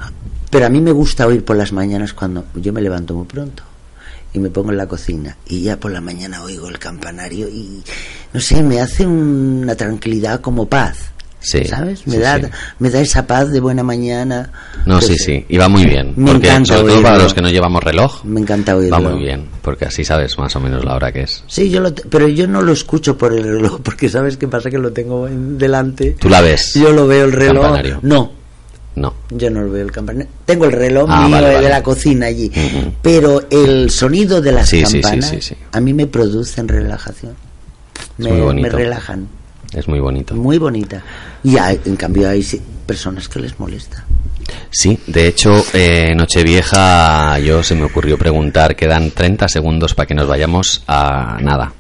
Pero 0.52 0.66
a 0.68 0.70
mí 0.70 0.80
me 0.80 0.92
gusta 0.92 1.26
oír 1.26 1.44
por 1.44 1.56
las 1.58 1.74
mañanas 1.74 2.14
cuando 2.14 2.46
yo 2.54 2.72
me 2.72 2.82
levanto 2.82 3.16
muy 3.16 3.26
pronto 3.26 3.64
y 4.32 4.40
me 4.40 4.50
pongo 4.50 4.72
en 4.72 4.78
la 4.78 4.88
cocina 4.88 5.38
y 5.48 5.62
ya 5.62 5.78
por 5.78 5.92
la 5.92 6.02
mañana 6.02 6.44
oigo 6.44 6.68
el 6.68 6.78
campanario 6.78 7.48
y 7.50 7.82
no 8.34 8.40
sé, 8.40 8.62
me 8.62 8.80
hace 8.80 9.08
una 9.08 9.76
tranquilidad 9.76 10.42
como 10.42 10.68
paz. 10.68 10.98
Sí, 11.46 11.64
¿Sabes? 11.66 12.08
Me 12.08 12.14
sí, 12.16 12.20
da 12.20 12.40
sí. 12.40 12.48
me 12.80 12.90
da 12.90 13.00
esa 13.02 13.28
paz 13.28 13.52
de 13.52 13.60
buena 13.60 13.84
mañana. 13.84 14.52
No, 14.86 14.96
Pues, 15.00 15.08
sí, 15.08 15.18
sí, 15.18 15.46
y 15.48 15.58
va 15.58 15.70
muy 15.70 15.86
bien. 15.86 16.14
Me 16.16 16.32
porque 16.32 16.48
encanta 16.48 16.74
sobre 16.78 16.88
todo 16.94 17.02
para 17.04 17.14
oírlo. 17.14 17.24
los 17.26 17.34
que 17.36 17.42
no 17.42 17.50
llevamos 17.50 17.84
reloj, 17.84 18.24
Me 18.26 18.40
encanta 18.42 18.76
oírlo. 18.76 18.96
va 19.02 19.10
muy 19.12 19.20
bien, 19.24 19.46
porque 19.62 19.86
así 19.86 20.04
sabes 20.04 20.38
más 20.40 20.56
o 20.56 20.60
menos 20.60 20.84
la 20.84 20.96
hora 20.96 21.12
que 21.12 21.22
es. 21.22 21.44
Sí, 21.48 21.70
yo 21.70 21.82
lo 21.82 21.94
pero 21.94 22.28
yo 22.28 22.48
no 22.48 22.62
lo 22.64 22.72
escucho 22.74 23.18
por 23.18 23.32
el 23.34 23.44
reloj 23.44 23.80
porque 23.84 24.10
sabes 24.10 24.38
qué 24.38 24.48
pasa 24.48 24.70
que 24.72 24.78
lo 24.80 24.92
tengo 24.92 25.28
en- 25.28 25.58
delante. 25.58 26.16
¿Tú 26.20 26.30
la 26.30 26.42
ves? 26.42 26.74
Yo 26.74 26.92
lo 26.92 27.06
veo 27.08 27.26
el 27.26 27.32
reloj. 27.32 27.62
Campanario. 27.64 28.00
No, 28.02 28.32
No. 28.96 29.14
Yo 29.30 29.50
no 29.50 29.62
lo 29.62 29.72
veo 29.72 29.84
el 29.84 29.92
campanario. 29.92 30.30
Tengo 30.46 30.66
el 30.66 30.72
reloj 30.72 31.08
Ah, 31.12 31.24
mío 31.28 31.32
vale, 31.36 31.48
de 31.50 31.56
vale. 31.56 31.70
la 31.70 31.84
cocina 31.84 32.28
allí. 32.28 32.50
Ujú. 32.50 32.94
Pero 33.02 33.42
el 33.50 33.90
sonido 33.92 34.42
de 34.42 34.52
las 34.54 34.72
campanas 34.72 35.54
a 35.74 35.80
mí 35.82 35.94
me 35.94 36.08
producen 36.08 36.68
relajación. 36.70 37.34
Me, 38.18 38.30
muy 38.30 38.40
bonito. 38.42 38.68
me 38.70 38.74
relajan. 38.74 39.28
Es 39.76 39.88
muy 39.88 40.00
bonito. 40.00 40.36
Muy 40.36 40.58
bonita. 40.58 41.04
Y 41.44 41.58
hay- 41.58 41.80
en 41.86 41.96
cambio 41.96 42.30
hay 42.30 42.44
personas 42.86 43.28
que 43.30 43.40
les 43.40 43.60
molesta. 43.60 44.06
Sí, 44.72 44.98
de 45.08 45.28
hecho, 45.28 45.64
eh, 45.74 46.14
Nochevieja, 46.16 47.38
yo 47.40 47.62
se 47.64 47.76
me 47.76 47.84
ocurrió 47.84 48.18
preguntar, 48.18 48.76
quedan 48.76 49.12
30 49.12 49.48
segundos 49.48 49.94
para 49.94 50.06
que 50.08 50.14
nos 50.16 50.28
vayamos 50.28 50.84
a 50.88 51.38
nada. 51.42 51.74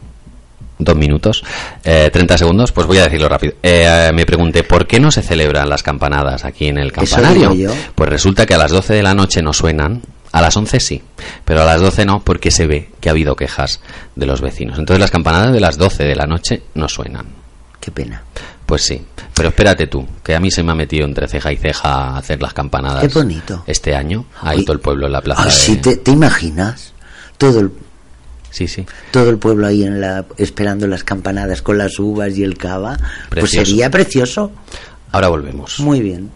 dos 0.77 0.97
minutos, 0.97 1.41
eh, 1.85 2.09
30 2.11 2.37
segundos, 2.37 2.73
pues 2.73 2.85
voy 2.85 2.97
a 2.97 3.05
decirlo 3.05 3.29
rápido. 3.29 3.53
Eh, 3.63 4.11
me 4.13 4.25
pregunté, 4.25 4.63
¿por 4.63 4.85
qué 4.85 4.99
no 4.99 5.09
se 5.09 5.21
celebran 5.21 5.69
las 5.69 5.81
campanadas 5.83 6.43
aquí 6.43 6.67
en 6.67 6.77
el 6.77 6.91
campanario? 6.91 7.49
Pues 7.95 8.09
resulta 8.09 8.45
que 8.45 8.55
a 8.55 8.57
las 8.57 8.71
12 8.71 8.93
de 8.93 9.01
la 9.01 9.13
noche 9.13 9.41
no 9.41 9.53
suenan, 9.53 10.01
a 10.33 10.41
las 10.41 10.57
11 10.57 10.81
sí, 10.81 11.01
pero 11.45 11.61
a 11.61 11.65
las 11.65 11.79
12 11.79 12.05
no, 12.05 12.19
porque 12.25 12.51
se 12.51 12.67
ve 12.67 12.89
que 12.99 13.07
ha 13.07 13.13
habido 13.13 13.37
quejas 13.37 13.79
de 14.17 14.25
los 14.25 14.41
vecinos. 14.41 14.77
Entonces 14.77 14.99
las 14.99 15.11
campanadas 15.11 15.53
de 15.53 15.61
las 15.61 15.77
12 15.77 16.03
de 16.03 16.15
la 16.15 16.25
noche 16.25 16.63
no 16.73 16.89
suenan. 16.89 17.25
Qué 17.85 17.91
pena. 17.91 18.23
Pues 18.65 18.81
sí, 18.81 19.05
pero 19.35 19.49
espérate 19.49 19.85
tú, 19.85 20.07
que 20.23 20.33
a 20.33 20.39
mí 20.39 20.49
se 20.49 20.63
me 20.63 20.71
ha 20.71 20.75
metido 20.75 21.05
entre 21.05 21.27
ceja 21.27 21.51
y 21.51 21.57
ceja 21.57 22.17
hacer 22.17 22.41
las 22.41 22.51
campanadas. 22.51 23.03
Qué 23.03 23.09
bonito. 23.09 23.63
Este 23.67 23.95
año, 23.95 24.25
ahí 24.41 24.65
todo 24.65 24.73
el 24.73 24.79
pueblo 24.79 25.05
en 25.05 25.11
la 25.11 25.21
plaza. 25.21 25.43
Ah, 25.43 25.45
de- 25.45 25.51
sí, 25.51 25.75
te, 25.75 25.97
¿te 25.97 26.09
imaginas? 26.09 26.93
Todo 27.37 27.59
el, 27.59 27.71
Sí, 28.49 28.67
sí. 28.67 28.87
todo 29.11 29.29
el 29.29 29.37
pueblo 29.37 29.67
ahí 29.67 29.83
en 29.83 30.01
la, 30.01 30.25
esperando 30.37 30.87
las 30.87 31.03
campanadas 31.03 31.61
con 31.61 31.77
las 31.77 31.99
uvas 31.99 32.35
y 32.35 32.43
el 32.43 32.57
cava. 32.57 32.97
Pues 33.29 33.51
sería 33.51 33.91
precioso. 33.91 34.51
Ahora 35.11 35.27
volvemos. 35.27 35.79
Muy 35.79 36.01
bien. 36.01 36.31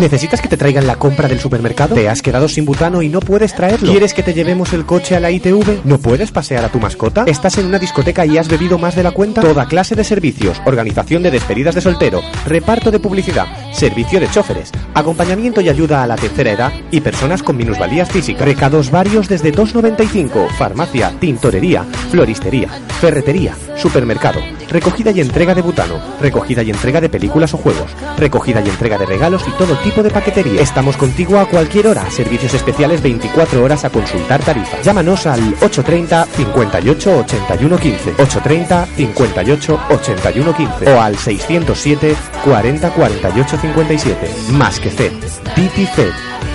¿Necesitas 0.00 0.40
que 0.40 0.48
te 0.48 0.56
traigan 0.56 0.86
la 0.86 0.96
compra 0.96 1.28
del 1.28 1.40
supermercado? 1.40 1.94
¿Te 1.94 2.08
has 2.08 2.22
quedado 2.22 2.48
sin 2.48 2.64
butano 2.64 3.02
y 3.02 3.10
no 3.10 3.20
puedes 3.20 3.54
traerlo? 3.54 3.90
¿Quieres 3.90 4.14
que 4.14 4.22
te 4.22 4.32
llevemos 4.32 4.72
el 4.72 4.86
coche 4.86 5.14
a 5.14 5.20
la 5.20 5.30
ITV? 5.30 5.84
¿No 5.84 5.98
puedes 5.98 6.30
pasear 6.30 6.64
a 6.64 6.70
tu 6.70 6.80
mascota? 6.80 7.24
¿Estás 7.26 7.58
en 7.58 7.66
una 7.66 7.78
discoteca 7.78 8.24
y 8.24 8.38
has 8.38 8.48
bebido 8.48 8.78
más 8.78 8.96
de 8.96 9.02
la 9.02 9.10
cuenta? 9.10 9.42
Toda 9.42 9.66
clase 9.66 9.94
de 9.94 10.04
servicios, 10.04 10.62
organización 10.64 11.22
de 11.22 11.30
despedidas 11.30 11.74
de 11.74 11.82
soltero, 11.82 12.22
reparto 12.46 12.90
de 12.90 12.98
publicidad, 12.98 13.46
servicio 13.72 14.20
de 14.20 14.30
choferes, 14.30 14.70
acompañamiento 14.94 15.60
y 15.60 15.68
ayuda 15.68 16.02
a 16.02 16.06
la 16.06 16.16
tercera 16.16 16.52
edad 16.52 16.72
y 16.90 17.00
personas 17.00 17.42
con 17.42 17.56
minusvalías 17.56 18.10
físicas. 18.10 18.44
Recados 18.44 18.90
varios 18.90 19.28
desde 19.28 19.52
2,95, 19.52 20.48
farmacia, 20.50 21.12
tintorería, 21.18 21.84
floristería, 22.10 22.68
ferretería, 23.00 23.54
supermercado, 23.76 24.40
recogida 24.68 25.10
y 25.10 25.20
entrega 25.20 25.54
de 25.54 25.62
butano, 25.62 26.00
recogida 26.20 26.62
y 26.62 26.70
entrega 26.70 27.00
de 27.00 27.08
películas 27.08 27.54
o 27.54 27.58
juegos, 27.58 27.90
recogida 28.18 28.60
y 28.60 28.68
entrega 28.68 28.98
de 28.98 29.06
regalos 29.06 29.44
y 29.48 29.50
todo 29.52 29.76
tipo 29.78 30.02
de 30.02 30.10
paquetería. 30.10 30.60
Estamos 30.60 30.96
contigo 30.96 31.38
a 31.38 31.46
cualquier 31.46 31.86
hora, 31.86 32.10
servicios 32.10 32.54
especiales 32.54 33.02
24 33.02 33.62
horas 33.62 33.84
a 33.84 33.90
consultar 33.90 34.42
tarifas. 34.42 34.84
Llámanos 34.84 35.26
al 35.26 35.40
830 35.60 36.26
58 36.26 37.18
81 37.18 37.78
15, 37.78 38.10
830 38.12 38.86
58 38.96 39.80
81 39.90 40.56
15 40.56 40.92
o 40.92 41.00
al 41.00 41.16
607 41.16 42.16
40 42.44 42.90
48 42.90 43.59
57. 43.60 44.52
Más 44.52 44.80
que 44.80 44.90
FED, 44.90 45.12
Piti 45.54 45.86
FED. 45.86 46.49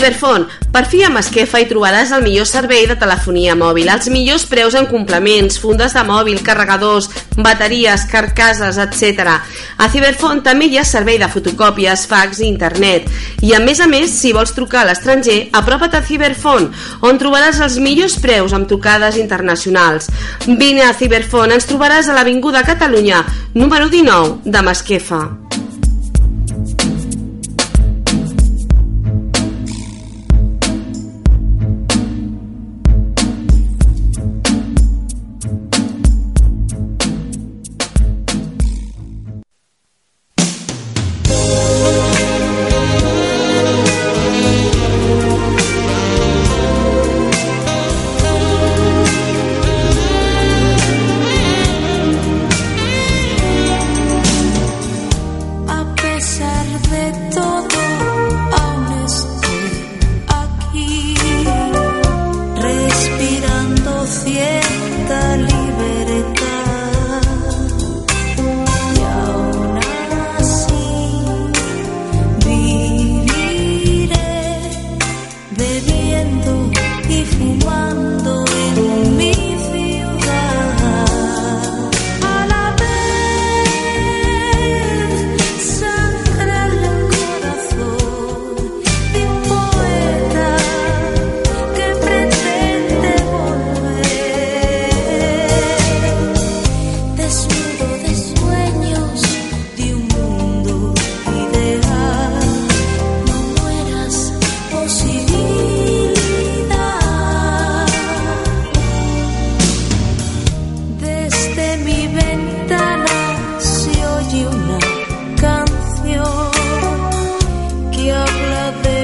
Ciberfont, 0.00 0.46
per 0.72 0.86
fi 0.88 1.02
a 1.04 1.10
Masquefa 1.12 1.58
hi 1.60 1.66
trobaràs 1.68 2.08
el 2.16 2.22
millor 2.24 2.46
servei 2.48 2.86
de 2.88 2.94
telefonia 2.96 3.52
mòbil, 3.52 3.90
els 3.92 4.06
millors 4.08 4.46
preus 4.48 4.72
en 4.78 4.86
complements, 4.88 5.58
fundes 5.60 5.92
de 5.92 6.04
mòbil, 6.08 6.38
carregadors, 6.46 7.10
bateries, 7.36 8.06
carcasses, 8.08 8.78
etc. 8.80 9.34
A 9.76 9.90
Ciberfont 9.92 10.40
també 10.46 10.70
hi 10.70 10.78
ha 10.80 10.86
servei 10.88 11.20
de 11.20 11.28
fotocòpies, 11.28 12.06
fax 12.08 12.40
i 12.40 12.48
internet. 12.48 13.12
I 13.44 13.52
a 13.52 13.60
més 13.60 13.84
a 13.84 13.90
més, 13.92 14.16
si 14.22 14.32
vols 14.32 14.56
trucar 14.56 14.86
a 14.86 14.88
l'estranger, 14.88 15.50
apropa't 15.60 16.00
a 16.00 16.02
Ciberfont, 16.08 16.72
on 17.04 17.20
trobaràs 17.20 17.60
els 17.60 17.76
millors 17.76 18.16
preus 18.24 18.56
amb 18.56 18.72
trucades 18.72 19.20
internacionals. 19.20 20.08
Vine 20.48 20.88
a 20.88 20.96
Ciberfont, 20.96 21.52
ens 21.52 21.68
trobaràs 21.68 22.08
a 22.08 22.16
l'Avinguda 22.16 22.64
Catalunya, 22.64 23.20
número 23.52 23.92
19, 23.92 24.48
de 24.48 24.64
Masquefa. 24.64 25.26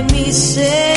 De 0.03 0.19
y 0.19 0.96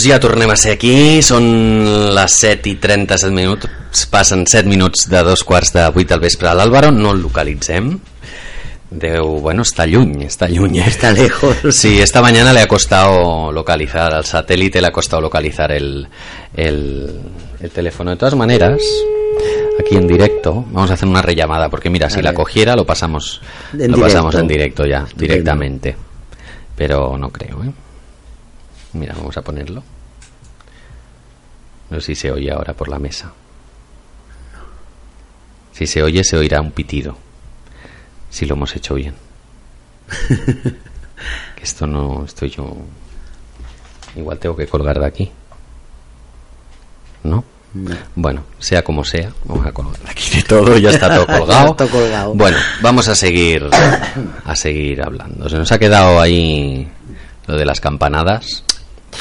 Doncs 0.00 0.14
ja 0.14 0.16
tornem 0.16 0.48
a 0.48 0.54
ser 0.56 0.70
aquí, 0.78 1.20
són 1.20 1.44
les 2.16 2.36
7 2.40 2.70
i 2.70 2.78
37 2.80 3.34
minuts, 3.36 4.06
passen 4.08 4.46
7 4.48 4.64
minuts 4.64 5.02
de 5.12 5.20
dos 5.26 5.42
quarts 5.44 5.74
de 5.74 5.82
8 5.92 6.06
del 6.14 6.22
vespre 6.22 6.54
l'Àlvaro, 6.56 6.88
no 6.88 7.10
el 7.12 7.20
localitzem. 7.20 7.90
Deu, 8.88 9.34
bueno, 9.44 9.60
está 9.60 9.84
lluny, 9.84 10.24
está 10.24 10.48
lluny. 10.48 10.80
Está 10.80 11.12
lejos. 11.12 11.58
Sí, 11.76 12.00
esta 12.00 12.22
mañana 12.22 12.54
le 12.54 12.62
ha 12.62 12.66
costado 12.66 13.52
localizar 13.52 14.14
al 14.14 14.24
satélite, 14.24 14.80
le 14.80 14.86
ha 14.86 14.90
costado 14.90 15.20
localizar 15.20 15.70
el, 15.70 16.08
el, 16.56 17.20
el 17.60 17.70
teléfono. 17.70 18.12
De 18.12 18.16
todas 18.16 18.34
maneras, 18.34 18.80
aquí 19.78 19.96
en 19.96 20.06
directo, 20.08 20.64
vamos 20.70 20.90
a 20.90 20.94
hacer 20.94 21.10
una 21.10 21.20
rellamada, 21.20 21.68
porque 21.68 21.90
mira, 21.90 22.08
si 22.08 22.22
la 22.22 22.32
cogiera 22.32 22.74
lo 22.74 22.86
pasamos, 22.86 23.42
En 23.78 23.92
lo 23.92 23.98
pasamos 24.00 24.32
directo. 24.32 24.38
en 24.40 24.48
directo 24.48 24.86
ya, 24.86 25.06
directamente. 25.14 25.94
Pero 26.74 27.18
no 27.18 27.28
creo, 27.28 27.62
¿eh? 27.64 27.70
Mira, 28.92 29.14
vamos 29.16 29.36
a 29.36 29.42
ponerlo. 29.42 29.82
No 31.90 32.00
sé 32.00 32.06
si 32.06 32.14
se 32.14 32.30
oye 32.30 32.50
ahora 32.50 32.74
por 32.74 32.88
la 32.88 32.98
mesa. 32.98 33.32
Si 35.72 35.86
se 35.86 36.02
oye, 36.02 36.22
se 36.24 36.36
oirá 36.36 36.60
un 36.60 36.72
pitido. 36.72 37.16
Si 38.30 38.46
lo 38.46 38.54
hemos 38.54 38.74
hecho 38.76 38.94
bien. 38.94 39.14
Que 41.54 41.64
esto 41.64 41.86
no 41.86 42.24
estoy 42.24 42.48
yo. 42.48 42.74
Igual 44.16 44.38
tengo 44.38 44.56
que 44.56 44.66
colgar 44.66 44.98
de 44.98 45.04
aquí. 45.06 45.30
¿No? 47.24 47.44
Bueno, 48.14 48.44
sea 48.58 48.82
como 48.82 49.04
sea, 49.04 49.30
vamos 49.44 49.66
a 49.66 49.72
colgar 49.72 50.00
de 50.00 50.10
aquí 50.10 50.36
de 50.36 50.42
todo, 50.42 50.78
ya 50.78 50.88
está 50.90 51.14
todo 51.14 51.26
colgado. 51.38 51.74
Todo 51.74 51.88
colgado. 51.88 52.32
Bueno, 52.34 52.56
vamos 52.80 53.06
a 53.08 53.14
seguir 53.14 53.68
a 54.44 54.56
seguir 54.56 55.02
hablando. 55.02 55.48
Se 55.50 55.58
nos 55.58 55.70
ha 55.70 55.78
quedado 55.78 56.18
ahí 56.20 56.88
lo 57.46 57.56
de 57.56 57.64
las 57.66 57.80
campanadas. 57.80 58.64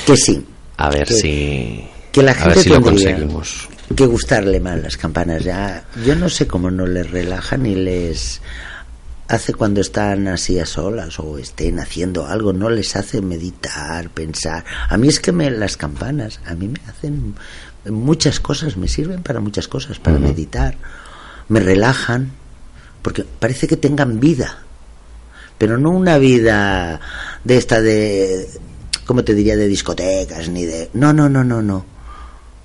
Que 0.05 0.15
sí. 0.17 0.45
A 0.77 0.89
ver 0.89 1.07
Que- 1.07 1.13
si 1.13 1.85
Que 2.11 2.23
la 2.23 2.31
a 2.31 2.35
gente 2.35 2.49
ver 2.55 2.63
si 2.63 2.69
lo 2.69 2.81
tendría 2.81 3.11
conseguimos. 3.15 3.69
que 3.95 4.05
gustarle 4.05 4.59
más 4.59 4.81
las 4.81 4.97
campanas. 4.97 5.43
Ya, 5.43 5.85
yo 6.05 6.15
no 6.15 6.29
sé 6.29 6.47
cómo 6.47 6.71
no 6.71 6.85
les 6.85 7.09
relaja 7.09 7.57
ni 7.57 7.75
les 7.75 8.41
hace 9.27 9.53
cuando 9.53 9.81
están 9.81 10.27
así 10.27 10.57
a 10.57 10.65
solas 10.65 11.19
o 11.19 11.37
estén 11.37 11.79
haciendo 11.79 12.25
algo, 12.25 12.51
no 12.51 12.69
les 12.69 12.95
hace 12.95 13.21
meditar, 13.21 14.09
pensar. 14.09 14.65
A 14.89 14.97
mí 14.97 15.07
es 15.07 15.19
que 15.19 15.31
me, 15.31 15.51
las 15.51 15.77
campanas, 15.77 16.39
a 16.47 16.55
mí 16.55 16.67
me 16.67 16.79
hacen 16.89 17.35
muchas 17.85 18.39
cosas, 18.39 18.75
me 18.75 18.87
sirven 18.87 19.21
para 19.21 19.39
muchas 19.39 19.67
cosas, 19.67 19.99
para 19.99 20.17
meditar, 20.17 20.75
me 21.47 21.59
relajan, 21.59 22.31
porque 23.03 23.23
parece 23.23 23.67
que 23.67 23.77
tengan 23.77 24.19
vida, 24.19 24.63
pero 25.59 25.77
no 25.77 25.91
una 25.91 26.17
vida 26.17 26.99
de 27.43 27.57
esta 27.57 27.81
de, 27.81 28.49
¿cómo 29.09 29.23
te 29.23 29.33
diría?, 29.33 29.57
de 29.57 29.67
discotecas, 29.67 30.49
ni 30.49 30.65
de... 30.65 30.91
No, 30.93 31.11
no, 31.11 31.27
no, 31.27 31.43
no, 31.43 31.63
no. 31.63 31.83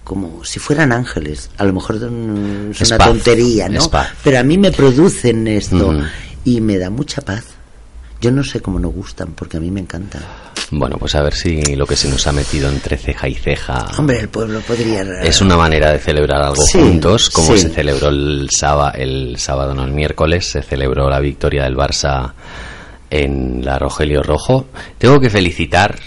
Como 0.05 0.45
si 0.45 0.59
fueran 0.59 0.93
ángeles. 0.93 1.49
A 1.57 1.65
lo 1.65 1.73
mejor 1.73 1.97
mm, 1.97 2.73
es 2.73 2.83
una 2.83 2.99
paz, 2.99 3.09
tontería, 3.09 3.67
¿no? 3.71 3.91
Pero 4.23 4.39
a 4.39 4.43
mí 4.43 4.59
me 4.59 4.71
producen 4.71 5.49
esto 5.49 5.97
y 6.45 6.61
me 6.61 6.77
da 6.77 6.91
mucha 6.91 7.23
paz. 7.23 7.45
Yo 8.21 8.31
no 8.31 8.45
sé 8.45 8.61
cómo 8.61 8.79
no 8.79 8.91
gustan, 8.91 9.29
porque 9.33 9.57
a 9.57 9.61
mí 9.61 9.71
me 9.71 9.81
encantan. 9.81 10.21
Bueno, 10.71 10.99
pues 10.99 11.15
a 11.15 11.23
ver 11.23 11.33
si 11.33 11.63
lo 11.77 11.87
que 11.87 11.97
se 11.97 12.11
nos 12.11 12.27
ha 12.27 12.33
metido 12.33 12.69
entre 12.69 12.99
ceja 12.99 13.27
y 13.27 13.35
ceja 13.35 13.87
Hombre, 13.97 14.21
el 14.21 14.29
pueblo 14.29 14.61
podría... 14.61 15.01
es 15.23 15.41
una 15.41 15.57
manera 15.57 15.93
de 15.93 15.99
celebrar 15.99 16.43
algo 16.43 16.63
Sí, 16.63 16.79
juntos, 16.79 17.31
como 17.31 17.55
sí. 17.55 17.59
se 17.61 17.71
celebró 17.71 18.09
el 18.09 18.51
sábado, 18.51 18.93
el 18.99 19.39
sábado, 19.39 19.75
no 19.75 19.83
el 19.85 19.93
miércoles, 19.93 20.45
se 20.45 20.61
celebró 20.61 21.09
la 21.09 21.21
victoria 21.21 21.65
del 21.65 21.75
Barça 21.75 22.35
en 23.09 23.65
la 23.65 23.79
Rogelio 23.79 24.23
Rojo. 24.23 24.67
Tengo 24.99 25.19
que 25.21 25.31
felicitar 25.31 25.99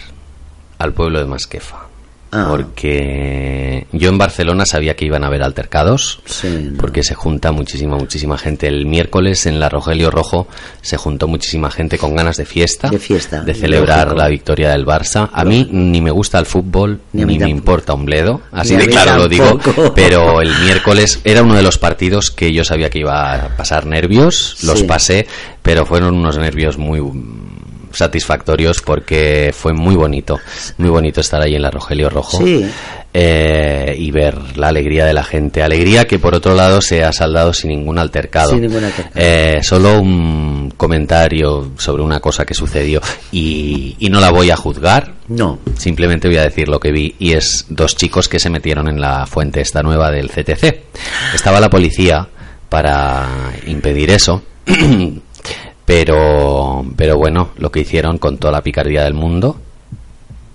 al 0.77 0.93
pueblo 0.93 1.19
de 1.19 1.25
Masquefa. 1.25 1.83
Ah. 2.29 2.47
Porque 2.49 3.87
yo 3.93 4.09
en 4.09 4.17
Barcelona 4.17 4.65
sabía 4.65 4.97
que 4.97 5.05
iban 5.05 5.23
a 5.23 5.27
haber 5.27 5.43
altercados, 5.43 6.19
Sí, 6.25 6.71
no. 6.73 6.77
porque 6.77 7.01
se 7.01 7.15
junta 7.15 7.53
muchísima, 7.53 7.95
muchísima 7.95 8.37
gente. 8.37 8.67
El 8.67 8.85
miércoles 8.85 9.45
en 9.45 9.61
la 9.61 9.69
Rogelio 9.69 10.11
Rojo 10.11 10.45
se 10.81 10.97
juntó 10.97 11.29
muchísima 11.29 11.71
gente 11.71 11.97
con 11.97 12.17
ganas 12.17 12.35
de 12.35 12.43
fiesta, 12.45 12.89
De 12.89 12.99
fiesta, 12.99 13.43
de 13.43 13.53
celebrar 13.53 14.07
lógico. 14.07 14.21
la 14.21 14.27
victoria 14.27 14.69
del 14.71 14.85
Barça. 14.85 15.29
A 15.31 15.45
mí 15.45 15.69
ni 15.71 16.01
me 16.01 16.11
gusta 16.11 16.37
el 16.37 16.45
fútbol, 16.45 16.99
Ni 17.13 17.23
me 17.25 17.33
tampoco. 17.35 17.49
importa 17.49 17.93
un 17.93 18.05
bledo, 18.05 18.41
así 18.51 18.75
Ni 18.75 18.83
de 18.83 18.89
claro 18.89 19.15
lo 19.15 19.29
digo, 19.29 19.57
pero 19.95 20.41
el 20.41 20.49
miércoles 20.65 21.21
era 21.23 21.43
uno 21.43 21.55
de 21.55 21.63
los 21.63 21.77
partidos 21.77 22.29
que 22.29 22.51
yo 22.51 22.65
sabía 22.65 22.89
que 22.89 22.99
iba 22.99 23.35
a 23.35 23.55
pasar 23.55 23.85
nervios, 23.85 24.57
los 24.63 24.79
Sí. 24.79 24.85
pasé, 24.85 25.27
pero 25.61 25.85
fueron 25.85 26.13
unos 26.15 26.37
nervios 26.37 26.77
muy 26.77 26.99
satisfactorios 27.91 28.81
porque 28.81 29.51
fue 29.53 29.73
muy 29.73 29.95
bonito, 29.95 30.39
muy 30.77 30.89
bonito 30.89 31.21
estar 31.21 31.41
ahí 31.41 31.55
en 31.55 31.61
la 31.61 31.71
Rogelio 31.71 32.09
Rojo 32.09 32.37
Sí. 32.37 32.65
eh, 33.13 33.95
y 33.97 34.11
ver 34.11 34.57
la 34.57 34.67
alegría 34.67 35.05
de 35.05 35.13
la 35.13 35.23
gente, 35.23 35.63
alegría 35.63 36.05
que 36.05 36.19
por 36.19 36.35
otro 36.35 36.53
lado 36.55 36.81
se 36.81 37.03
ha 37.03 37.11
saldado 37.11 37.53
sin 37.53 37.69
ningún 37.71 37.97
altercado. 37.97 38.51
Sin 38.51 38.61
ningún 38.61 38.83
altercado. 38.83 39.13
Eh, 39.15 39.59
solo 39.63 39.99
un 39.99 40.73
comentario 40.77 41.71
sobre 41.77 42.03
una 42.03 42.19
cosa 42.19 42.45
que 42.45 42.53
sucedió 42.53 43.01
y, 43.31 43.95
y 43.99 44.09
no 44.09 44.19
la 44.19 44.29
voy 44.31 44.51
a 44.51 44.55
juzgar, 44.57 45.13
No. 45.29 45.59
Simplemente 45.77 46.27
voy 46.27 46.37
a 46.37 46.43
decir 46.43 46.67
lo 46.69 46.79
que 46.79 46.91
vi 46.91 47.15
y 47.19 47.33
es 47.33 47.65
dos 47.69 47.95
chicos 47.95 48.29
que 48.29 48.39
se 48.39 48.49
metieron 48.49 48.87
en 48.87 49.01
la 49.01 49.25
fuente 49.25 49.61
esta 49.61 49.81
nueva 49.83 50.11
del 50.11 50.29
CTC. 50.29 50.83
Estaba 51.33 51.59
la 51.59 51.69
policía 51.69 52.27
para 52.69 53.27
impedir 53.65 54.09
eso, 54.11 54.43
pero 55.87 56.85
pero 56.97 57.15
bueno, 57.17 57.51
lo 57.57 57.71
que 57.71 57.79
hicieron 57.79 58.17
con 58.17 58.37
toda 58.37 58.51
la 58.51 58.61
picardía 58.61 59.05
del 59.05 59.13
mundo, 59.13 59.57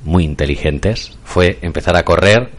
muy 0.05 0.25
inteligentes, 0.25 1.13
fue 1.25 1.59
empezar 1.63 1.97
a 1.97 2.05
correr, 2.05 2.51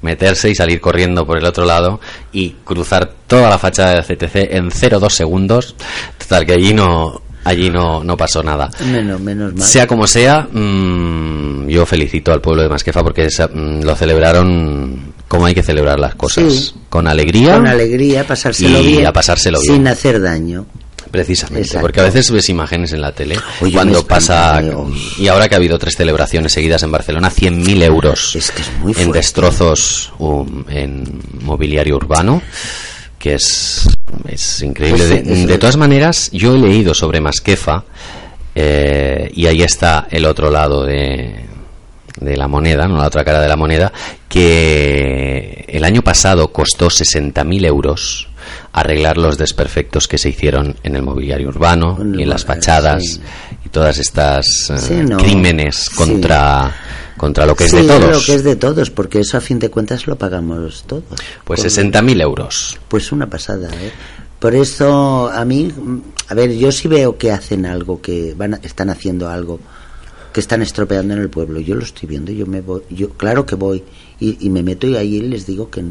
meterse 0.00 0.48
y 0.48 0.54
salir 0.54 0.80
corriendo 0.80 1.26
por 1.26 1.38
el 1.38 1.44
otro 1.44 1.64
lado 1.64 1.98
y 2.32 2.50
cruzar 2.64 3.10
toda 3.26 3.50
la 3.50 3.58
fachada 3.58 3.94
del 3.94 4.04
CTC 4.04 4.54
en 4.54 4.70
0,2 4.70 5.10
segundos, 5.10 5.74
total 6.18 6.46
que 6.46 6.52
allí 6.52 6.72
no 6.72 7.20
allí 7.42 7.68
no, 7.68 8.04
no 8.04 8.16
pasó 8.16 8.44
nada. 8.44 8.70
Menos, 8.92 9.20
menos 9.20 9.52
mal. 9.54 9.62
Sea 9.66 9.88
como 9.88 10.06
sea, 10.06 10.42
mm, 10.52 11.66
yo 11.68 11.84
felicito 11.84 12.32
al 12.32 12.40
pueblo 12.40 12.62
de 12.62 12.68
Masquefa 12.68 13.02
porque 13.02 13.24
esa- 13.24 13.48
mm, 13.48 13.82
lo 13.82 13.96
celebraron 13.96 15.14
como 15.26 15.46
hay 15.46 15.54
que 15.54 15.62
celebrar 15.64 15.98
las 15.98 16.14
cosas. 16.14 16.52
Sí. 16.52 16.74
Con 16.88 17.08
alegría. 17.08 17.54
Con 17.56 17.66
alegría, 17.66 18.24
pasárselo 18.24 18.78
y 18.80 18.86
bien. 18.86 19.06
a 19.06 19.12
pasárselo 19.12 19.60
bien. 19.60 19.74
Sin 19.74 19.88
hacer 19.88 20.20
daño. 20.20 20.66
Precisamente, 21.10 21.66
Exacto. 21.66 21.82
porque 21.82 22.00
a 22.00 22.04
veces 22.04 22.30
ves 22.30 22.48
imágenes 22.48 22.92
en 22.92 23.00
la 23.00 23.12
tele 23.12 23.36
Oye, 23.60 23.72
cuando 23.72 24.06
pasa, 24.06 24.60
escandaleo. 24.60 24.90
y 25.18 25.26
ahora 25.28 25.48
que 25.48 25.54
ha 25.56 25.58
habido 25.58 25.78
tres 25.78 25.94
celebraciones 25.96 26.52
seguidas 26.52 26.82
en 26.84 26.92
Barcelona, 26.92 27.30
100.000 27.30 27.82
euros 27.82 28.36
Es 28.36 28.50
que 28.52 28.62
es 28.62 28.72
muy 28.80 28.94
en 28.96 29.10
destrozos 29.10 30.12
um, 30.18 30.64
en 30.68 31.20
mobiliario 31.42 31.96
urbano, 31.96 32.40
que 33.18 33.34
es, 33.34 33.88
es 34.28 34.62
increíble. 34.62 34.98
Pues 35.06 35.24
de, 35.26 35.46
de 35.46 35.58
todas 35.58 35.76
maneras, 35.76 36.30
yo 36.32 36.54
he 36.54 36.58
leído 36.58 36.94
sobre 36.94 37.20
Masquefa, 37.20 37.84
eh, 38.54 39.30
y 39.34 39.46
ahí 39.46 39.62
está 39.62 40.06
el 40.10 40.24
otro 40.26 40.50
lado 40.50 40.84
de, 40.84 41.44
de 42.20 42.36
la 42.36 42.48
moneda, 42.48 42.86
no 42.88 42.96
la 42.98 43.06
otra 43.08 43.24
cara 43.24 43.40
de 43.40 43.48
la 43.48 43.56
moneda, 43.56 43.92
que 44.28 45.64
el 45.68 45.84
año 45.84 46.02
pasado 46.02 46.52
costó 46.52 46.86
60.000 46.88 47.66
euros 47.66 48.28
arreglar 48.72 49.16
los 49.18 49.38
desperfectos 49.38 50.08
que 50.08 50.18
se 50.18 50.28
hicieron 50.30 50.76
en 50.82 50.96
el 50.96 51.02
mobiliario 51.02 51.48
urbano 51.48 51.98
y 52.16 52.22
en 52.22 52.28
las 52.28 52.44
fachadas 52.44 53.02
sí. 53.04 53.20
y 53.64 53.68
todas 53.68 53.98
estas 53.98 54.70
eh, 54.70 54.78
Sí, 54.78 54.94
no. 54.94 55.16
crímenes 55.18 55.90
contra 55.90 56.74
contra 57.16 57.44
lo 57.44 57.54
que 57.54 57.64
es 57.64 57.72
de 57.72 57.82
todos. 57.84 58.10
lo 58.16 58.22
que 58.24 58.34
es 58.34 58.44
de 58.44 58.56
todos, 58.56 58.90
porque 58.90 59.20
eso 59.20 59.36
a 59.36 59.40
fin 59.42 59.58
de 59.58 59.68
cuentas 59.70 60.06
lo 60.06 60.16
pagamos 60.16 60.84
todos. 60.86 61.04
Pues 61.44 61.60
Con- 61.60 61.68
60.000 61.70 62.22
euros. 62.22 62.78
Pues 62.88 63.12
una 63.12 63.28
pasada, 63.28 63.68
¿eh? 63.74 63.92
Por 64.38 64.54
eso 64.54 65.28
a 65.30 65.44
mí, 65.44 65.70
a 66.28 66.34
ver, 66.34 66.50
yo 66.56 66.72
sí 66.72 66.88
veo 66.88 67.18
que 67.18 67.30
hacen 67.30 67.66
algo, 67.66 68.00
que 68.00 68.32
van 68.34 68.58
están 68.62 68.88
haciendo 68.88 69.28
algo, 69.28 69.60
que 70.32 70.40
están 70.40 70.62
estropeando 70.62 71.12
en 71.12 71.20
el 71.20 71.28
pueblo. 71.28 71.60
Yo 71.60 71.74
lo 71.74 71.84
estoy 71.84 72.08
viendo, 72.08 72.32
yo 72.32 72.46
me 72.46 72.62
voy, 72.62 72.80
yo 72.88 73.10
claro 73.10 73.44
que 73.44 73.54
voy 73.54 73.84
y, 74.18 74.38
y 74.46 74.48
me 74.48 74.62
meto 74.62 74.86
y 74.86 74.96
ahí 74.96 75.20
les 75.20 75.44
digo 75.44 75.68
que, 75.68 75.84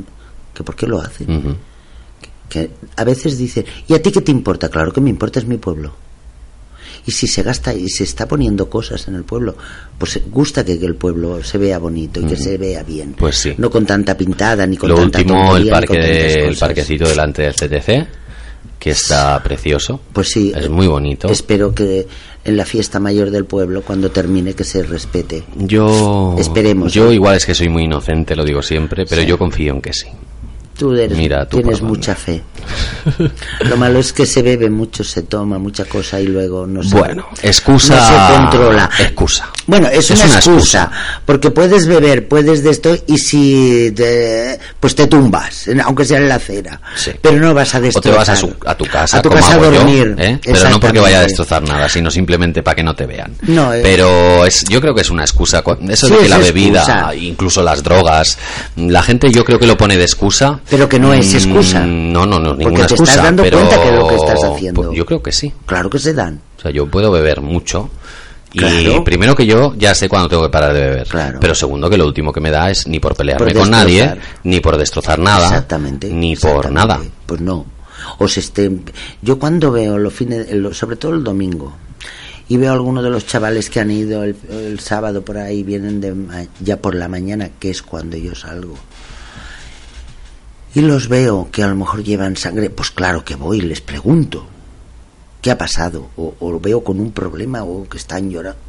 que 0.55 0.63
por 0.63 0.75
qué 0.75 0.87
lo 0.87 0.99
hacen. 0.99 1.57
Que 2.49 2.69
a 2.95 3.03
veces 3.03 3.37
dicen, 3.37 3.65
¿y 3.87 3.93
a 3.93 4.01
ti 4.01 4.11
qué 4.11 4.21
te 4.21 4.31
importa? 4.31 4.69
Claro 4.69 4.91
que 4.91 4.99
me 5.01 5.09
importa 5.09 5.39
es 5.39 5.45
mi 5.45 5.57
pueblo. 5.57 5.93
Y 7.05 7.11
si 7.11 7.27
se 7.27 7.43
gasta 7.43 7.73
y 7.73 7.87
se 7.89 8.03
está 8.03 8.27
poniendo 8.27 8.69
cosas 8.69 9.07
en 9.07 9.15
el 9.15 9.23
pueblo, 9.23 9.55
pues 9.97 10.19
gusta 10.29 10.65
que, 10.65 10.77
que 10.77 10.85
el 10.85 10.95
pueblo 10.95 11.41
se 11.43 11.57
vea 11.57 11.77
bonito 11.79 12.19
y 12.19 12.25
que 12.25 12.35
se 12.35 12.57
vea 12.57 12.83
bien. 12.83 13.13
Pues 13.17 13.37
sí. 13.37 13.53
No 13.57 13.69
con 13.69 13.85
tanta 13.85 14.17
pintada 14.17 14.67
ni 14.67 14.75
con 14.77 14.89
Lo 14.89 14.95
tanta 14.95 15.19
último, 15.19 15.39
el 15.55 15.69
tontería, 15.69 15.71
parque 15.71 15.97
de- 15.97 16.47
el 16.47 16.57
parquecito 16.57 17.07
delante 17.07 17.43
del 17.43 17.53
CTC, 17.53 18.07
que 18.79 18.89
está 18.91 19.41
precioso. 19.41 20.01
Pues 20.11 20.29
sí. 20.29 20.51
Es 20.55 20.69
muy 20.69 20.87
bonito. 20.87 21.29
Espero 21.29 21.73
que 21.73 22.05
en 22.43 22.57
la 22.57 22.65
fiesta 22.65 22.99
mayor 22.99 23.31
del 23.31 23.45
pueblo, 23.45 23.81
cuando 23.81 24.11
termine, 24.11 24.53
que 24.53 24.63
se 24.65 24.83
respete. 24.83 25.43
Yo 25.57 26.35
Esperemos. 26.37 26.93
Yo 26.93 27.11
igual 27.11 27.37
es 27.37 27.45
que 27.45 27.55
soy 27.55 27.69
muy 27.69 27.83
inocente, 27.83 28.35
lo 28.35 28.43
digo 28.43 28.61
siempre, 28.61 29.05
pero 29.05 29.21
yo 29.23 29.37
confío 29.37 29.73
en 29.73 29.81
que 29.81 29.93
sí. 29.93 30.07
Tú, 30.79 30.93
eres- 30.93 31.17
Mira, 31.17 31.45
tú 31.45 31.57
tienes 31.57 31.81
mucha 31.81 32.15
fe. 32.15 32.41
Lo 33.61 33.75
malo 33.75 33.99
es 33.99 34.13
que 34.13 34.25
se 34.25 34.41
bebe 34.41 34.69
mucho, 34.69 35.03
se 35.03 35.23
toma 35.23 35.59
mucha 35.59 35.83
cosa 35.83 36.21
y 36.21 36.27
luego 36.27 36.65
no 36.65 36.81
se, 36.81 36.95
Bueno, 36.95 37.27
excusa. 37.43 37.95
no 37.95 38.05
se 38.07 38.33
controla. 38.37 38.89
Excusa. 38.99 39.49
Bueno, 39.67 39.87
es, 39.89 40.09
Es 40.09 40.11
una, 40.11 40.25
una 40.25 40.35
excusa, 40.35 40.83
excusa. 40.83 40.91
porque 41.25 41.51
puedes 41.51 41.85
beber, 41.85 42.27
puedes 42.29 42.63
de 42.63 42.69
esto 42.71 42.97
y 43.07 43.17
si 43.17 43.91
te, 43.95 44.57
pues 44.79 44.95
te 44.95 45.07
tumbas, 45.07 45.65
aunque 45.83 46.05
sea 46.05 46.17
en 46.19 46.29
la 46.29 46.35
acera, 46.35 46.79
Sí. 46.95 47.11
pero 47.21 47.37
no 47.37 47.53
vas 47.53 47.75
a 47.75 47.79
O 47.79 47.81
te 47.81 47.85
destrozar. 47.87 48.15
vas 48.17 48.29
a, 48.29 48.35
su- 48.37 48.55
a 48.65 48.75
tu 48.75 48.85
casa, 48.85 49.17
a 49.19 49.21
tu 49.21 49.29
como 49.29 49.41
casa 49.41 49.55
a 49.55 49.59
yo, 49.59 49.71
dormir, 49.71 50.15
¿eh? 50.17 50.39
pero 50.43 50.69
no 50.69 50.79
porque 50.79 50.99
vaya 50.99 51.19
a 51.19 51.23
destrozar 51.23 51.61
nada, 51.63 51.89
sino 51.89 52.09
simplemente 52.09 52.63
para 52.63 52.75
que 52.75 52.83
no 52.83 52.95
te 52.95 53.05
vean. 53.05 53.35
No, 53.43 53.73
eh. 53.73 53.81
Pero 53.83 54.45
es, 54.45 54.63
yo 54.69 54.79
creo 54.79 54.95
que 54.95 55.01
es 55.01 55.09
una 55.09 55.23
excusa. 55.23 55.61
cu- 55.61 55.77
Eso 55.89 56.07
Sí, 56.07 56.13
de 56.13 56.19
que 56.19 56.23
es 56.25 56.29
la 56.29 56.37
bebida, 56.37 56.79
excusa. 56.79 57.15
incluso 57.15 57.61
las 57.61 57.83
drogas, 57.83 58.37
la 58.77 59.03
gente 59.03 59.29
yo 59.31 59.43
creo 59.43 59.59
que 59.59 59.67
lo 59.67 59.77
pone 59.77 59.97
de 59.97 60.03
excusa. 60.03 60.61
Pero 60.69 60.87
que 60.87 60.99
no 60.99 61.13
es 61.13 61.33
Mm, 61.33 61.37
excusa. 61.37 61.85
No, 61.85 62.25
no, 62.25 62.39
no, 62.39 62.55
ninguna 62.55 62.85
te 62.85 62.93
excusa. 62.93 63.11
estás 63.11 63.25
dando 63.25 63.43
pero 63.43 63.57
cuenta 63.59 63.81
que 63.81 63.89
es 63.89 63.95
lo 63.95 64.07
que 64.07 64.15
estás 64.15 64.43
haciendo. 64.43 64.81
pues 64.83 64.97
yo 64.97 65.05
creo 65.05 65.23
que 65.23 65.31
sí. 65.31 65.51
Claro 65.65 65.89
que 65.89 65.99
se 65.99 66.13
dan. 66.13 66.39
O 66.57 66.61
sea, 66.61 66.71
yo 66.71 66.85
puedo 66.87 67.11
beber 67.11 67.41
mucho. 67.41 67.89
Y 68.51 68.57
Claro. 68.59 69.03
primero 69.03 69.35
que 69.35 69.45
yo 69.45 69.75
ya 69.75 69.93
sé 69.93 70.09
cuándo 70.09 70.27
tengo 70.27 70.41
que 70.43 70.49
parar 70.49 70.73
de 70.73 70.79
beber. 70.81 71.07
Claro. 71.07 71.37
Pero 71.39 71.53
segundo 71.53 71.87
que 71.89 71.97
lo 71.97 72.05
último 72.07 72.33
que 72.33 72.39
me 72.41 72.49
da 72.49 72.71
es 72.71 72.87
ni 72.87 72.99
por 72.99 73.15
pelearme 73.15 73.51
Por 73.51 73.61
con 73.61 73.69
nadie, 73.71 74.15
ni 74.43 74.59
por 74.59 74.75
destrozar 74.77 75.19
nada, 75.19 75.45
Exactamente. 75.47 76.09
ni 76.11 76.35
por 76.35 76.71
nada. 76.71 76.99
Pues 77.27 77.41
no. 77.41 77.65
O 78.17 78.27
se 78.27 78.39
estén- 78.39 78.83
Yo 79.21 79.37
cuando 79.37 79.71
veo 79.71 79.97
los 79.99 80.13
fines, 80.13 80.51
lo- 80.51 80.73
sobre 80.73 80.95
todo 80.95 81.13
el 81.13 81.23
domingo, 81.23 81.73
y 82.47 82.57
veo 82.57 82.71
a 82.71 82.73
algunos 82.73 83.03
de 83.03 83.11
los 83.11 83.27
chavales 83.27 83.69
que 83.69 83.81
han 83.81 83.91
ido 83.91 84.23
el, 84.23 84.35
el 84.49 84.79
sábado 84.79 85.21
por 85.21 85.37
ahí, 85.37 85.61
vienen 85.61 86.01
de 86.01 86.15
ya 86.59 86.77
por 86.77 86.95
la 86.95 87.07
mañana, 87.07 87.49
que 87.59 87.69
es 87.69 87.83
cuando 87.83 88.17
yo 88.17 88.33
salgo. 88.33 88.73
Y 90.79 90.81
los 90.81 91.09
veo 91.09 91.49
que 91.51 91.61
a 91.61 91.67
lo 91.67 91.75
mejor 91.75 92.05
llevan 92.05 92.37
sangre, 92.37 92.69
pues 92.69 92.89
claro 92.89 93.25
que 93.25 93.35
voy, 93.35 93.59
les 93.59 93.81
pregunto, 93.81 94.47
¿qué 95.41 95.51
ha 95.51 95.57
pasado? 95.57 96.09
O, 96.15 96.35
o 96.39 96.57
veo 96.57 96.85
con 96.85 97.01
un 97.01 97.11
problema 97.11 97.65
o 97.65 97.85
que 97.89 97.97
están 97.97 98.29
llorando. 98.29 98.61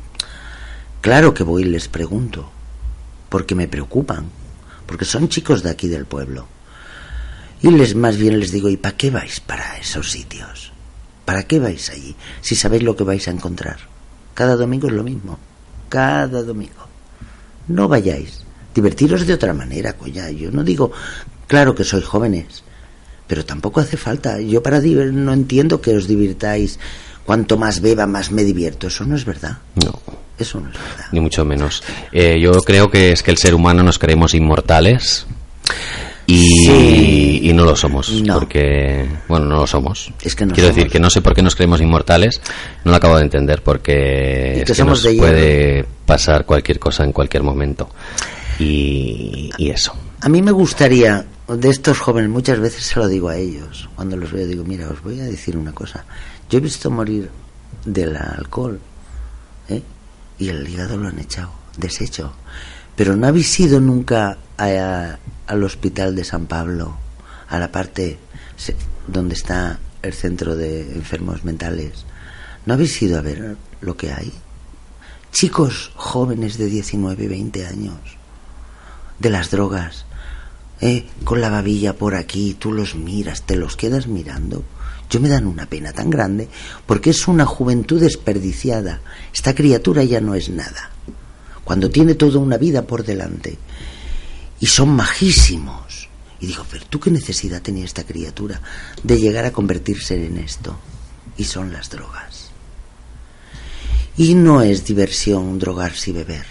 Claro 1.02 1.32
que 1.32 1.44
voy 1.44 1.62
y 1.62 1.66
les 1.66 1.86
pregunto, 1.86 2.50
porque 3.28 3.54
me 3.54 3.68
preocupan, 3.68 4.24
porque 4.86 5.04
son 5.04 5.28
chicos 5.28 5.62
de 5.62 5.70
aquí 5.70 5.86
del 5.86 6.04
pueblo. 6.04 6.48
Y 7.62 7.70
les 7.70 7.94
más 7.94 8.16
bien 8.16 8.40
les 8.40 8.50
digo, 8.50 8.68
¿y 8.68 8.76
para 8.76 8.96
qué 8.96 9.12
vais 9.12 9.38
para 9.38 9.78
esos 9.78 10.10
sitios? 10.10 10.72
¿Para 11.24 11.44
qué 11.44 11.60
vais 11.60 11.90
allí? 11.90 12.16
Si 12.40 12.56
sabéis 12.56 12.82
lo 12.82 12.96
que 12.96 13.04
vais 13.04 13.28
a 13.28 13.30
encontrar. 13.30 13.78
Cada 14.34 14.56
domingo 14.56 14.88
es 14.88 14.94
lo 14.94 15.04
mismo. 15.04 15.38
Cada 15.88 16.42
domingo. 16.42 16.88
No 17.68 17.86
vayáis. 17.86 18.42
Divertiros 18.74 19.28
de 19.28 19.34
otra 19.34 19.54
manera, 19.54 19.92
coña. 19.92 20.28
Yo 20.30 20.50
no 20.50 20.64
digo, 20.64 20.90
claro 21.50 21.74
que 21.74 21.82
sois 21.82 22.04
jóvenes, 22.06 22.62
pero 23.26 23.44
tampoco 23.44 23.80
hace 23.80 23.96
falta. 23.96 24.38
Yo 24.40 24.62
para 24.62 24.78
no 24.80 25.32
entiendo 25.34 25.80
que 25.82 25.96
os 25.98 26.06
divirtáis. 26.06 26.78
Cuanto 27.26 27.58
más 27.58 27.80
beba, 27.80 28.06
más 28.06 28.30
me 28.32 28.42
divierto. 28.44 28.86
Eso 28.86 29.04
no 29.04 29.14
es 29.14 29.24
verdad. 29.24 29.58
No. 29.84 29.92
Eso 30.38 30.58
no 30.60 30.70
es 30.70 30.74
verdad. 30.78 31.06
ni 31.12 31.20
mucho 31.20 31.44
menos. 31.44 31.82
Eh, 32.12 32.40
yo 32.40 32.52
creo 32.62 32.88
que 32.90 33.12
es 33.12 33.22
que 33.22 33.30
el 33.30 33.36
ser 33.36 33.54
humano 33.54 33.82
nos 33.82 33.98
creemos 33.98 34.32
inmortales 34.34 35.26
y, 36.26 36.40
Sí. 36.66 37.40
y 37.42 37.52
no 37.52 37.64
lo 37.64 37.76
somos, 37.76 38.10
No. 38.22 38.34
porque, 38.38 39.06
bueno, 39.28 39.46
no 39.46 39.56
lo 39.56 39.66
somos. 39.66 40.10
Es 40.22 40.34
que 40.34 40.46
no 40.46 40.54
Quiero 40.54 40.68
somos. 40.68 40.76
decir 40.76 40.90
que 40.92 40.98
no 41.00 41.10
sé 41.10 41.20
por 41.20 41.34
qué 41.34 41.42
nos 41.42 41.54
creemos 41.56 41.80
inmortales, 41.82 42.40
no 42.84 42.90
lo 42.92 42.96
acabo 42.96 43.16
de 43.16 43.22
entender, 43.24 43.62
porque 43.62 44.60
es 44.60 44.64
que 44.64 44.74
somos 44.74 45.04
nos 45.04 45.14
puede 45.16 45.84
pasar 46.06 46.46
cualquier 46.46 46.78
cosa 46.78 47.04
en 47.04 47.12
cualquier 47.12 47.42
momento. 47.42 47.90
Y, 48.58 49.50
y 49.58 49.70
eso. 49.70 49.94
A 50.22 50.28
mí 50.28 50.40
me 50.42 50.52
gustaría, 50.52 51.24
de 51.56 51.68
estos 51.70 51.98
jóvenes, 51.98 52.30
muchas 52.30 52.58
veces 52.60 52.84
se 52.84 52.98
lo 52.98 53.08
digo 53.08 53.28
a 53.28 53.36
ellos, 53.36 53.88
cuando 53.96 54.16
los 54.16 54.32
veo, 54.32 54.46
digo, 54.46 54.64
mira, 54.64 54.88
os 54.88 55.02
voy 55.02 55.20
a 55.20 55.24
decir 55.24 55.56
una 55.56 55.72
cosa. 55.72 56.04
Yo 56.48 56.58
he 56.58 56.60
visto 56.60 56.90
morir 56.90 57.30
del 57.84 58.16
alcohol, 58.16 58.80
¿eh? 59.68 59.82
y 60.38 60.48
el 60.48 60.68
hígado 60.68 60.96
lo 60.96 61.08
han 61.08 61.18
echado, 61.18 61.50
deshecho. 61.76 62.32
Pero 62.96 63.16
no 63.16 63.26
habéis 63.26 63.58
ido 63.60 63.80
nunca 63.80 64.38
a- 64.58 65.16
al 65.46 65.64
hospital 65.64 66.14
de 66.14 66.24
San 66.24 66.46
Pablo, 66.46 66.96
a 67.48 67.58
la 67.58 67.70
parte 67.72 68.18
se- 68.56 68.76
donde 69.06 69.34
está 69.34 69.78
el 70.02 70.12
centro 70.12 70.56
de 70.56 70.92
enfermos 70.94 71.44
mentales. 71.44 72.04
¿No 72.66 72.74
habéis 72.74 73.00
ido 73.02 73.18
a 73.18 73.22
ver 73.22 73.56
lo 73.80 73.96
que 73.96 74.12
hay? 74.12 74.32
Chicos 75.32 75.92
jóvenes 75.94 76.58
de 76.58 76.66
19, 76.66 77.28
20 77.28 77.66
años, 77.66 77.98
de 79.18 79.30
las 79.30 79.50
drogas, 79.50 80.04
¿eh? 80.80 81.06
con 81.24 81.40
la 81.40 81.50
babilla 81.50 81.94
por 81.96 82.14
aquí, 82.14 82.56
tú 82.58 82.72
los 82.72 82.94
miras, 82.94 83.42
te 83.42 83.56
los 83.56 83.76
quedas 83.76 84.06
mirando. 84.06 84.64
Yo 85.08 85.18
me 85.20 85.28
dan 85.28 85.46
una 85.46 85.66
pena 85.66 85.92
tan 85.92 86.08
grande 86.08 86.48
porque 86.86 87.10
es 87.10 87.26
una 87.26 87.44
juventud 87.44 88.00
desperdiciada. 88.00 89.00
Esta 89.34 89.54
criatura 89.54 90.04
ya 90.04 90.20
no 90.20 90.34
es 90.34 90.48
nada. 90.48 90.90
Cuando 91.64 91.90
tiene 91.90 92.14
toda 92.14 92.38
una 92.38 92.56
vida 92.56 92.86
por 92.86 93.04
delante 93.04 93.58
y 94.60 94.66
son 94.66 94.90
majísimos. 94.90 96.08
Y 96.40 96.46
digo, 96.46 96.64
pero 96.70 96.86
tú 96.86 97.00
qué 97.00 97.10
necesidad 97.10 97.60
tenía 97.60 97.84
esta 97.84 98.04
criatura 98.04 98.60
de 99.02 99.18
llegar 99.18 99.44
a 99.44 99.52
convertirse 99.52 100.24
en 100.24 100.38
esto. 100.38 100.78
Y 101.36 101.44
son 101.44 101.72
las 101.72 101.90
drogas. 101.90 102.50
Y 104.16 104.34
no 104.34 104.62
es 104.62 104.84
diversión 104.84 105.58
drogarse 105.58 106.10
y 106.10 106.12
beber. 106.14 106.46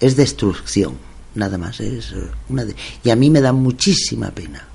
Es 0.00 0.16
destrucción. 0.16 0.98
Nada 1.36 1.56
más. 1.58 1.78
Es 1.80 2.10
eh, 2.12 2.28
una 2.48 2.64
de- 2.64 2.74
Y 3.04 3.10
a 3.10 3.16
mí 3.16 3.30
me 3.30 3.40
da 3.40 3.52
muchísima 3.52 4.30
pena. 4.30 4.66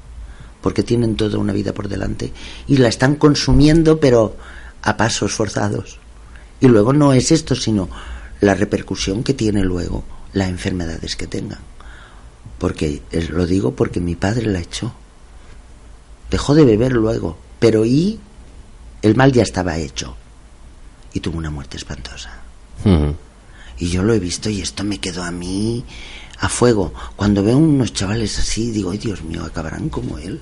Porque 0.61 0.83
tienen 0.83 1.15
toda 1.15 1.37
una 1.39 1.53
vida 1.53 1.73
por 1.73 1.87
delante 1.89 2.31
y 2.67 2.77
la 2.77 2.87
están 2.87 3.15
consumiendo, 3.15 3.99
pero 3.99 4.37
a 4.83 4.95
pasos 4.95 5.33
forzados. 5.33 5.97
Y 6.59 6.67
luego 6.67 6.93
no 6.93 7.13
es 7.13 7.31
esto, 7.31 7.55
sino 7.55 7.89
la 8.41 8.53
repercusión 8.53 9.23
que 9.23 9.33
tiene 9.33 9.63
luego 9.63 10.03
las 10.33 10.49
enfermedades 10.49 11.15
que 11.15 11.25
tengan. 11.25 11.59
Porque 12.59 13.01
lo 13.31 13.47
digo 13.47 13.75
porque 13.75 13.99
mi 13.99 14.15
padre 14.15 14.45
la 14.45 14.59
echó. 14.59 14.93
Dejó 16.29 16.53
de 16.53 16.63
beber 16.63 16.91
luego, 16.93 17.37
pero 17.59 17.83
y 17.83 18.19
el 19.01 19.15
mal 19.15 19.31
ya 19.31 19.41
estaba 19.41 19.77
hecho. 19.77 20.15
Y 21.13 21.19
tuvo 21.21 21.39
una 21.39 21.49
muerte 21.49 21.77
espantosa. 21.77 22.39
Y 23.79 23.87
yo 23.89 24.03
lo 24.03 24.13
he 24.13 24.19
visto 24.19 24.47
y 24.49 24.61
esto 24.61 24.83
me 24.83 24.99
quedó 24.99 25.23
a 25.23 25.31
mí 25.31 25.83
a 26.41 26.49
fuego. 26.49 26.91
Cuando 27.15 27.43
veo 27.43 27.57
unos 27.57 27.93
chavales 27.93 28.37
así, 28.39 28.71
digo, 28.71 28.91
ay 28.91 28.97
Dios 28.97 29.23
mío, 29.23 29.43
acabarán 29.45 29.87
como 29.89 30.17
él. 30.17 30.39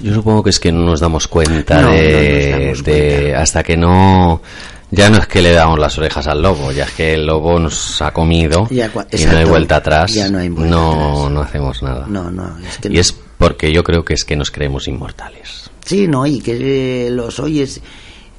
Yo 0.00 0.14
supongo 0.14 0.42
que 0.42 0.50
es 0.50 0.60
que 0.60 0.70
no 0.72 0.82
nos 0.84 1.00
damos 1.00 1.26
cuenta 1.28 1.80
No, 1.82 1.90
de, 1.90 2.50
no 2.50 2.56
nos 2.58 2.60
damos 2.60 2.84
de- 2.84 3.18
cuenta. 3.22 3.40
hasta 3.42 3.62
que 3.62 3.76
no 3.76 4.42
ya 4.90 5.08
no 5.08 5.16
es 5.18 5.26
que 5.26 5.40
le 5.40 5.52
damos 5.52 5.78
las 5.78 5.96
orejas 5.96 6.26
al 6.26 6.42
lobo, 6.42 6.70
ya 6.72 6.84
es 6.84 6.90
que 6.90 7.14
el 7.14 7.24
lobo 7.24 7.58
nos 7.58 8.02
ha 8.02 8.12
comido 8.12 8.68
Ya 8.70 8.90
y 9.12 9.24
no 9.24 9.36
hay 9.38 9.44
vuelta 9.46 9.76
atrás. 9.76 10.12
Ya 10.12 10.28
no 10.28 10.38
hay 10.38 10.50
vuelta 10.50 10.70
no, 10.76 10.92
atrás. 11.20 11.30
no 11.32 11.40
hacemos 11.40 11.82
nada. 11.82 12.06
No, 12.08 12.30
no, 12.30 12.58
es 12.58 12.76
que 12.78 12.88
y 12.92 12.98
es 12.98 13.12
porque 13.38 13.72
yo 13.72 13.82
creo 13.82 14.04
que 14.04 14.12
es 14.14 14.24
que 14.26 14.36
nos 14.36 14.50
creemos 14.50 14.86
inmortales. 14.88 15.70
Sí, 15.86 16.06
no, 16.06 16.26
y 16.26 16.40
que 16.40 17.06
eh, 17.06 17.10
los 17.10 17.40
oyes. 17.40 17.80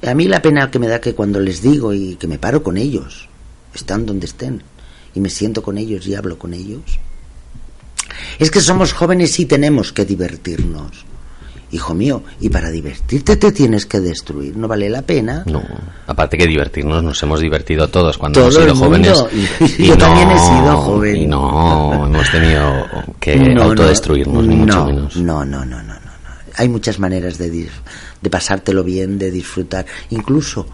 A 0.06 0.14
mí 0.14 0.28
la 0.28 0.40
pena 0.40 0.70
que 0.70 0.78
me 0.78 0.86
da 0.86 1.00
que 1.00 1.14
cuando 1.14 1.40
les 1.40 1.60
digo 1.60 1.92
y 1.92 2.14
que 2.16 2.26
me 2.28 2.38
paro 2.38 2.62
con 2.62 2.76
ellos, 2.76 3.28
están 3.74 4.06
donde 4.06 4.26
estén, 4.26 4.62
y 5.14 5.20
me 5.20 5.30
siento 5.30 5.62
con 5.62 5.78
ellos 5.78 6.06
y 6.06 6.14
hablo 6.14 6.38
con 6.38 6.54
ellos, 6.54 6.98
es 8.38 8.50
que 8.50 8.60
somos 8.60 8.92
jóvenes 8.92 9.38
y 9.40 9.46
tenemos 9.46 9.92
que 9.92 10.04
divertirnos. 10.04 11.04
Hijo 11.70 11.92
mío, 11.92 12.22
y 12.40 12.50
para 12.50 12.70
divertirte 12.70 13.36
te 13.36 13.50
tienes 13.50 13.84
que 13.86 13.98
destruir, 13.98 14.56
no 14.56 14.68
vale 14.68 14.88
la 14.88 15.02
pena. 15.02 15.42
No, 15.46 15.60
aparte 16.06 16.38
que 16.38 16.46
divertirnos, 16.46 17.02
nos 17.02 17.20
hemos 17.24 17.40
divertido 17.40 17.88
todos 17.88 18.16
cuando 18.16 18.40
Todo 18.40 18.62
hemos 18.62 18.78
sido 18.78 18.86
jóvenes. 18.86 19.24
Y 19.78 19.86
yo 19.88 19.98
también 19.98 20.30
he 20.30 20.38
sido 20.38 20.76
joven. 20.76 21.16
Y 21.16 21.26
no 21.26 22.06
hemos 22.06 22.30
tenido 22.30 22.86
que 23.18 23.36
No, 23.36 23.54
no, 23.54 23.62
autodestruirnos, 23.64 24.46
ni 24.46 24.54
mucho 24.54 24.78
no, 24.78 24.86
menos. 24.86 25.16
No, 25.16 25.44
no, 25.44 25.64
no, 25.64 25.82
no, 25.82 25.94
no. 25.94 26.04
Hay 26.56 26.68
muchas 26.68 27.00
maneras 27.00 27.38
de, 27.38 27.68
de 28.20 28.30
pasártelo 28.30 28.84
bien, 28.84 29.18
de 29.18 29.32
disfrutar. 29.32 29.84
Incluso 30.10 30.68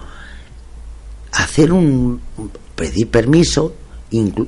hacer 1.33 1.73
un. 1.73 2.21
pedir 2.75 3.09
permiso, 3.09 3.75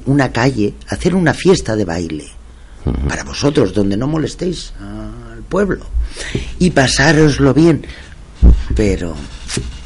una 0.07 0.33
calle, 0.33 0.75
hacer 0.89 1.15
una 1.15 1.35
fiesta 1.35 1.77
de 1.77 1.85
baile. 1.85 2.27
Para 3.09 3.23
vosotros, 3.23 3.73
donde 3.73 3.97
no 3.97 4.09
molestéis 4.09 4.73
al 4.81 5.43
pueblo. 5.49 5.87
Y 6.59 6.71
pasároslo 6.71 7.55
bien. 7.55 7.87
Pero. 8.75 9.15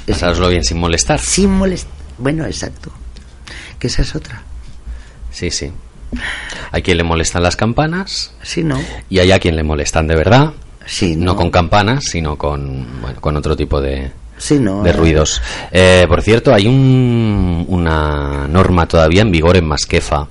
Pasároslo 0.06 0.48
bien 0.48 0.64
sin 0.64 0.78
molestar. 0.78 1.20
Sin 1.20 1.50
molestar. 1.50 1.92
Bueno, 2.18 2.46
exacto. 2.46 2.90
Que 3.78 3.88
esa 3.88 4.00
es 4.02 4.14
otra. 4.14 4.42
Sí, 5.30 5.50
sí. 5.50 5.70
Hay 6.72 6.80
quien 6.82 6.96
le 6.96 7.02
molestan 7.02 7.42
las 7.42 7.56
campanas 7.56 8.32
Sí, 8.42 8.62
¿no? 8.62 8.80
y 9.10 9.18
hay 9.18 9.32
a 9.32 9.38
quien 9.40 9.56
le 9.56 9.62
molestan 9.64 10.06
de 10.06 10.14
verdad. 10.16 10.52
Sí, 10.86 11.16
No 11.16 11.32
no. 11.32 11.36
con 11.36 11.50
campanas, 11.50 12.04
sino 12.04 12.38
con, 12.38 12.86
bueno, 13.02 13.20
con 13.20 13.36
otro 13.36 13.56
tipo 13.56 13.80
de, 13.80 14.12
Sí, 14.38 14.58
¿no? 14.58 14.82
de 14.82 14.90
Eh, 14.90 14.92
ruidos. 14.92 15.40
Eh, 15.72 16.04
por 16.08 16.22
cierto, 16.22 16.52
hay 16.54 16.66
un- 16.66 17.64
una 17.68 18.46
norma 18.48 18.86
todavía 18.86 19.22
en 19.22 19.30
vigor 19.30 19.56
en 19.56 19.66
Masquefa 19.66 20.28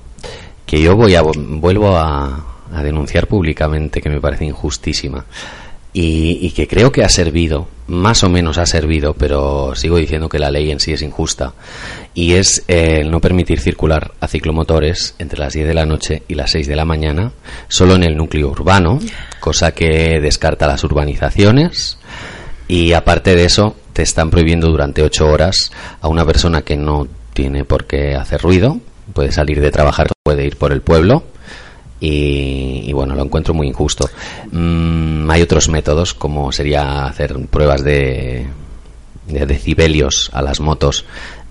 que 0.64 0.80
yo 0.80 0.96
voy 0.96 1.14
a 1.14 1.22
vuelvo 1.22 1.96
a, 1.96 2.44
a 2.72 2.82
denunciar 2.82 3.26
públicamente 3.26 4.00
que 4.00 4.08
me 4.10 4.20
parece 4.20 4.44
injustísima. 4.44 5.24
y, 5.98 6.40
y 6.42 6.50
que 6.50 6.68
creo 6.68 6.92
que 6.92 7.02
ha 7.04 7.08
servido, 7.08 7.68
más 7.86 8.22
o 8.22 8.28
menos 8.28 8.58
ha 8.58 8.66
servido, 8.66 9.14
pero 9.14 9.74
sigo 9.74 9.96
diciendo 9.96 10.28
que 10.28 10.38
la 10.38 10.50
ley 10.50 10.70
en 10.70 10.78
sí 10.78 10.92
es 10.92 11.00
injusta, 11.00 11.54
y 12.12 12.34
es 12.34 12.64
eh, 12.68 12.98
el 13.00 13.10
no 13.10 13.18
permitir 13.18 13.60
circular 13.60 14.12
a 14.20 14.28
ciclomotores 14.28 15.14
entre 15.18 15.38
las 15.38 15.54
10 15.54 15.66
de 15.68 15.72
la 15.72 15.86
noche 15.86 16.22
y 16.28 16.34
las 16.34 16.50
6 16.50 16.66
de 16.66 16.76
la 16.76 16.84
mañana, 16.84 17.32
solo 17.68 17.94
en 17.94 18.02
el 18.04 18.14
núcleo 18.14 18.50
urbano, 18.50 18.98
cosa 19.40 19.72
que 19.72 20.20
descarta 20.20 20.66
las 20.66 20.84
urbanizaciones, 20.84 21.96
y 22.68 22.92
aparte 22.92 23.34
de 23.34 23.46
eso, 23.46 23.74
te 23.96 24.02
están 24.02 24.28
prohibiendo 24.28 24.68
durante 24.68 25.02
8 25.02 25.26
horas 25.26 25.72
a 26.02 26.08
una 26.08 26.26
persona 26.26 26.60
que 26.60 26.76
no 26.76 27.08
tiene 27.32 27.64
por 27.64 27.86
qué 27.86 28.14
hacer 28.14 28.42
ruido, 28.42 28.78
puede 29.14 29.32
salir 29.32 29.58
de 29.58 29.70
trabajar, 29.70 30.08
puede 30.22 30.44
ir 30.44 30.58
por 30.58 30.70
el 30.70 30.82
pueblo, 30.82 31.22
y, 31.98 32.82
y 32.84 32.92
bueno, 32.92 33.14
lo 33.14 33.22
encuentro 33.22 33.54
muy 33.54 33.68
injusto. 33.68 34.06
Mm, 34.52 35.30
hay 35.30 35.40
otros 35.40 35.70
métodos, 35.70 36.12
como 36.12 36.52
sería 36.52 37.06
hacer 37.06 37.38
pruebas 37.46 37.82
de, 37.82 38.46
de 39.28 39.46
decibelios 39.46 40.28
a 40.34 40.42
las 40.42 40.60
motos 40.60 41.06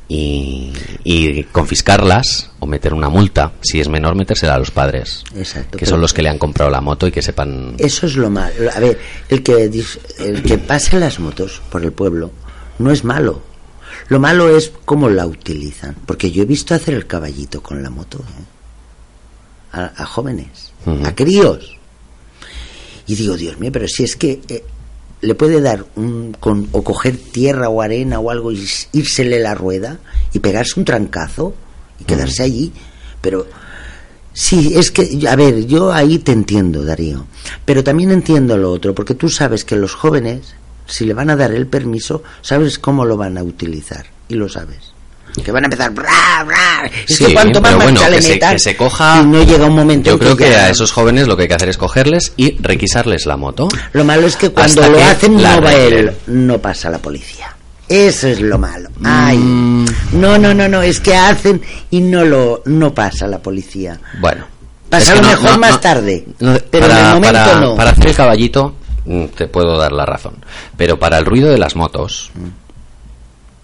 y, 0.08 0.72
y 1.04 1.44
confiscarlas 1.46 2.52
o 2.60 2.68
meter 2.68 2.94
una 2.94 3.10
multa. 3.10 3.54
Si 3.62 3.80
es 3.80 3.90
menor, 3.90 4.16
metérsela 4.16 4.56
a 4.56 4.60
los 4.60 4.72
padres, 4.72 5.24
Exacto, 5.36 5.78
que 5.78 5.86
son 5.86 6.02
los 6.02 6.14
que 6.14 6.22
le 6.22 6.30
han 6.30 6.38
comprado 6.38 6.70
la 6.70 6.82
moto 6.82 7.08
y 7.08 7.12
que 7.12 7.22
sepan. 7.22 7.76
Eso 7.78 8.06
es 8.06 8.16
lo 8.16 8.30
malo. 8.30 8.70
A 8.74 8.80
ver, 8.80 9.00
el 9.30 9.42
que, 9.44 9.64
el 10.20 10.44
que 10.44 10.58
pase 10.58 11.00
las 11.00 11.20
motos 11.20 11.62
por 11.70 11.84
el 11.84 11.92
pueblo 11.92 12.32
no 12.80 12.92
es 12.92 13.04
malo. 13.04 13.42
Lo 14.10 14.20
malo 14.20 14.56
es 14.56 14.72
cómo 14.86 15.10
la 15.10 15.26
utilizan. 15.26 15.96
Porque 16.06 16.32
yo 16.32 16.44
he 16.44 16.46
visto 16.46 16.76
hacer 16.76 16.94
el 16.94 17.08
caballito 17.08 17.64
con 17.64 17.82
la 17.82 17.90
moto. 17.90 18.20
¿eh? 18.20 18.44
A, 19.72 20.04
a 20.04 20.06
jóvenes, 20.06 20.72
a 21.04 21.16
críos. 21.16 21.78
Y 23.08 23.16
digo, 23.16 23.36
Dios 23.36 23.58
mío, 23.60 23.72
pero 23.72 23.88
si 23.88 24.04
es 24.04 24.16
que 24.16 24.42
eh, 24.48 24.64
le 25.22 25.36
puede 25.36 25.62
dar 25.62 25.86
un, 25.96 26.36
con, 26.40 26.68
o 26.72 26.84
coger 26.84 27.18
tierra 27.18 27.70
o 27.70 27.82
arena 27.82 28.20
o 28.20 28.30
algo 28.30 28.52
y 28.52 28.68
írsele 28.94 29.40
la 29.40 29.56
rueda 29.56 30.00
y 30.34 30.40
pegarse 30.40 30.80
un 30.80 30.86
trancazo 30.86 31.54
y 32.00 32.04
quedarse 32.04 32.44
allí. 32.44 32.72
Pero 33.22 33.48
Sí, 34.38 34.74
es 34.76 34.92
que, 34.92 35.26
a 35.30 35.36
ver, 35.38 35.66
yo 35.66 35.94
ahí 35.94 36.20
te 36.20 36.34
entiendo, 36.34 36.84
Darío, 36.84 37.26
pero 37.64 37.86
también 37.86 38.12
entiendo 38.12 38.58
lo 38.58 38.70
otro, 38.70 38.94
porque 38.94 39.16
tú 39.16 39.30
sabes 39.30 39.64
que 39.64 39.78
los 39.78 39.96
jóvenes, 39.96 40.56
si 40.86 41.06
le 41.06 41.14
van 41.14 41.30
a 41.30 41.38
dar 41.38 41.54
el 41.54 41.68
permiso, 41.68 42.22
sabes 42.42 42.78
cómo 42.78 43.06
lo 43.06 43.16
van 43.16 43.38
a 43.38 43.44
utilizar, 43.44 44.08
y 44.28 44.36
lo 44.36 44.50
sabes. 44.50 44.95
Que 45.44 45.52
van 45.52 45.64
a 45.64 45.68
empezar, 45.68 45.92
bra, 45.92 46.44
bra. 46.46 46.90
Es 47.08 47.18
Sí, 47.18 47.26
que 47.26 47.34
cuanto 47.34 47.62
más 47.62 47.74
pero 47.74 47.84
bueno, 47.84 48.02
que 48.10 48.22
se, 48.22 48.40
que 48.40 48.60
se 48.60 48.76
coja. 48.78 49.22
y 49.22 49.26
no 49.26 49.44
llega 49.44 49.66
un 49.66 49.76
momento 49.76 50.08
Yo 50.10 50.14
en 50.14 50.20
creo 50.20 50.38
que, 50.38 50.46
a 50.56 50.70
esos 50.70 50.92
jóvenes 50.92 51.28
lo 51.28 51.36
que 51.36 51.44
hay 51.44 51.48
que 51.50 51.54
hacer 51.56 51.70
es 51.70 51.78
cogerles 51.78 52.34
y 52.38 52.58
requisarles 52.62 53.26
la 53.26 53.38
moto. 53.38 53.68
Lo 53.94 54.04
malo 54.04 54.28
es 54.28 54.36
que 54.36 54.50
cuando 54.50 54.82
Hasta 54.82 54.92
lo 54.94 55.04
hacen 55.04 55.36
no 55.36 55.62
va 55.62 55.74
él, 55.74 56.12
no 56.28 56.58
pasa 56.60 56.90
la 56.90 56.98
policía. 57.00 57.56
Eso 57.88 58.28
es 58.28 58.40
lo 58.42 58.58
malo. 58.58 58.90
Ay. 59.04 59.38
Mm. 59.38 59.86
No, 60.14 60.38
no, 60.40 60.54
no, 60.54 60.68
no, 60.68 60.82
es 60.82 61.00
que 61.00 61.16
hacen 61.16 61.62
y 61.92 62.02
no 62.02 62.24
lo 62.26 62.64
no 62.66 62.94
pasa 62.94 63.28
la 63.28 63.40
policía. 63.40 64.00
Bueno. 64.20 64.46
Pasa 64.90 65.04
es 65.04 65.10
a 65.12 65.14
que 65.16 65.22
lo 65.22 65.28
mejor 65.28 65.52
no- 65.52 65.58
más 65.60 65.72
no- 65.72 65.80
tarde, 65.80 66.26
pero 66.72 66.86
en 66.86 66.92
para, 66.92 67.08
el 67.10 67.14
momento 67.16 67.34
para- 67.40 67.60
no. 67.60 67.76
para 67.76 67.90
hacer 67.92 68.08
el 68.08 68.16
caballito 68.16 68.76
mm, 69.06 69.26
te 69.36 69.48
puedo 69.48 69.78
dar 69.78 69.92
la 69.92 70.06
razón. 70.06 70.34
Pero 70.78 70.98
para 70.98 71.18
el 71.20 71.26
ruido 71.26 71.50
de 71.50 71.58
las 71.58 71.76
motos 71.76 72.32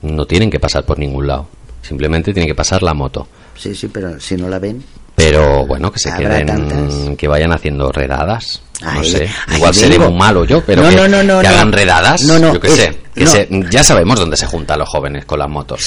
no 0.01 0.25
tienen 0.25 0.49
que 0.49 0.59
pasar 0.59 0.83
por 0.83 0.97
ningún 0.99 1.27
lado. 1.27 1.47
Simplemente 1.81 2.33
tiene 2.33 2.47
que 2.47 2.55
pasar 2.55 2.83
la 2.83 2.93
moto. 2.93 3.27
Sí, 3.57 3.75
sí, 3.75 3.87
pero 3.87 4.19
si 4.19 4.35
no 4.35 4.47
la 4.49 4.59
ven, 4.59 4.83
Pero 5.15 5.65
bueno, 5.67 5.91
que 5.91 5.99
se 5.99 6.11
queden, 6.15 6.45
tantas. 6.47 6.93
que 7.17 7.27
vayan 7.27 7.51
haciendo 7.51 7.91
redadas. 7.91 8.61
no 8.81 9.03
sé, 9.03 9.29
igual 9.55 9.73
seré 9.75 9.99
muy 9.99 10.13
malo 10.13 10.45
yo, 10.45 10.63
pero 10.65 10.81
No, 10.83 10.89
que, 10.89 11.07
no, 11.07 11.23
no, 11.23 11.41
que 11.41 11.47
hagan 11.47 11.71
redadas. 11.71 12.23
No, 12.23 12.39
no, 12.39 12.53
yo 12.53 12.59
qué 12.59 12.67
es- 12.67 12.73
sé. 12.75 12.97
Que 13.13 13.27
se- 13.27 13.47
ya 13.69 13.83
sabemos 13.83 14.17
dónde 14.19 14.37
se 14.37 14.47
juntan 14.47 14.79
los 14.79 14.87
jóvenes 14.89 15.25
con 15.25 15.37
las 15.39 15.49
motos. 15.49 15.85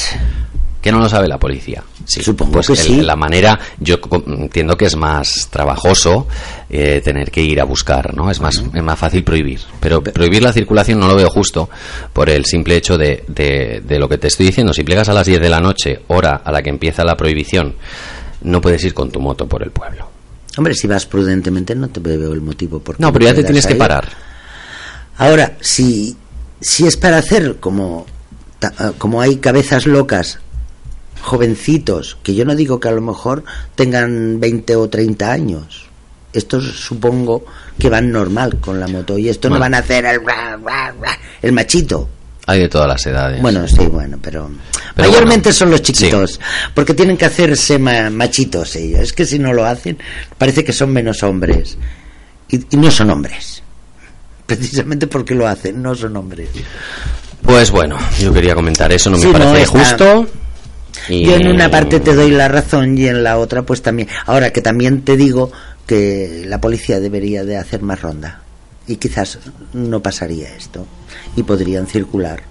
Que 0.83 0.93
no 0.93 0.99
lo 0.99 1.09
sabe 1.09 1.27
la 1.27 1.39
policía. 1.39 1.83
Sí, 2.07 2.23
Supongo 2.23 2.53
pues 2.53 2.67
que 2.67 2.73
el- 2.75 2.79
sí. 2.79 3.01
La 3.01 3.17
manera, 3.17 3.59
yo 3.81 3.99
entiendo 4.27 4.77
que 4.77 4.85
es 4.85 4.95
más 4.97 5.49
trabajoso 5.51 6.27
eh, 6.69 7.01
tener 7.03 7.31
que 7.31 7.41
ir 7.43 7.61
a 7.61 7.65
buscar, 7.65 8.15
¿no? 8.15 8.31
Es 8.31 8.41
más, 8.41 8.63
es 8.75 8.83
más 8.83 8.99
fácil 8.99 9.25
prohibir. 9.25 9.61
Pero 9.81 10.03
prohibir 10.03 10.43
la 10.43 10.53
circulación 10.53 11.01
no 11.01 11.09
lo 11.09 11.17
veo 11.17 11.31
justo 11.31 11.71
por 12.13 12.29
el 12.29 12.45
simple 12.45 12.77
hecho 12.77 12.99
de, 12.99 13.25
de, 13.29 13.83
de 13.87 13.99
lo 13.99 14.09
que 14.09 14.19
te 14.19 14.29
estoy 14.29 14.47
diciendo. 14.47 14.75
Si 14.75 14.83
plegas 14.85 15.09
a 15.09 15.15
las 15.15 15.27
10 15.27 15.41
de 15.41 15.49
la 15.49 15.61
noche, 15.61 16.03
hora 16.09 16.43
a 16.45 16.53
la 16.53 16.63
que 16.63 16.71
empieza 16.71 17.05
la 17.05 17.17
prohibición, 17.17 17.75
no 18.43 18.61
puedes 18.61 18.85
ir 18.85 18.93
con 18.93 19.11
tu 19.11 19.21
moto 19.21 19.49
por 19.49 19.63
el 19.63 19.71
pueblo. 19.71 20.07
hombre, 20.59 20.75
si 20.75 20.87
vas 20.87 21.07
prudentemente 21.07 21.75
no 21.75 21.89
te 21.89 22.01
veo 22.01 22.33
el 22.35 22.43
motivo 22.43 22.81
por 22.81 23.01
No, 23.01 23.13
pero 23.13 23.25
ya 23.25 23.35
te 23.35 23.45
tienes 23.45 23.67
que 23.67 23.77
parar. 23.77 24.09
Ahora, 25.17 25.57
si 25.61 26.17
si 26.61 26.87
es 26.87 26.97
para 26.97 27.19
hacer 27.19 27.57
como 27.61 28.07
como 28.99 29.21
hay 29.21 29.37
cabezas 29.37 29.87
locas 29.87 30.39
jovencitos, 31.25 32.17
que 32.23 32.35
yo 32.35 32.45
no 32.45 32.55
digo 32.55 32.79
que 32.81 32.89
a 32.89 32.93
lo 32.93 33.01
mejor 33.01 33.45
tengan 33.75 34.39
20 34.41 34.77
o 34.77 34.89
30 34.89 35.33
años. 35.33 35.87
Estos 36.33 36.65
supongo 36.65 37.45
que 37.79 37.89
van 37.89 38.11
normal 38.11 38.59
con 38.61 38.81
la 38.81 38.89
moto 38.89 39.17
y 39.17 39.29
estos 39.29 39.51
no 39.51 39.59
van 39.59 39.75
a 39.75 39.79
hacer 39.79 40.05
el, 40.05 41.53
machito. 41.53 42.09
Hay 42.47 42.61
de 42.61 42.69
todas 42.69 42.89
las 42.89 43.07
edades. 43.07 43.41
Bueno, 43.41 43.67
sí, 43.69 43.87
bueno, 43.87 44.19
pero, 44.21 44.51
Pero 44.95 45.09
mayormente 45.09 45.45
bueno, 45.49 45.55
son 45.57 45.71
los 45.71 45.81
chiquitos, 45.81 46.39
porque 46.75 46.93
tienen 46.93 47.17
que 47.17 47.25
hacerse 47.25 47.79
ma- 47.79 48.11
machitos 48.11 48.77
ellos. 48.77 49.01
Es 49.01 49.13
que 49.13 49.25
si 49.25 49.39
no 49.39 49.53
lo 49.53 49.65
hacen, 49.65 49.97
parece 50.37 50.63
que 50.65 50.73
son 50.73 50.93
menos 50.93 51.23
hombres. 51.23 51.79
Y, 52.51 52.57
y 52.71 52.77
no 52.77 52.91
son 52.91 53.11
hombres. 53.11 53.63
Precisamente 54.47 55.07
porque 55.07 55.35
lo 55.35 55.47
hacen, 55.49 55.81
no 55.81 55.95
son 55.95 56.17
hombres. 56.17 56.51
Pues 57.43 57.71
bueno, 57.71 57.97
yo 58.21 58.33
quería 58.33 58.55
comentar 58.55 58.93
eso, 58.93 59.09
no 59.09 59.17
me 59.19 59.25
no, 59.27 59.33
parece 59.33 59.63
está- 59.63 59.79
justo. 59.79 60.27
Y- 61.09 61.25
Yo 61.27 61.37
en 61.37 61.49
una 61.49 61.71
parte 61.71 62.01
te 62.01 62.15
doy 62.15 62.31
la 62.31 62.49
razón 62.49 62.97
y 62.99 63.07
en 63.07 63.23
la 63.23 63.39
otra 63.39 63.63
pues 63.63 63.83
también. 63.83 64.09
Ahora 64.27 64.51
que 64.53 64.61
también 64.63 65.03
te 65.03 65.17
digo 65.17 65.51
que 65.87 66.45
la 66.47 66.61
policía 66.61 67.01
debería 67.01 67.45
de 67.45 67.57
hacer 67.59 67.83
más 67.83 68.01
ronda 68.03 68.41
y 68.87 68.97
quizás 68.97 69.39
no 69.75 70.01
pasaría 70.01 70.55
esto 70.57 70.87
y 71.37 71.43
podrían 71.43 71.87
circular. 71.87 72.43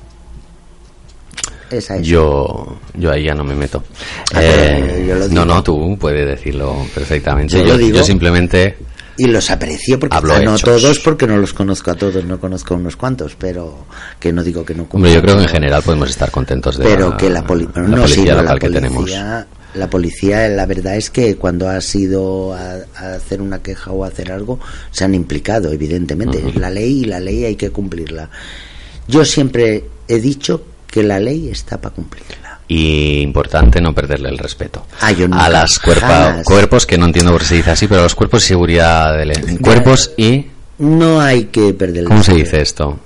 Esa 1.72 1.96
es. 1.98 2.06
Yo, 2.08 2.78
yo 2.94 3.12
ahí 3.12 3.24
ya 3.26 3.34
no 3.34 3.44
me 3.44 3.56
meto. 3.56 3.84
Ah, 4.34 4.40
Eh, 4.44 4.84
pero 4.86 5.08
yo 5.08 5.16
lo 5.16 5.28
no, 5.30 5.46
no, 5.46 5.64
tú 5.64 5.98
puedes 6.00 6.28
decirlo 6.28 6.86
perfectamente. 6.94 7.54
Yo 7.58 7.64
Yo, 7.64 7.72
lo 7.74 7.78
digo. 7.78 7.98
yo 7.98 8.04
simplemente 8.04 8.78
y 9.18 9.28
los 9.28 9.50
aprecio 9.52 10.00
porque 10.00 10.16
Hablo 10.18 10.34
no 10.42 10.56
hechos. 10.56 10.62
todos 10.62 11.00
porque 11.00 11.28
no 11.28 11.38
los 11.38 11.54
conozco 11.54 11.92
a 11.92 11.96
todos, 11.96 12.24
no 12.26 12.40
conozco 12.40 12.74
a 12.74 12.78
unos 12.78 12.96
cuantos, 12.96 13.36
pero 13.38 13.86
que 14.20 14.32
no 14.34 14.44
digo 14.44 14.66
que 14.66 14.74
no 14.74 14.88
Hombre, 14.90 15.14
yo 15.14 15.22
creo 15.22 15.38
que 15.38 15.44
en 15.44 15.50
general 15.50 15.84
podemos 15.84 16.10
estar 16.10 16.32
contentos 16.32 16.78
de 16.78 16.84
pero 16.84 17.10
la, 17.12 17.18
que 17.18 17.30
la, 17.30 17.46
poli- 17.46 17.70
la 17.76 17.82
no, 17.84 17.98
policía 18.02 18.16
sí, 18.16 18.22
no, 18.30 18.36
local 18.42 18.46
la 18.56 18.60
que 18.60 18.70
tenemos. 18.70 18.98
policía, 19.02 19.48
la 19.76 19.90
policía, 19.90 20.48
la 20.50 20.66
verdad 20.66 20.96
es 20.98 21.10
que 21.10 21.36
cuando 21.36 21.68
has 21.70 21.94
ido 21.96 22.54
a, 22.54 22.76
a 22.96 23.14
hacer 23.16 23.42
una 23.42 23.62
queja 23.62 23.92
o 23.92 24.04
a 24.04 24.08
hacer 24.08 24.32
algo, 24.32 24.60
se 24.92 25.04
han 25.04 25.16
implicado, 25.16 25.72
evidentemente. 25.72 26.44
Es 26.48 26.56
la 26.56 26.70
ley 26.70 27.02
y 27.02 27.06
la 27.06 27.20
ley 27.20 27.46
hay 27.46 27.56
que 27.56 27.70
cumplirla. 27.72 28.30
Yo 29.08 29.26
siempre 29.26 29.84
he 30.08 30.20
dicho 30.20 30.64
que 30.88 31.02
la 31.04 31.20
ley 31.20 31.50
está 31.50 31.82
para 31.82 31.96
cumplirla. 31.96 32.43
Y 32.68 33.20
importante 33.22 33.82
no 33.82 33.94
perderle 33.94 34.30
el 34.30 34.38
respeto. 34.38 34.86
Ah, 35.02 35.12
yo 35.12 35.28
nunca, 35.28 35.46
a 35.46 35.50
las 35.50 35.80
cuerpa- 35.80 36.42
cuerpos, 36.44 36.86
que 36.86 36.98
no 36.98 37.06
entiendo 37.06 37.32
por 37.32 37.42
qué 37.42 37.48
se 37.48 37.56
dice 37.56 37.72
así, 37.72 37.88
pero 37.88 38.00
a 38.02 38.04
los 38.04 38.16
cuerpos 38.16 38.42
de 38.42 38.48
seguridad 38.48 39.18
del 39.18 39.60
cuerpos 39.62 40.12
y 40.18 40.48
No 40.80 41.20
hay 41.22 41.46
que 41.46 41.74
perder 41.74 42.06
¿cómo 42.06 42.24
se 42.24 42.34
dice 42.34 42.62
esto? 42.62 42.98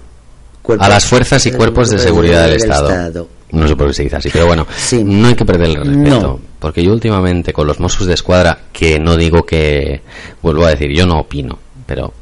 Cuerpos- 0.62 0.86
a 0.86 0.90
las 0.90 1.06
fuerzas 1.06 1.46
y 1.48 1.52
cuerpos 1.52 1.90
de 1.90 2.00
seguridad 2.00 2.44
del 2.46 2.56
Estado. 2.58 2.90
Estado. 2.90 3.30
No 3.52 3.68
sé 3.68 3.76
por 3.76 3.88
qué 3.88 3.94
se 3.94 4.04
dice 4.04 4.16
así, 4.18 4.30
pero 4.32 4.46
bueno, 4.46 4.68
Sí. 4.78 5.04
no 5.04 5.28
hay 5.30 5.36
que 5.36 5.46
perder 5.46 5.70
el 5.70 5.76
respeto. 5.78 6.20
No. 6.22 6.40
Porque 6.60 6.84
yo 6.84 6.92
últimamente 6.92 7.54
con 7.54 7.66
los 7.68 7.80
Mossos 7.80 8.06
de 8.08 8.14
Escuadra, 8.14 8.58
que 8.74 9.00
no 9.00 9.16
digo 9.16 9.46
que, 9.46 10.02
vuelvo 10.42 10.66
a 10.66 10.70
decir, 10.72 10.92
yo 10.92 11.06
no 11.08 11.20
opino, 11.20 11.58
pero 11.86 12.14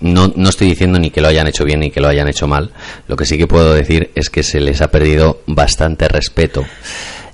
no, 0.00 0.32
no 0.34 0.48
estoy 0.48 0.68
diciendo 0.68 0.98
ni 0.98 1.10
que 1.10 1.20
lo 1.20 1.28
hayan 1.28 1.46
hecho 1.46 1.64
bien 1.64 1.80
ni 1.80 1.90
que 1.90 2.00
lo 2.00 2.08
hayan 2.08 2.28
hecho 2.28 2.46
mal. 2.46 2.70
Lo 3.08 3.16
que 3.16 3.24
sí 3.24 3.36
que 3.38 3.46
puedo 3.46 3.74
decir 3.74 4.10
es 4.14 4.30
que 4.30 4.42
se 4.42 4.60
les 4.60 4.80
ha 4.82 4.90
perdido 4.90 5.42
bastante 5.46 6.08
respeto. 6.08 6.64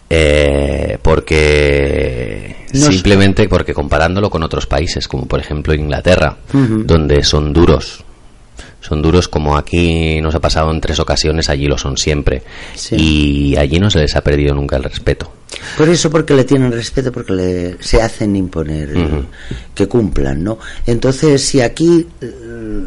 Eh, 0.09 0.99
porque 1.03 2.67
No 2.73 2.87
simplemente 2.87 3.49
porque 3.49 3.75
comparándolo 3.75 4.31
con 4.31 4.45
otros 4.45 4.67
países 4.67 5.09
como 5.09 5.27
por 5.27 5.41
ejemplo 5.41 5.75
Inglaterra 5.75 6.37
donde 6.53 7.25
son 7.25 7.53
duros 7.53 8.05
son 8.81 9.03
duros 9.03 9.29
como 9.29 9.57
aquí 9.57 10.21
nos 10.21 10.35
ha 10.35 10.41
pasado 10.41 10.71
en 10.71 10.81
tres 10.81 10.99
ocasiones, 11.01 11.49
allí 11.49 11.67
lo 11.67 11.77
son 11.79 11.97
siempre. 11.97 12.43
Sí. 12.75 12.97
Y 12.97 13.57
allí 13.57 13.79
no 13.81 13.91
se 13.91 14.01
les 14.01 14.15
ha 14.17 14.21
perdido 14.23 14.55
nunca 14.55 14.77
el 14.77 14.85
respeto. 14.85 15.33
Por 15.77 15.89
eso, 15.89 16.11
porque 16.11 16.35
le 16.35 16.45
tienen 16.45 16.71
respeto, 16.73 17.11
porque 17.13 17.33
le, 17.33 17.77
se 17.83 18.01
hacen 18.03 18.37
imponer 18.37 18.91
eh, 18.95 19.23
que 19.75 19.87
cumplan, 19.89 20.43
¿no? 20.45 20.59
Entonces, 20.87 21.43
si 21.43 21.61
aquí 21.61 22.07
eh, 22.21 22.83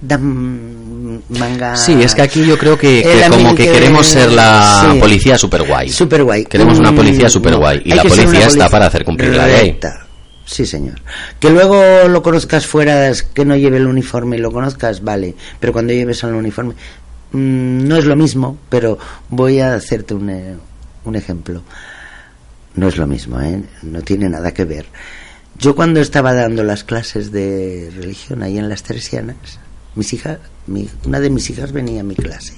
dan 0.00 1.22
manga. 1.28 1.76
Sí, 1.76 1.96
es 2.02 2.14
que 2.14 2.22
aquí 2.22 2.44
yo 2.46 2.56
creo 2.58 2.78
que, 2.78 3.02
que 3.02 3.24
El 3.24 3.30
como 3.30 3.54
que 3.54 3.70
queremos 3.70 4.06
ser 4.06 4.30
la 4.32 4.88
sí. 4.92 4.98
policía 5.00 5.36
super 5.38 5.66
guay. 5.66 5.88
Super 5.88 6.22
guay. 6.24 6.44
Queremos 6.44 6.78
una 6.78 6.92
Mm, 6.92 6.96
policía 6.96 7.28
super 7.28 7.56
guay. 7.56 7.82
Y 7.84 7.92
la 7.94 8.02
policía 8.02 8.46
está 8.46 8.68
para 8.68 8.86
hacer 8.86 9.04
cumplir 9.04 9.34
la 9.34 9.46
ley. 9.46 9.78
Sí, 10.52 10.66
señor. 10.66 11.00
Que 11.40 11.48
luego 11.48 12.06
lo 12.08 12.22
conozcas 12.22 12.66
fuera, 12.66 13.10
que 13.32 13.46
no 13.46 13.56
lleve 13.56 13.78
el 13.78 13.86
uniforme 13.86 14.36
y 14.36 14.40
lo 14.40 14.52
conozcas, 14.52 15.02
vale. 15.02 15.34
Pero 15.58 15.72
cuando 15.72 15.94
lleves 15.94 16.22
el 16.24 16.34
uniforme, 16.34 16.74
mm, 17.32 17.88
no 17.88 17.96
es 17.96 18.04
lo 18.04 18.16
mismo, 18.16 18.58
pero 18.68 18.98
voy 19.30 19.60
a 19.60 19.72
hacerte 19.74 20.12
un, 20.12 20.28
eh, 20.28 20.54
un 21.06 21.16
ejemplo. 21.16 21.62
No 22.74 22.86
es 22.86 22.98
lo 22.98 23.06
mismo, 23.06 23.40
¿eh? 23.40 23.62
No 23.82 24.02
tiene 24.02 24.28
nada 24.28 24.52
que 24.52 24.66
ver. 24.66 24.84
Yo 25.58 25.74
cuando 25.74 26.00
estaba 26.00 26.34
dando 26.34 26.62
las 26.64 26.84
clases 26.84 27.32
de 27.32 27.90
religión 27.96 28.42
ahí 28.42 28.58
en 28.58 28.68
las 28.68 28.82
Teresianas, 28.82 29.58
mis 29.94 30.12
hijas, 30.12 30.38
mi- 30.66 30.90
una 31.06 31.18
de 31.18 31.30
mis 31.30 31.48
hijas 31.48 31.72
venía 31.72 32.02
a 32.02 32.04
mi 32.04 32.14
clase. 32.14 32.52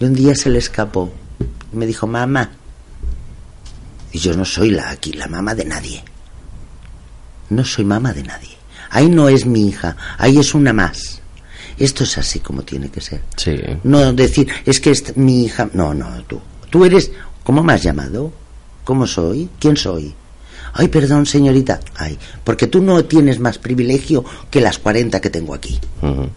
Y 0.00 0.04
un 0.04 0.12
día 0.14 0.34
se 0.34 0.50
le 0.50 0.58
escapó. 0.58 1.10
Y 1.72 1.76
me 1.76 1.86
dijo, 1.86 2.06
mamá. 2.06 2.50
Y 4.12 4.18
yo 4.18 4.34
no 4.36 4.44
soy 4.44 4.70
la 4.70 4.90
aquí, 4.90 5.12
la 5.12 5.28
mamá 5.28 5.54
de 5.54 5.64
nadie. 5.64 6.04
No 7.50 7.64
soy 7.64 7.84
mamá 7.84 8.12
de 8.12 8.22
nadie. 8.22 8.56
Ahí 8.90 9.08
no 9.08 9.28
es 9.28 9.46
mi 9.46 9.68
hija, 9.68 9.96
ahí 10.18 10.38
es 10.38 10.54
una 10.54 10.72
más. 10.72 11.20
Esto 11.78 12.04
es 12.04 12.18
así 12.18 12.40
como 12.40 12.62
tiene 12.62 12.90
que 12.90 13.00
ser. 13.00 13.22
Sí. 13.36 13.56
No 13.84 14.12
decir, 14.12 14.48
es 14.64 14.80
que 14.80 14.90
es 14.90 15.16
mi 15.16 15.44
hija. 15.44 15.68
No, 15.72 15.94
no, 15.94 16.22
tú. 16.24 16.40
Tú 16.70 16.84
eres. 16.84 17.10
¿Cómo 17.44 17.62
me 17.62 17.72
has 17.72 17.82
llamado? 17.82 18.32
¿Cómo 18.84 19.06
soy? 19.06 19.48
¿Quién 19.58 19.76
soy? 19.76 20.14
Ay, 20.74 20.88
perdón, 20.88 21.24
señorita. 21.24 21.80
Ay, 21.96 22.18
porque 22.44 22.66
tú 22.66 22.82
no 22.82 23.04
tienes 23.04 23.38
más 23.38 23.58
privilegio 23.58 24.24
que 24.50 24.60
las 24.60 24.78
40 24.78 25.20
que 25.20 25.30
tengo 25.30 25.54
aquí. 25.54 25.78
Ujú. 26.02 26.28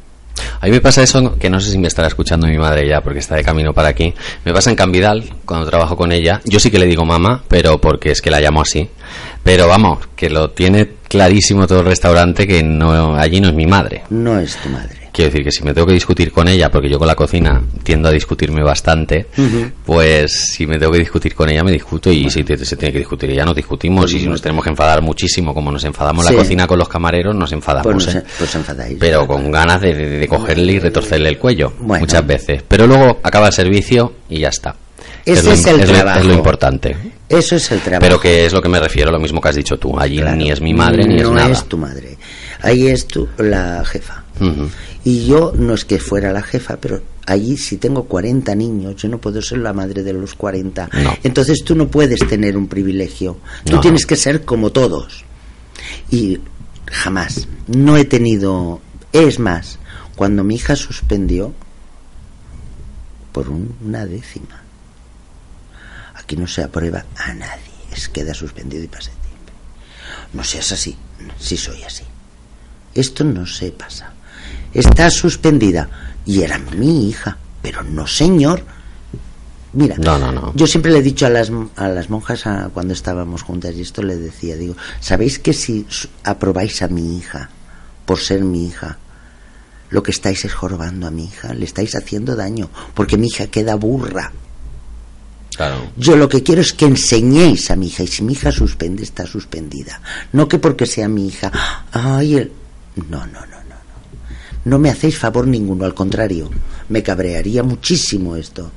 A 0.59 0.66
mí 0.66 0.72
me 0.72 0.82
pasa 0.82 1.03
eso, 1.03 1.38
que 1.38 1.49
no 1.49 1.59
sé 1.59 1.72
si 1.72 1.78
me 1.78 1.88
estará 1.88 2.07
escuchando 2.07 2.47
mi 2.47 2.57
madre 2.57 2.88
ya, 2.88 3.01
porque 3.01 3.20
está 3.20 3.36
de 3.36 3.43
camino 3.43 3.74
para 3.74 3.89
aquí. 3.89 4.14
Me 4.45 4.53
pasa 4.53 4.70
en 4.70 4.76
Cambidal, 4.76 5.30
cuando 5.45 5.68
trabajo 5.68 5.97
con 5.97 6.12
ella. 6.12 6.41
Yo 6.45 6.59
sí 6.59 6.72
que 6.72 6.80
le 6.80 6.86
digo 6.86 7.05
mamá, 7.05 7.43
pero 7.47 7.82
porque 7.82 8.12
es 8.12 8.22
que 8.22 8.32
la 8.32 8.39
llamo 8.39 8.62
así. 8.62 8.89
Pero 9.44 9.68
vamos, 9.68 10.00
que 10.16 10.30
lo 10.30 10.52
tiene 10.52 10.88
clarísimo 11.08 11.66
todo 11.68 11.80
el 11.80 11.86
restaurante, 11.88 12.46
que 12.48 12.62
no 12.64 13.16
allí 13.16 13.42
no 13.42 13.50
es 13.50 13.56
mi 13.56 13.66
madre. 13.66 14.04
No 14.10 14.39
es 14.39 14.56
tu 14.58 14.70
madre. 14.70 14.98
Quiero 15.12 15.30
decir 15.30 15.44
que 15.44 15.52
si 15.52 15.62
me 15.64 15.74
tengo 15.74 15.86
que 15.88 15.94
discutir 15.94 16.32
con 16.32 16.48
ella, 16.48 16.70
porque 16.72 16.89
yo 16.89 16.98
con 16.98 17.06
la 17.08 17.16
cocina 17.16 17.62
tiendo 17.84 18.08
a 18.08 18.12
discutirme 18.14 18.64
bastante, 18.64 19.26
pues 19.86 20.32
si 20.54 20.66
me 20.66 20.80
tengo 20.80 20.92
que 20.94 21.00
discutir 21.00 21.36
con 21.36 21.50
ella, 21.50 21.64
me 21.64 21.72
discuto 21.72 22.10
y 22.12 22.30
si 22.30 22.44
te- 22.44 22.58
se 22.64 22.78
tiene 22.78 22.94
que 22.94 23.00
discutir 23.00 23.30
ella, 23.32 23.44
nos 23.44 23.56
discutimos 23.56 24.14
y 24.14 24.20
si 24.20 24.28
nos 24.28 24.42
tenemos 24.42 24.64
que 24.64 24.70
enfadar 24.70 25.02
muchísimo, 25.02 25.54
como 25.54 25.70
nos 25.72 25.84
enfadamos 25.84 26.26
Sí. 26.26 26.32
la 26.34 26.39
cocina 26.39 26.68
con 26.68 26.80
los 26.80 26.88
camareros, 26.88 27.36
nos 27.36 27.52
enfadamos. 27.52 27.92
Pues, 27.92 28.06
nos, 28.06 28.16
¿eh? 28.16 28.28
pues 28.38 28.56
enfadáis. 28.56 28.98
Pero 29.00 29.28
con 29.28 29.52
ganas 29.52 29.82
de, 29.82 29.94
de- 29.94 30.18
de 30.20 30.28
cogerle 30.30 30.74
y 30.74 30.80
retorcerle 30.80 31.28
el 31.30 31.38
cuello, 31.38 31.74
Bueno. 31.80 32.02
muchas 32.02 32.26
veces. 32.26 32.64
Pero 32.68 32.88
luego 32.88 33.20
acaba 33.24 33.48
el 33.48 33.54
servicio 33.54 34.14
y 34.30 34.39
ya 34.39 34.48
está. 34.50 34.76
Ese 35.26 35.53
es 35.53 35.65
el 35.67 35.78
lo- 35.80 35.86
trabajo. 35.86 36.19
es 36.19 36.26
lo 36.26 36.34
importante. 36.34 36.95
Eso 37.30 37.55
es 37.55 37.72
el 37.72 37.80
trabajo. 37.82 38.01
Pero 38.01 38.19
que 38.19 38.45
es 38.45 38.53
lo 38.53 38.61
que 38.61 38.69
me 38.69 38.80
refiero, 38.80 39.11
lo 39.11 39.19
mismo 39.19 39.39
que 39.41 39.49
has 39.49 39.55
dicho 39.55 39.78
tú. 39.78 39.97
Allí 39.99 40.17
Claro. 40.17 40.36
ni 40.38 40.51
es 40.51 40.59
mi 40.61 40.74
madre 40.74 41.05
ni 41.05 41.17
es 41.17 41.24
no 41.24 41.34
nada. 41.34 41.51
es 41.51 41.63
tu 41.65 41.78
madre. 41.78 42.17
Ahí 42.61 42.88
es 42.88 43.07
tu, 43.07 43.28
la 43.38 43.84
jefa. 43.86 44.24
Y 45.03 45.26
yo 45.26 45.53
no 45.55 45.74
es 45.74 45.86
que 45.86 45.99
fuera 45.99 46.32
la 46.32 46.41
jefa, 46.41 46.78
pero 46.78 47.01
allí 47.28 47.57
si 47.57 47.78
tengo 47.78 48.03
40 48.05 48.53
niños, 48.55 48.95
yo 48.97 49.07
no 49.09 49.19
puedo 49.19 49.41
ser 49.41 49.59
la 49.59 49.74
madre 49.74 50.03
de 50.03 50.13
los 50.13 50.34
40. 50.36 50.89
No. 51.03 51.15
Entonces 51.24 51.63
tú 51.63 51.76
no 51.76 51.88
puedes 51.88 52.19
tener 52.28 52.57
un 52.57 52.67
privilegio. 52.67 53.38
Tú 53.65 53.74
No. 53.74 53.82
tienes 53.82 54.05
que 54.05 54.15
ser 54.15 54.43
como 54.43 54.72
todos. 54.72 55.24
Y 56.09 56.39
jamás, 56.88 57.47
no 57.67 57.97
he 57.97 58.05
tenido... 58.05 58.82
Es 59.13 59.39
más, 59.39 59.78
cuando 60.15 60.43
mi 60.43 60.55
hija 60.55 60.76
suspendió 60.76 61.53
por 63.32 63.49
un- 63.49 63.76
una 63.86 64.05
décima, 64.05 64.61
aquí 66.32 66.38
no 66.39 66.47
se 66.47 66.63
aprueba 66.63 67.03
a 67.17 67.34
nadie, 67.34 67.73
es 67.91 68.07
queda 68.07 68.34
suspendido 68.34 68.82
y 68.82 68.88
pase 68.88 69.09
tiempo. 69.11 69.51
No 70.32 70.45
seas 70.45 70.71
así, 70.71 70.95
si 71.38 71.57
soy 71.57 71.84
así. 71.84 72.05
Esto 72.95 73.25
no 73.25 73.45
se 73.45 73.71
pasa. 73.73 74.13
Está 74.73 75.09
suspendida. 75.09 75.89
Y 76.25 76.41
era 76.41 76.57
mi 76.57 77.09
hija. 77.09 77.38
Pero 77.61 77.84
no, 77.84 78.07
señor. 78.07 78.63
Mira, 79.73 79.95
No, 79.97 80.17
no, 80.17 80.32
no. 80.32 80.53
yo 80.55 80.67
siempre 80.67 80.91
le 80.93 80.99
he 80.99 81.01
dicho 81.01 81.25
a 81.25 81.29
las, 81.29 81.51
a 81.75 81.89
las 81.89 82.09
monjas 82.09 82.47
a- 82.47 82.69
cuando 82.73 82.93
estábamos 82.93 83.41
juntas, 83.43 83.75
y 83.75 83.82
esto 83.82 84.01
le 84.01 84.15
decía, 84.15 84.55
digo, 84.55 84.75
¿sabéis 85.01 85.38
que 85.39 85.51
si 85.51 85.86
aprobáis 86.23 86.82
a 86.82 86.88
mi 86.88 87.17
hija 87.17 87.49
por 88.05 88.19
ser 88.19 88.41
mi 88.41 88.67
hija, 88.67 88.97
lo 89.89 90.01
que 90.01 90.11
estáis 90.11 90.45
es 90.45 90.53
jorobando 90.53 91.07
a 91.07 91.11
mi 91.11 91.25
hija, 91.25 91.53
le 91.53 91.65
estáis 91.65 91.93
haciendo 91.95 92.36
daño, 92.38 92.69
porque 92.93 93.17
mi 93.17 93.27
hija 93.27 93.47
queda 93.47 93.75
burra. 93.75 94.32
Yo 95.97 96.16
lo 96.16 96.28
que 96.30 96.43
quiero 96.43 96.62
es 96.62 96.74
que 96.74 96.86
enseñéis 96.86 97.70
a 97.72 97.76
mi 97.76 97.88
hija, 97.88 98.03
y 98.03 98.07
si 98.07 98.24
mi 98.24 98.34
hija 98.34 98.51
suspende, 98.51 99.03
está 99.03 99.26
suspendida. 99.26 100.01
No 100.34 100.47
que 100.47 100.59
porque 100.59 100.86
sea 100.86 101.07
mi 101.07 101.28
hija, 101.28 101.51
ay. 101.91 102.51
No, 103.09 103.26
no, 103.26 103.26
no, 103.28 103.41
no, 103.41 103.57
no. 103.70 103.76
No 104.66 104.80
me 104.80 104.89
hacéis 104.89 105.18
favor 105.18 105.47
ninguno, 105.47 105.86
al 105.86 105.93
contrario, 105.93 106.49
me 106.89 107.01
cabrearía 107.03 107.64
muchísimo 107.64 108.36
esto. 108.36 108.72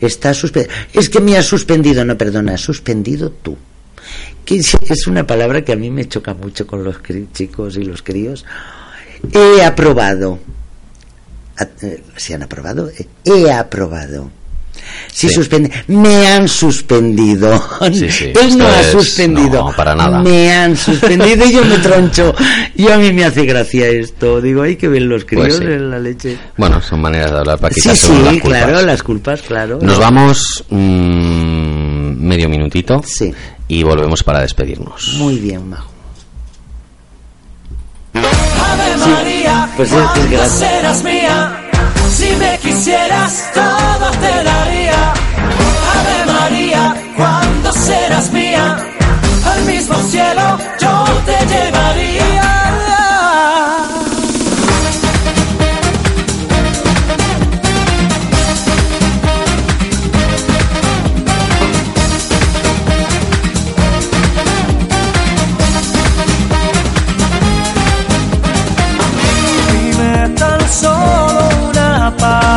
Está 0.00 0.34
suspendido. 0.34 0.74
Es 0.92 1.08
que 1.08 1.20
me 1.20 1.36
has 1.36 1.46
suspendido, 1.46 2.04
no, 2.04 2.16
perdona, 2.18 2.54
has 2.54 2.60
suspendido 2.60 3.30
tú. 3.30 3.56
Que 4.44 4.56
es- 4.58 5.06
una 5.08 5.26
palabra 5.26 5.64
que 5.64 5.72
a 5.72 5.76
mí 5.76 5.90
me 5.90 6.06
choca 6.08 6.34
mucho 6.34 6.66
con 6.66 6.84
los 6.84 6.96
chicos 7.32 7.76
y 7.76 7.82
los 7.84 8.02
críos. 8.02 8.44
He 9.32 9.62
aprobado. 9.64 10.38
Eh, 11.82 12.02
¿Se 12.16 12.34
han 12.34 12.42
aprobado? 12.42 12.90
He 13.24 13.50
aprobado. 13.50 14.30
Si 15.12 15.28
Sí. 15.28 15.34
suspende, 15.34 15.70
me 15.88 16.26
han 16.28 16.46
suspendido. 16.48 17.62
Sí, 17.92 18.10
sí, 18.10 18.32
Él 18.40 18.58
no 18.58 18.66
ha 18.66 18.82
suspendido. 18.84 19.64
no, 19.70 19.72
para 19.76 19.94
nada. 19.94 20.20
Me 20.20 20.52
han 20.52 20.76
suspendido 20.76 21.46
y 21.46 21.52
yo 21.52 21.64
me 21.64 21.78
troncho. 21.78 22.34
Y 22.76 22.88
a 22.90 22.98
mí 22.98 23.10
me 23.12 23.24
hace 23.24 23.44
gracia 23.46 23.86
esto. 23.88 24.40
Digo, 24.42 24.62
hay 24.62 24.76
que 24.76 24.88
ver 24.88 25.02
los 25.02 25.24
críos 25.24 25.46
Pues 25.46 25.56
sí. 25.58 25.64
en 25.64 25.90
la 25.90 25.98
leche. 25.98 26.36
Bueno, 26.58 26.80
son 26.82 27.00
maneras 27.00 27.30
de 27.30 27.38
hablar 27.38 27.58
para 27.58 27.74
Sí, 27.74 27.80
quitarse 27.80 28.06
sí, 28.08 28.12
las 28.12 28.32
culpas. 28.34 28.62
claro, 28.64 28.82
las 28.82 29.02
culpas, 29.02 29.42
claro. 29.42 29.78
Nos 29.80 29.98
vamos 29.98 30.64
mm, 30.68 32.26
medio 32.26 32.48
minutito 32.48 33.02
Sí. 33.06 33.32
y 33.68 33.82
volvemos 33.82 34.22
para 34.22 34.40
despedirnos. 34.40 35.14
Muy 35.18 35.38
bien, 35.38 35.68
Majo. 35.70 35.90
Ave 38.14 38.96
María, 38.98 39.68
pues 39.76 39.92
es 39.92 40.10
que 40.28 40.48
serás 40.48 41.04
mía, 41.04 41.65
si 42.10 42.34
me 42.36 42.58
quisieras 42.58 43.50
todo 43.54 44.10
te 44.22 44.44
daría. 44.44 45.12
Ave 45.96 46.32
María, 46.32 46.94
cuando 47.16 47.72
serás 47.72 48.32
mía, 48.32 48.76
al 49.44 49.62
mismo 49.64 49.96
cielo 50.10 50.58
yo 50.80 51.04
te 51.24 51.46
llevaría. 51.46 52.45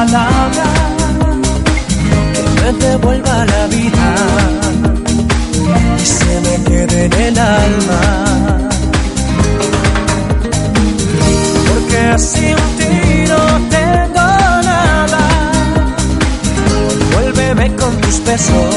Palabra 0.05 0.65
que 2.33 2.43
me 2.61 2.69
devuelva 2.85 3.45
la 3.53 3.63
vida 3.67 4.07
y 6.01 6.05
se 6.17 6.33
me 6.45 6.55
quede 6.67 7.05
en 7.05 7.13
el 7.27 7.37
alma. 7.37 8.01
Porque 11.67 12.01
sin 12.17 12.59
ti 12.77 12.93
no 13.31 13.43
tengo 13.77 14.27
nada. 14.71 15.23
Vuélveme 17.13 17.67
con 17.75 17.93
tus 18.01 18.23
besos, 18.23 18.75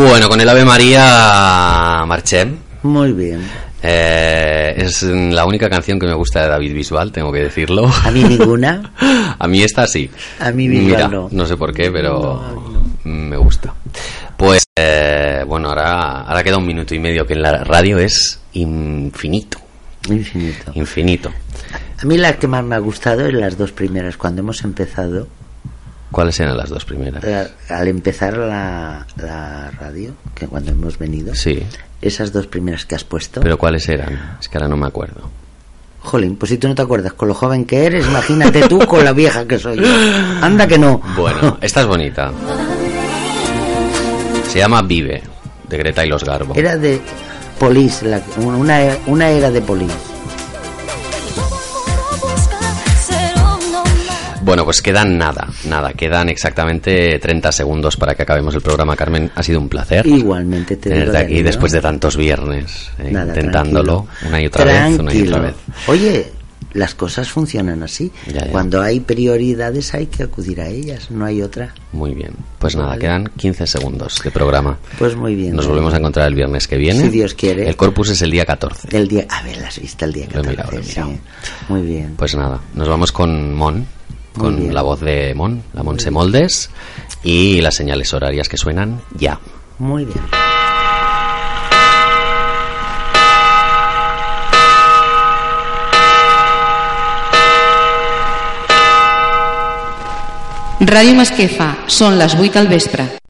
Bueno, 0.00 0.30
con 0.30 0.40
el 0.40 0.48
Ave 0.48 0.64
María 0.64 2.04
marché. 2.06 2.46
Muy 2.84 3.12
bien. 3.12 3.42
Eh, 3.82 4.72
es 4.78 5.02
la 5.02 5.44
única 5.44 5.68
canción 5.68 5.98
que 6.00 6.06
me 6.06 6.14
gusta 6.14 6.40
de 6.42 6.48
David 6.48 6.72
Bisbal, 6.72 7.12
tengo 7.12 7.30
que 7.30 7.40
decirlo. 7.40 7.86
A 7.86 8.10
mí 8.10 8.24
ninguna. 8.24 8.94
A 9.38 9.46
mí 9.46 9.62
esta 9.62 9.86
sí. 9.86 10.10
A 10.38 10.52
mí 10.52 10.68
Bisbal 10.68 11.10
Mira, 11.10 11.28
no. 11.30 11.46
sé 11.46 11.54
por 11.58 11.74
qué, 11.74 11.90
pero 11.90 12.80
me 13.04 13.36
gusta. 13.36 13.74
Pues, 14.38 14.64
eh, 14.74 15.44
bueno, 15.46 15.68
ahora, 15.68 16.22
ahora 16.22 16.42
queda 16.42 16.56
un 16.56 16.66
minuto 16.66 16.94
y 16.94 16.98
medio 16.98 17.26
que 17.26 17.34
en 17.34 17.42
la 17.42 17.62
radio 17.62 17.98
es 17.98 18.40
infinito. 18.54 19.58
Infinito. 20.08 20.72
Infinito. 20.76 21.30
A 22.02 22.06
mí 22.06 22.16
la 22.16 22.38
que 22.38 22.48
más 22.48 22.64
me 22.64 22.74
ha 22.74 22.78
gustado 22.78 23.26
es 23.26 23.34
las 23.34 23.58
dos 23.58 23.72
primeras. 23.72 24.16
Cuando 24.16 24.40
hemos 24.40 24.64
empezado, 24.64 25.28
¿Cuáles 26.10 26.38
eran 26.40 26.56
las 26.56 26.68
dos 26.70 26.84
primeras? 26.84 27.22
la- 27.22 27.48
al 27.68 27.88
empezar 27.88 28.36
la, 28.36 29.06
la 29.16 29.70
radio, 29.72 30.12
que 30.34 30.46
cuando 30.46 30.72
hemos 30.72 30.98
venido, 30.98 31.34
Sí. 31.34 31.62
esas 32.02 32.32
dos 32.32 32.46
primeras 32.48 32.84
que 32.84 32.94
has 32.96 33.04
puesto. 33.04 33.40
¿Pero 33.40 33.56
cuáles 33.58 33.88
eran? 33.88 34.36
Es 34.40 34.48
que 34.48 34.58
ahora 34.58 34.68
no 34.68 34.76
me 34.76 34.86
acuerdo. 34.86 35.30
Jolín, 36.02 36.36
pues 36.36 36.48
si 36.50 36.56
tú 36.58 36.66
no 36.66 36.74
te 36.74 36.80
acuerdas 36.82 37.12
con 37.12 37.28
lo 37.28 37.34
joven 37.34 37.64
que 37.66 37.84
eres, 37.84 38.06
imagínate 38.06 38.66
tú 38.68 38.78
con 38.86 39.04
la 39.04 39.12
vieja 39.12 39.46
que 39.46 39.58
soy. 39.58 39.78
Anda 40.40 40.66
que 40.66 40.78
no. 40.78 41.00
Bueno, 41.16 41.58
esta 41.60 41.82
es 41.82 41.86
bonita. 41.86 42.32
Se 44.48 44.58
llama 44.58 44.82
Vive, 44.82 45.22
de 45.68 45.76
Greta 45.76 46.04
y 46.04 46.08
los 46.08 46.24
Garbo. 46.24 46.54
Era 46.56 46.76
de 46.76 47.00
Polis, 47.58 48.02
una, 48.38 48.80
una 49.06 49.28
era 49.30 49.50
de 49.50 49.60
Polis. 49.60 49.92
Bueno, 54.42 54.64
pues 54.64 54.80
quedan 54.82 55.18
nada, 55.18 55.48
nada, 55.68 55.92
quedan 55.92 56.28
exactamente 56.28 57.18
30 57.18 57.52
segundos 57.52 57.96
para 57.96 58.14
que 58.14 58.22
acabemos 58.22 58.54
el 58.54 58.62
programa. 58.62 58.96
Carmen, 58.96 59.30
ha 59.34 59.42
sido 59.42 59.60
un 59.60 59.68
placer 59.68 60.06
Igualmente 60.06 60.76
te 60.76 60.92
digo, 60.94 61.16
aquí 61.16 61.42
después 61.42 61.72
de 61.72 61.80
tantos 61.80 62.16
viernes, 62.16 62.90
eh, 62.98 63.10
Nada, 63.10 63.28
intentándolo 63.28 64.06
tranquilo. 64.08 64.28
una 64.28 64.42
y 64.42 64.46
otra 64.46 64.64
vez, 64.64 64.98
una 64.98 65.14
y 65.14 65.22
otra 65.28 65.38
vez. 65.40 65.54
Oye, 65.88 66.32
las 66.72 66.94
cosas 66.94 67.28
funcionan 67.28 67.82
así. 67.82 68.10
Ya, 68.28 68.44
ya. 68.46 68.50
Cuando 68.50 68.80
hay 68.80 69.00
prioridades 69.00 69.92
hay 69.94 70.06
que 70.06 70.22
acudir 70.22 70.60
a 70.60 70.68
ellas, 70.68 71.10
no 71.10 71.24
hay 71.24 71.42
otra. 71.42 71.74
Muy 71.92 72.14
bien, 72.14 72.32
pues 72.58 72.76
nada, 72.76 72.90
Vale. 72.90 73.00
quedan 73.00 73.30
15 73.36 73.66
segundos 73.66 74.20
de 74.24 74.30
programa. 74.30 74.78
Pues 74.98 75.16
muy 75.16 75.34
bien. 75.34 75.54
Nos 75.54 75.66
volvemos 75.66 75.92
a 75.92 75.98
encontrar 75.98 76.28
el 76.28 76.34
viernes 76.34 76.66
que 76.68 76.76
viene. 76.76 77.02
Si 77.02 77.08
Dios 77.08 77.34
quiere. 77.34 77.68
El 77.68 77.76
corpus 77.76 78.10
es 78.10 78.22
el 78.22 78.30
día 78.30 78.46
14. 78.46 78.96
El 78.96 79.06
día, 79.08 79.26
a 79.28 79.42
ver, 79.42 79.58
las 79.58 79.78
viste 79.80 80.04
el 80.04 80.12
día 80.12 80.26
Lo 80.32 80.40
he 80.40 80.44
14, 80.44 80.50
mirado, 80.56 80.70
lo 80.72 80.78
he 80.78 80.82
sí. 80.82 80.88
mirado. 80.90 81.12
Muy 81.68 81.82
bien. 81.82 82.14
Pues 82.16 82.34
nada, 82.36 82.60
nos 82.74 82.88
vamos 82.88 83.10
con 83.12 83.54
Mon, 83.54 83.84
con 84.36 84.72
la 84.74 84.82
voz 84.82 85.00
de 85.00 85.34
Mon, 85.34 85.62
la 85.72 85.82
Monse 85.82 86.10
Moldes, 86.10 86.70
y 87.22 87.60
las 87.60 87.74
señales 87.74 88.12
horarias 88.14 88.48
que 88.48 88.56
suenan 88.56 89.00
ya. 89.16 89.38
Muy 89.78 90.04
bien. 90.04 90.20
Ràdio 100.80 101.12
Masquefa, 101.12 101.74
són 101.92 102.16
les 102.16 102.32
8 102.34 102.56
al 102.56 102.68
vespre. 102.72 103.20